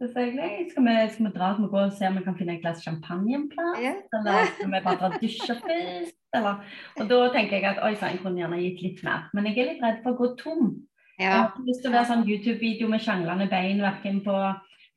[0.01, 2.23] Så sier jeg nei, skal vi, skal vi dra vi gå og se om vi
[2.25, 3.77] kan finne et glass champagne en plass?
[3.83, 3.91] Ja.
[4.17, 6.15] Eller skal vi bare dra og dusje først?
[6.33, 6.63] Eller,
[6.97, 9.27] og da tenker jeg at oi sann, jeg kunne gjerne gitt litt mer.
[9.38, 10.71] Men jeg er litt redd for å gå tom.
[11.22, 14.38] Jeg har ikke lyst til å være sånn YouTube-video med sjanglende bein, verken på,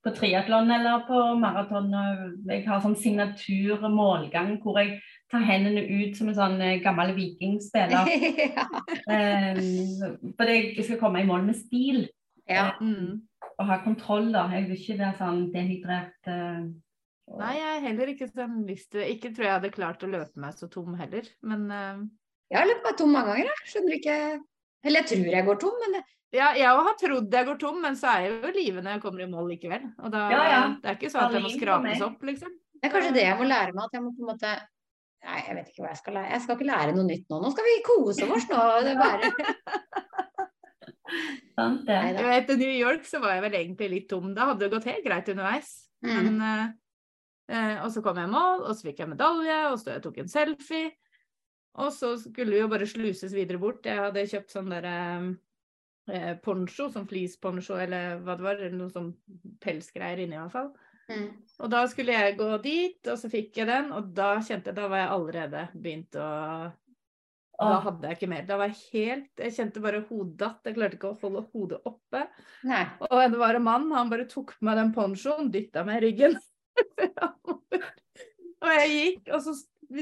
[0.04, 1.90] på triatlon eller på maraton.
[2.48, 4.98] Jeg har sånn signaturmålgang hvor jeg
[5.32, 8.08] tar hendene ut som en sånn eh, gammel vikingspiller.
[8.56, 8.66] ja.
[9.10, 12.06] Um, for jeg skal komme i mål med stil
[12.48, 12.72] ja.
[12.80, 13.20] Mm.
[13.58, 14.30] og ha kontroll.
[14.34, 14.46] da.
[14.54, 16.18] Jeg vil ikke være sånn dehydrert.
[16.28, 16.72] Uh,
[17.28, 20.40] og- Nei, jeg er heller ikke sånn lyst Ikke tror jeg hadde klart å løpe
[20.40, 22.04] meg så tom heller, men uh...
[22.52, 23.70] Jeg har løpt meg tom mange ganger, jeg.
[23.72, 24.16] Skjønner ikke
[24.84, 26.02] Eller jeg tror jeg går tom, men det...
[26.36, 28.96] ja, jeg har trodd jeg går tom, men så er jeg jo i live når
[28.96, 29.88] jeg kommer i mål likevel.
[30.04, 30.62] Og da, Ja, ja.
[30.82, 32.54] Det er ikke sånn at jeg må skrapes opp, liksom.
[32.76, 33.88] det er kanskje det jeg må lære meg.
[33.88, 34.54] At jeg må på en måte
[35.24, 36.30] Nei, jeg vet ikke hva jeg skal lære.
[36.34, 37.36] Jeg skal ikke lære noe nytt nå.
[37.40, 38.64] Nå skal vi kose oss nå.
[38.84, 39.30] Det bare...
[41.54, 41.96] Sant det?
[42.18, 44.34] Jeg vet, I New York så var jeg vel egentlig litt tom.
[44.36, 45.70] Da hadde det gått helt greit underveis.
[46.04, 46.28] Mm.
[46.28, 46.66] Men, uh,
[47.54, 50.04] uh, og så kom jeg i mål, og så fikk jeg medalje, og så jeg
[50.04, 50.92] tok en selfie.
[51.82, 53.86] Og så skulle vi jo bare sluses videre bort.
[53.86, 58.92] Jeg hadde kjøpt sånn der eh, poncho, sånn fleeceponcho eller hva det var, eller noe
[58.92, 59.10] sånn
[59.64, 60.70] pelsgreier inni i hvert fall.
[61.10, 61.26] Mm.
[61.60, 64.78] Og da skulle jeg gå dit, og så fikk jeg den, og da kjente jeg
[64.78, 66.28] Da var jeg allerede begynt å
[67.60, 68.46] Da hadde jeg ikke mer.
[68.48, 70.64] Da var jeg helt Jeg kjente bare hodet datt.
[70.64, 72.24] Jeg klarte ikke å holde hodet oppe.
[72.64, 72.86] Nei.
[73.04, 76.06] Og det var en mann, han bare tok på meg den ponchoen, dytta meg i
[76.06, 76.40] ryggen.
[78.64, 79.58] og jeg gikk, og så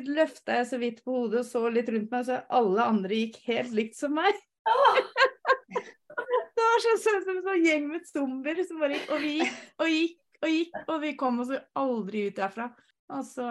[0.09, 3.39] løfta jeg så vidt på hodet og så litt rundt meg, så alle andre gikk
[3.49, 4.39] helt likt som meg.
[6.57, 9.35] det var sånn sånn som en sånn gjeng med zombier som bare gikk, og vi
[9.41, 12.73] gikk og gikk og gikk, og vi kom oss aldri ut derfra.
[13.13, 13.45] Og så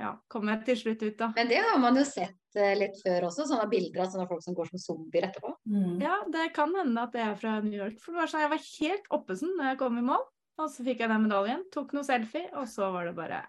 [0.00, 1.30] ja, kom jeg til slutt ut, da.
[1.36, 4.42] Men det har man jo sett eh, litt før også, sånne bilder av sånne folk
[4.42, 5.54] som går som zombier etterpå.
[5.70, 5.98] mm.
[6.02, 8.00] Ja, det kan hende at det er fra New York.
[8.02, 10.24] For det var sånn, jeg var helt oppesen når jeg kom i mål.
[10.62, 13.40] Og så fikk jeg den medaljen, tok noe selfie, og så var det bare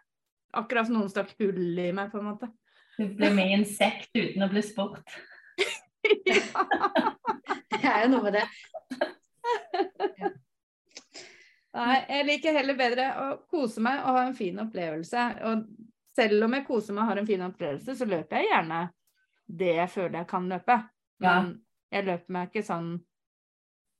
[0.59, 2.49] akkurat som noen stakk hull i meg, på en måte.
[2.95, 5.17] Du ble med i en sekt uten å bli spurt.
[7.75, 8.45] Det er jo noe med det.
[11.75, 15.25] Nei, jeg liker heller bedre å kose meg og ha en fin opplevelse.
[15.49, 15.65] Og
[16.15, 18.79] selv om jeg koser meg og har en fin opplevelse, så løper jeg gjerne
[19.45, 20.77] det jeg føler jeg kan løpe.
[21.19, 21.25] Ja.
[21.25, 21.51] Men
[21.93, 22.93] jeg løper meg ikke sånn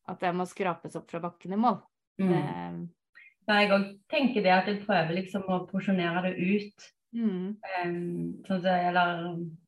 [0.10, 1.82] at jeg må skrapes opp fra bakken i mål.
[2.22, 2.32] Mm.
[2.32, 3.05] Det, Ja,
[3.54, 6.92] jeg òg tenker det at jeg prøver liksom å porsjonere det ut.
[7.16, 9.12] mm, Um, sånn som, eller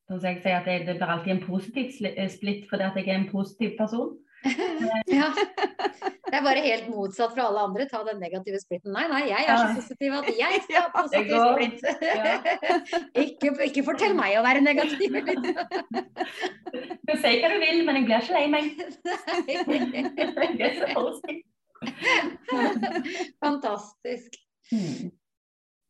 [0.07, 2.97] sånn som jeg sier at det, det blir alltid en positiv eh, splitt fordi at
[2.97, 4.15] jeg er en positiv person.
[5.07, 5.31] Ja.
[6.27, 7.85] Det er bare helt motsatt fra alle andre.
[7.87, 8.91] Ta den negative splitten.
[8.91, 11.79] Nei, nei, jeg er så positiv at jeg skal ha positiv splitt.
[13.23, 15.15] ikke, ikke fortell meg å være negativ.
[17.07, 18.65] Du sier hva du vil, men jeg blir ikke lei meg.
[19.47, 21.45] Jeg er så positiv.
[23.43, 24.37] Fantastisk.
[24.71, 25.11] Mm.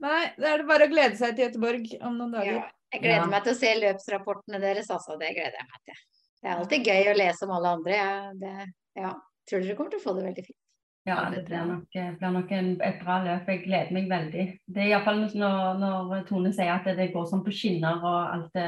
[0.04, 2.60] Nei, da er det bare å glede seg til Gøteborg om noen dager.
[2.60, 3.32] Ja, jeg gleder Ja.
[3.32, 5.18] meg til å se løpsrapportene deres, altså.
[5.18, 6.04] Det gleder jeg meg til.
[6.38, 7.98] Det er alltid gøy å lese om alle andre.
[7.98, 8.54] Ja, det,
[9.00, 9.14] ja.
[9.50, 10.62] Tror dere kommer til å få det veldig fint.
[11.08, 11.86] Ja, det blir nok,
[12.20, 13.48] blir nok en, et bra løp.
[13.48, 14.46] Jeg gleder meg veldig.
[14.68, 18.58] Det er iallfall når, når Tone sier at det går som på skinner og alt
[18.58, 18.68] det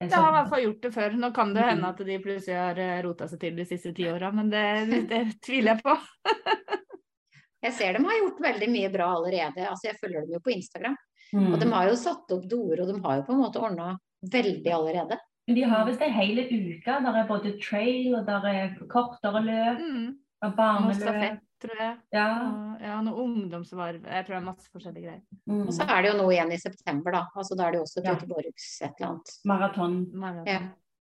[0.00, 1.16] Det har i hvert fall gjort det før.
[1.20, 4.06] Nå kan det hende at de plutselig har eh, rota seg til de siste ti
[4.08, 4.62] åra, men det,
[5.10, 5.96] det tviler jeg på.
[7.60, 9.66] Jeg ser de har gjort veldig mye bra allerede.
[9.68, 10.94] Altså, jeg følger dem jo på Instagram.
[11.36, 11.50] Mm.
[11.52, 13.90] Og de har jo satt opp doer, og de har jo på en måte ordna
[14.32, 15.18] veldig allerede.
[15.50, 16.94] De har visst ei hel uke.
[17.04, 20.08] Der er både trail, og der er kortere løp, Mm.
[20.46, 21.40] og barneløp.
[21.62, 21.94] Tror jeg.
[22.14, 22.26] Ja.
[22.46, 24.04] Og, ja, noe ungdomsvarv.
[24.04, 25.22] Jeg tror det er masse forskjellige greier.
[25.50, 25.62] Mm.
[25.66, 27.22] Og så er det jo noe igjen i september, da.
[27.36, 28.14] Altså da er det jo også Ja.
[28.16, 29.32] Et eller annet.
[29.44, 29.96] Maraton.
[30.14, 30.46] Maraton.
[30.48, 30.60] Ja.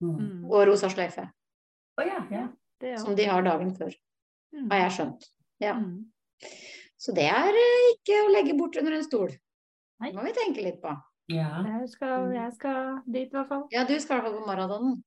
[0.03, 0.17] Mm.
[0.19, 0.45] Mm.
[0.51, 1.29] Og Rosa sløyfe.
[2.01, 2.47] Oh, ja, ja.
[2.83, 3.93] Det Som de har dagen før,
[4.53, 4.69] Mm.
[4.71, 5.25] har jeg skjønt.
[5.61, 5.73] Ja.
[5.79, 6.11] Mm.
[6.99, 9.31] Så det er eh, ikke å legge bort under en stol.
[10.01, 10.11] Nei.
[10.11, 10.93] Det må vi tenke litt på.
[11.31, 11.63] ja.
[11.65, 13.67] Jeg skal, jeg skal dit, i hvert fall.
[13.73, 15.03] Ja, du skal i hvert fall på maratonen.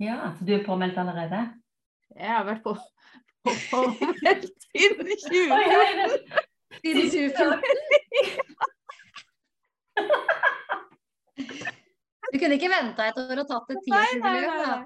[0.00, 1.38] Ja, så du er påmeldt allerede?
[2.16, 2.72] Jeg har vært på,
[3.44, 3.78] på, på
[4.74, 5.52] siden Oi, 20.
[5.52, 6.08] oi, oi.
[6.80, 7.60] Siden 2014.
[12.32, 13.84] Du kunne ikke venta et år og tatt et nei.
[13.86, 14.76] tiårsjubileum, da.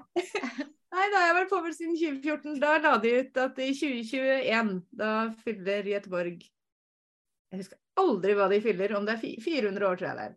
[0.93, 1.05] nei.
[1.09, 2.59] Da har jeg vært påmeldt siden 2014.
[2.61, 5.11] Da la de ut at i 2021, da
[5.45, 10.19] fyller Göteborg Jeg husker aldri hva de fyller, om det er 400 år, tror jeg
[10.19, 10.35] det er.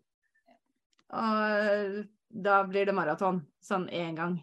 [1.13, 1.99] Og
[2.49, 4.39] da blir det maraton, sånn én gang.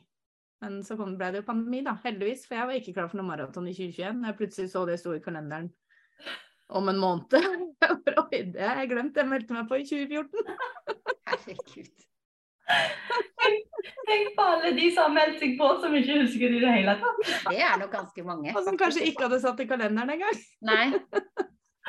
[0.63, 2.43] Men så kom, ble det jo pandemi, da, heldigvis.
[2.47, 4.25] For jeg var ikke klar for noe maraton i 2021.
[4.27, 5.69] Jeg plutselig så det sto i kalenderen
[6.75, 7.31] om en måned.
[7.81, 9.15] Jeg bare, Oi, det har jeg glemt.
[9.17, 10.41] Jeg meldte meg på i 2014.
[11.29, 12.03] Herregud.
[14.09, 16.73] Tenk på alle de som har meldt seg på, som ikke husker det i det
[16.75, 17.31] hele tatt.
[17.47, 18.53] Det er nok ganske mange.
[18.53, 20.41] Og som kanskje ikke hadde satt i kalenderen engang.
[20.67, 20.83] Nei.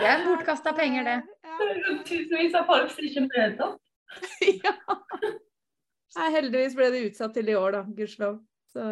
[0.00, 1.18] Det er bortkasta penger, det.
[1.60, 3.80] Er Tusenvis av folk som ikke møter opp.
[4.64, 4.72] ja.
[6.32, 8.38] Heldigvis ble det utsatt til i år, da, gudskjelov.
[8.70, 8.84] Så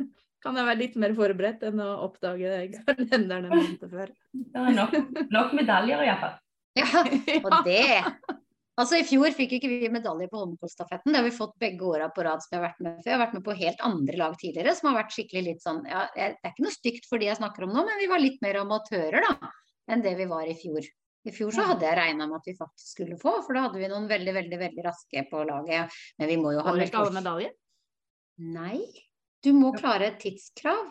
[0.44, 4.10] kan jeg være litt mer forberedt enn å oppdage det i kalenderen en måned før.
[4.32, 4.98] Det er nok,
[5.32, 6.36] nok medaljer iallfall.
[6.76, 6.90] Ja,
[7.46, 7.86] og det
[8.76, 11.08] Altså I fjor fikk ikke vi medalje på Holmenkollstafetten.
[11.08, 12.98] Det har vi fått begge åra på rad som jeg har vært med.
[12.98, 13.06] før.
[13.08, 15.78] jeg har vært med på helt andre lag tidligere som har vært skikkelig litt sånn
[15.88, 18.20] ja, Det er ikke noe stygt for de jeg snakker om nå, men vi var
[18.20, 19.32] litt mer amatører da
[19.88, 20.84] enn det vi var i fjor.
[21.26, 23.80] I fjor så hadde jeg regna med at vi faktisk skulle få, for da hadde
[23.80, 25.96] vi noen veldig, veldig veldig raske på laget.
[26.20, 27.56] Men vi må jo ha Holder meldt ikke alle medaljer?
[28.54, 28.78] Nei,
[29.44, 30.86] du må klare et tidskrav.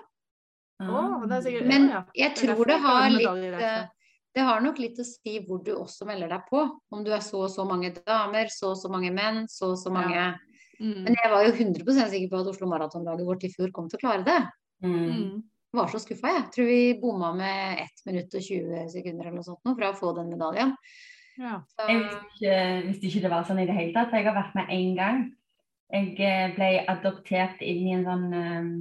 [0.84, 2.16] Oh, det er sikkert Men ja, ja.
[2.26, 3.70] jeg tror det har litt derfra.
[3.70, 6.66] eh, Det har nok litt å si hvor du også melder deg på.
[6.92, 9.80] Om du er så og så mange damer, så og så mange menn, så og
[9.80, 10.34] så mange
[10.76, 11.06] Mm.
[11.06, 13.96] Men jeg var jo 100 sikker på at Oslo Maratonlaget vårt i fjor kom til
[14.00, 14.40] å klare det.
[14.84, 14.96] Mm.
[14.96, 15.44] Mm.
[15.72, 16.46] Jeg var så skuffa, jeg.
[16.56, 19.98] Tror vi bomma med 1 minutt og 20 sekunder eller noe sånt nå fra å
[20.00, 20.76] få den medaljen.
[21.40, 21.62] Ja.
[21.68, 22.60] Så, Jeg visste ikke,
[22.90, 25.24] visste ikke det var sånn i det hele tatt, jeg har vært med én gang.
[25.94, 28.72] Jeg eh, ble adoptert inn i en sånn um,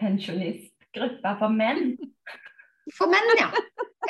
[0.00, 1.96] pensjonistgruppe for menn.
[2.96, 3.50] for menn, ja.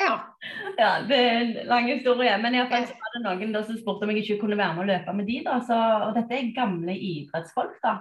[0.01, 0.15] Ja.
[0.77, 2.35] Ja, det er en lang historie.
[2.37, 4.59] Men i hvert fall så var det noen da som spurte om jeg ikke kunne
[4.59, 5.55] være med og løpe med de da.
[5.65, 7.95] Så, og dette er gamle idrettsfolk, da.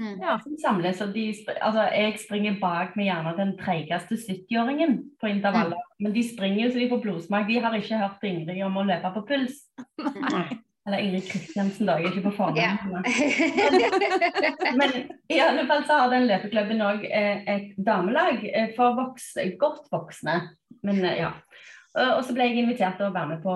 [0.00, 0.16] Mm.
[0.24, 0.38] Ja.
[0.42, 1.28] Som samles, og de,
[1.60, 5.84] altså, jeg springer bak med gjerne den treigeste 70-åringen på intervaller.
[6.02, 7.46] Men de springer jo så de får blodsmak.
[7.50, 9.60] De har ikke hørt Ingrid om å løpe på puls.
[10.00, 10.48] Nei.
[10.86, 11.94] Eller Ingrid Kristiansen, da.
[11.96, 12.58] Jeg er ikke på fornavn.
[12.60, 12.76] Yeah.
[14.80, 14.90] Men
[15.32, 19.26] i alle fall så har den løpeklubben òg et damelag eh, for voks,
[19.60, 20.34] godt voksne.
[20.84, 21.30] Men eh, ja.
[21.94, 23.54] Og så ble jeg invitert til å være med på,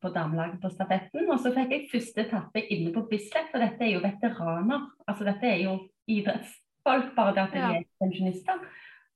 [0.00, 1.26] på damelaget på stafetten.
[1.26, 4.80] Og så fikk jeg første etappe inne på Bislett, og dette er jo veteraner.
[5.10, 5.72] Altså dette er jo
[6.08, 8.62] idrettsfolk, bare det at de er pensjonister.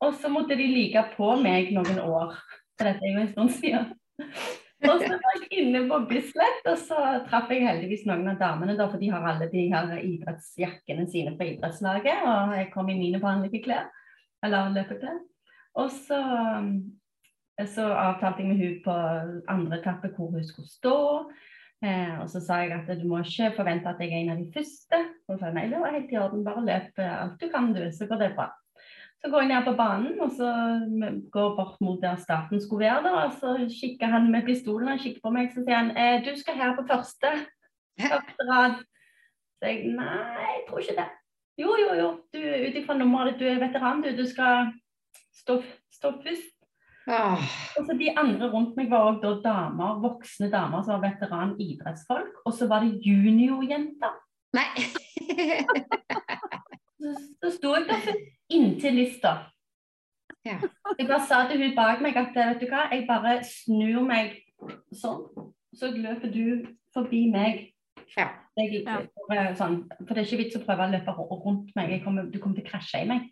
[0.03, 2.35] Og så måtte de like på meg noen år,
[2.75, 3.85] for dette er jo en stund siden.
[4.85, 6.99] Og så var jeg inne på Bislett, og så
[7.29, 11.37] traff jeg heldigvis noen av damene, da, for de har alle de her idrettsjakkene sine
[11.39, 13.87] på idrettslaget, og jeg kom i mine vanlige klær,
[14.45, 15.23] eller løpeklær.
[15.81, 16.21] Og så,
[17.71, 18.99] så avtalte jeg med hun på
[19.55, 20.99] andre etappe hvor hun skulle stå.
[21.85, 24.43] Eh, og så sa jeg at du må ikke forvente at jeg er en av
[24.43, 25.01] de første.
[25.27, 27.49] Og så sa hun nei, det var helt i orden, bare løp eh, alt du
[27.53, 28.51] kan du, så går det bra.
[29.25, 30.49] Så går jeg ned på banen, og så
[31.33, 33.03] går bort mot der staten skulle være.
[33.07, 36.21] da, og Så kikker han med pistolen og kikker på meg, så sier han eh,
[36.27, 37.31] du skal her på første.
[38.01, 38.83] Første rad.
[39.59, 40.19] Så jeg nei,
[40.57, 41.07] jeg tror ikke det.
[41.63, 42.09] Jo, jo, jo.
[42.35, 44.11] Du, Ut ifra nummeret ditt, du er veteran, du.
[44.19, 44.75] Du skal
[45.33, 45.63] stå,
[45.95, 46.53] stå først.
[47.07, 47.41] Ah.
[47.79, 51.57] Og så De andre rundt meg var også da damer, voksne damer som var veteran
[51.61, 52.43] idrettsfolk.
[52.45, 54.21] Og så var det juniorjenter.
[54.57, 54.69] Nei.
[57.43, 58.15] Så, sto jeg der
[58.51, 59.35] inntil lista.
[60.45, 60.59] Ja.
[60.99, 64.35] Jeg bare sa til hun bak meg at vet du hva, jeg bare snur meg
[64.93, 65.23] sånn,
[65.75, 67.71] så løper du forbi meg.
[68.17, 68.29] Ja.
[68.57, 69.01] Jeg, Ja.
[69.59, 71.91] sånn, for det er ikke vits å prøve å løpe rundt meg.
[71.91, 73.31] Jeg kommer, du kommer til å krasje i meg.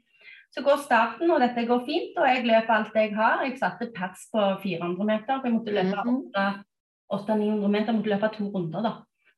[0.53, 3.45] Så går starten, og dette går fint, og jeg løper alt jeg har.
[3.45, 5.41] Jeg satte pers på 400 meter.
[5.41, 6.65] for Jeg måtte løpe Mhm.
[7.13, 8.93] 800-900 meter, jeg måtte løpe to runder, da.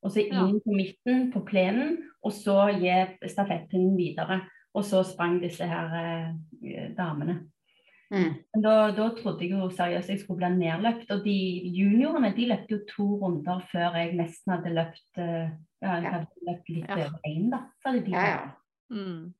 [0.04, 2.92] Og så inn på midten på plenen, og så gi
[3.30, 4.42] stafettpinnen videre.
[4.74, 7.38] Og så sprang disse her eh, damene.
[8.12, 8.34] Mm.
[8.52, 11.08] Men da, da trodde jeg jo seriøst jeg skulle bli nedløpt.
[11.14, 11.36] Og de
[11.78, 15.48] juniorene de løpte jo to runder før jeg nesten hadde løpt eh,
[15.84, 16.10] Ja, jeg Ja.
[16.18, 16.94] hadde løpt litt Ja.
[16.96, 17.58] over én, da.
[17.80, 18.44] Så hadde de Ja, ja.
[18.90, 19.34] Mm.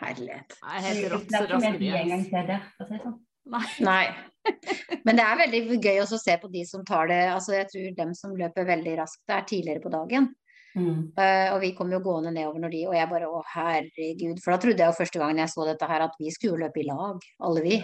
[0.00, 0.54] Herlighet.
[0.54, 2.94] Det er helt rått så ikke raske med en gang til der, for å si
[2.94, 3.18] det sånn.
[3.50, 3.66] Nei.
[3.84, 4.06] Nei.
[5.06, 7.68] Men det er veldig gøy også å se på de som tar det Altså, jeg
[7.70, 10.30] tror dem som løper veldig raskt, det er tidligere på dagen.
[10.78, 11.10] Mm.
[11.18, 14.38] Uh, og vi kom jo gående nedover når de Og jeg bare å herregud.
[14.38, 16.82] For da trodde jeg jo første gangen jeg så dette her at vi skulle løpe
[16.82, 17.78] i lag, alle vi.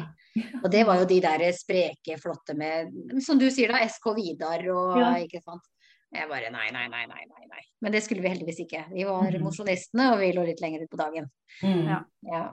[0.63, 2.93] Og det var jo de der spreke, flotte med
[3.25, 5.17] Som du sier da, SK Vidar og Ja.
[5.23, 5.67] ikke sant.
[6.15, 7.25] Jeg bare nei, nei, nei, nei.
[7.27, 7.65] nei.
[7.83, 8.85] Men det skulle vi heldigvis ikke.
[8.93, 9.43] Vi var mm.
[9.43, 11.27] mosjonistene, og vi lå litt lenger ut på dagen.
[11.67, 11.83] Mm.
[12.31, 12.45] Ja.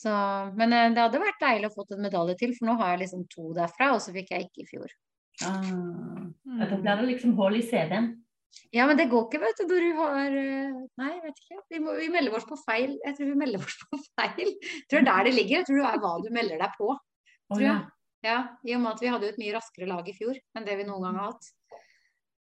[0.00, 0.06] Ja.
[0.06, 0.12] Så,
[0.56, 3.02] men eh, det hadde vært deilig å fått en medalje til, for nå har jeg
[3.04, 4.96] liksom to derfra, og så fikk jeg ikke i fjor.
[5.44, 5.60] Ah.
[5.64, 6.58] mm.
[6.68, 8.10] da blir det liksom hull i CD-en.
[8.74, 11.60] Ja, men det går ikke, vet du, når du har eh, Nei, jeg vet ikke.
[11.70, 12.96] Vi, må, vi melder oss på feil.
[13.04, 14.50] Jeg tror vi melder oss på feil.
[14.50, 15.56] Jeg tror det er der det ligger.
[15.60, 16.94] Jeg tror det er hva du melder deg på.
[17.50, 17.74] Tror ja.
[17.76, 17.96] jeg.
[18.26, 20.66] Ja, I og med at vi hadde jo et mye raskere lag i fjor enn
[20.66, 21.46] det vi noen gang har hatt.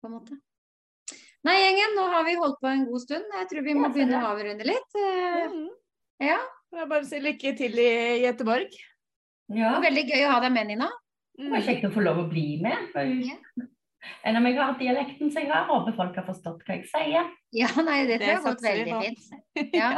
[0.00, 0.38] På en måte.
[1.44, 3.34] Nei, gjengen, nå har vi holdt på en god stund.
[3.40, 4.96] Jeg tror vi må begynne å avrunde litt.
[4.98, 5.68] Ja, Mm.
[6.18, 6.38] Ja,
[6.68, 7.90] Det er bare si lykke til i
[8.26, 8.68] Göteborg.
[9.48, 9.72] det ja.
[9.76, 10.88] var veldig gøy å ha deg med, Nina.
[11.38, 12.96] Det var kjekt å få lov å bli med.
[12.98, 13.66] Ja.
[14.26, 17.30] Enn om jeg har dialekten som jeg har, håper folk har forstått hva jeg sier.
[17.56, 19.28] Ja, nei, det tror jeg har gått veldig fint.
[19.80, 19.92] Ja.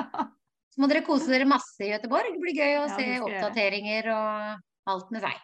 [0.70, 2.30] Så må dere kose dere masse i Gøteborg.
[2.30, 5.40] Det blir gøy å Ja, se jeg oppdateringer og alt med seg.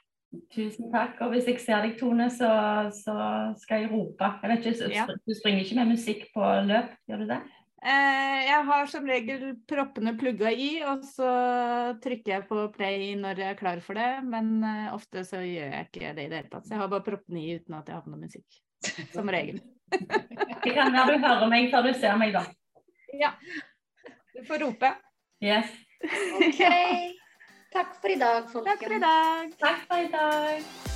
[0.54, 1.18] Tusen takk.
[1.24, 2.48] Og hvis jeg ser deg, Tone, så,
[2.94, 3.16] så
[3.58, 4.30] skal jeg rope.
[4.42, 5.18] Jeg vet ikke.
[5.26, 7.40] Du springer ikke med musikk på løp, gjør du det?
[7.86, 11.28] Eh, jeg har som regel proppene plugga i, og så
[12.02, 14.10] trykker jeg på play når jeg er klar for det.
[14.26, 16.66] Men eh, ofte så gjør jeg ikke det i det hele tatt.
[16.66, 18.62] Så jeg har bare proppene i uten at jeg har på noe musikk.
[19.14, 19.62] Som regel.
[20.66, 22.42] Det kan være du hører meg før du ser meg, da.
[23.14, 23.30] Ja.
[24.34, 24.90] Du får rope.
[25.44, 25.70] Yes.
[26.42, 26.64] Ok.
[27.76, 28.68] Takk for i dag, folkens.
[28.72, 29.56] Takk for i dag.
[29.62, 30.95] Takk for i dag.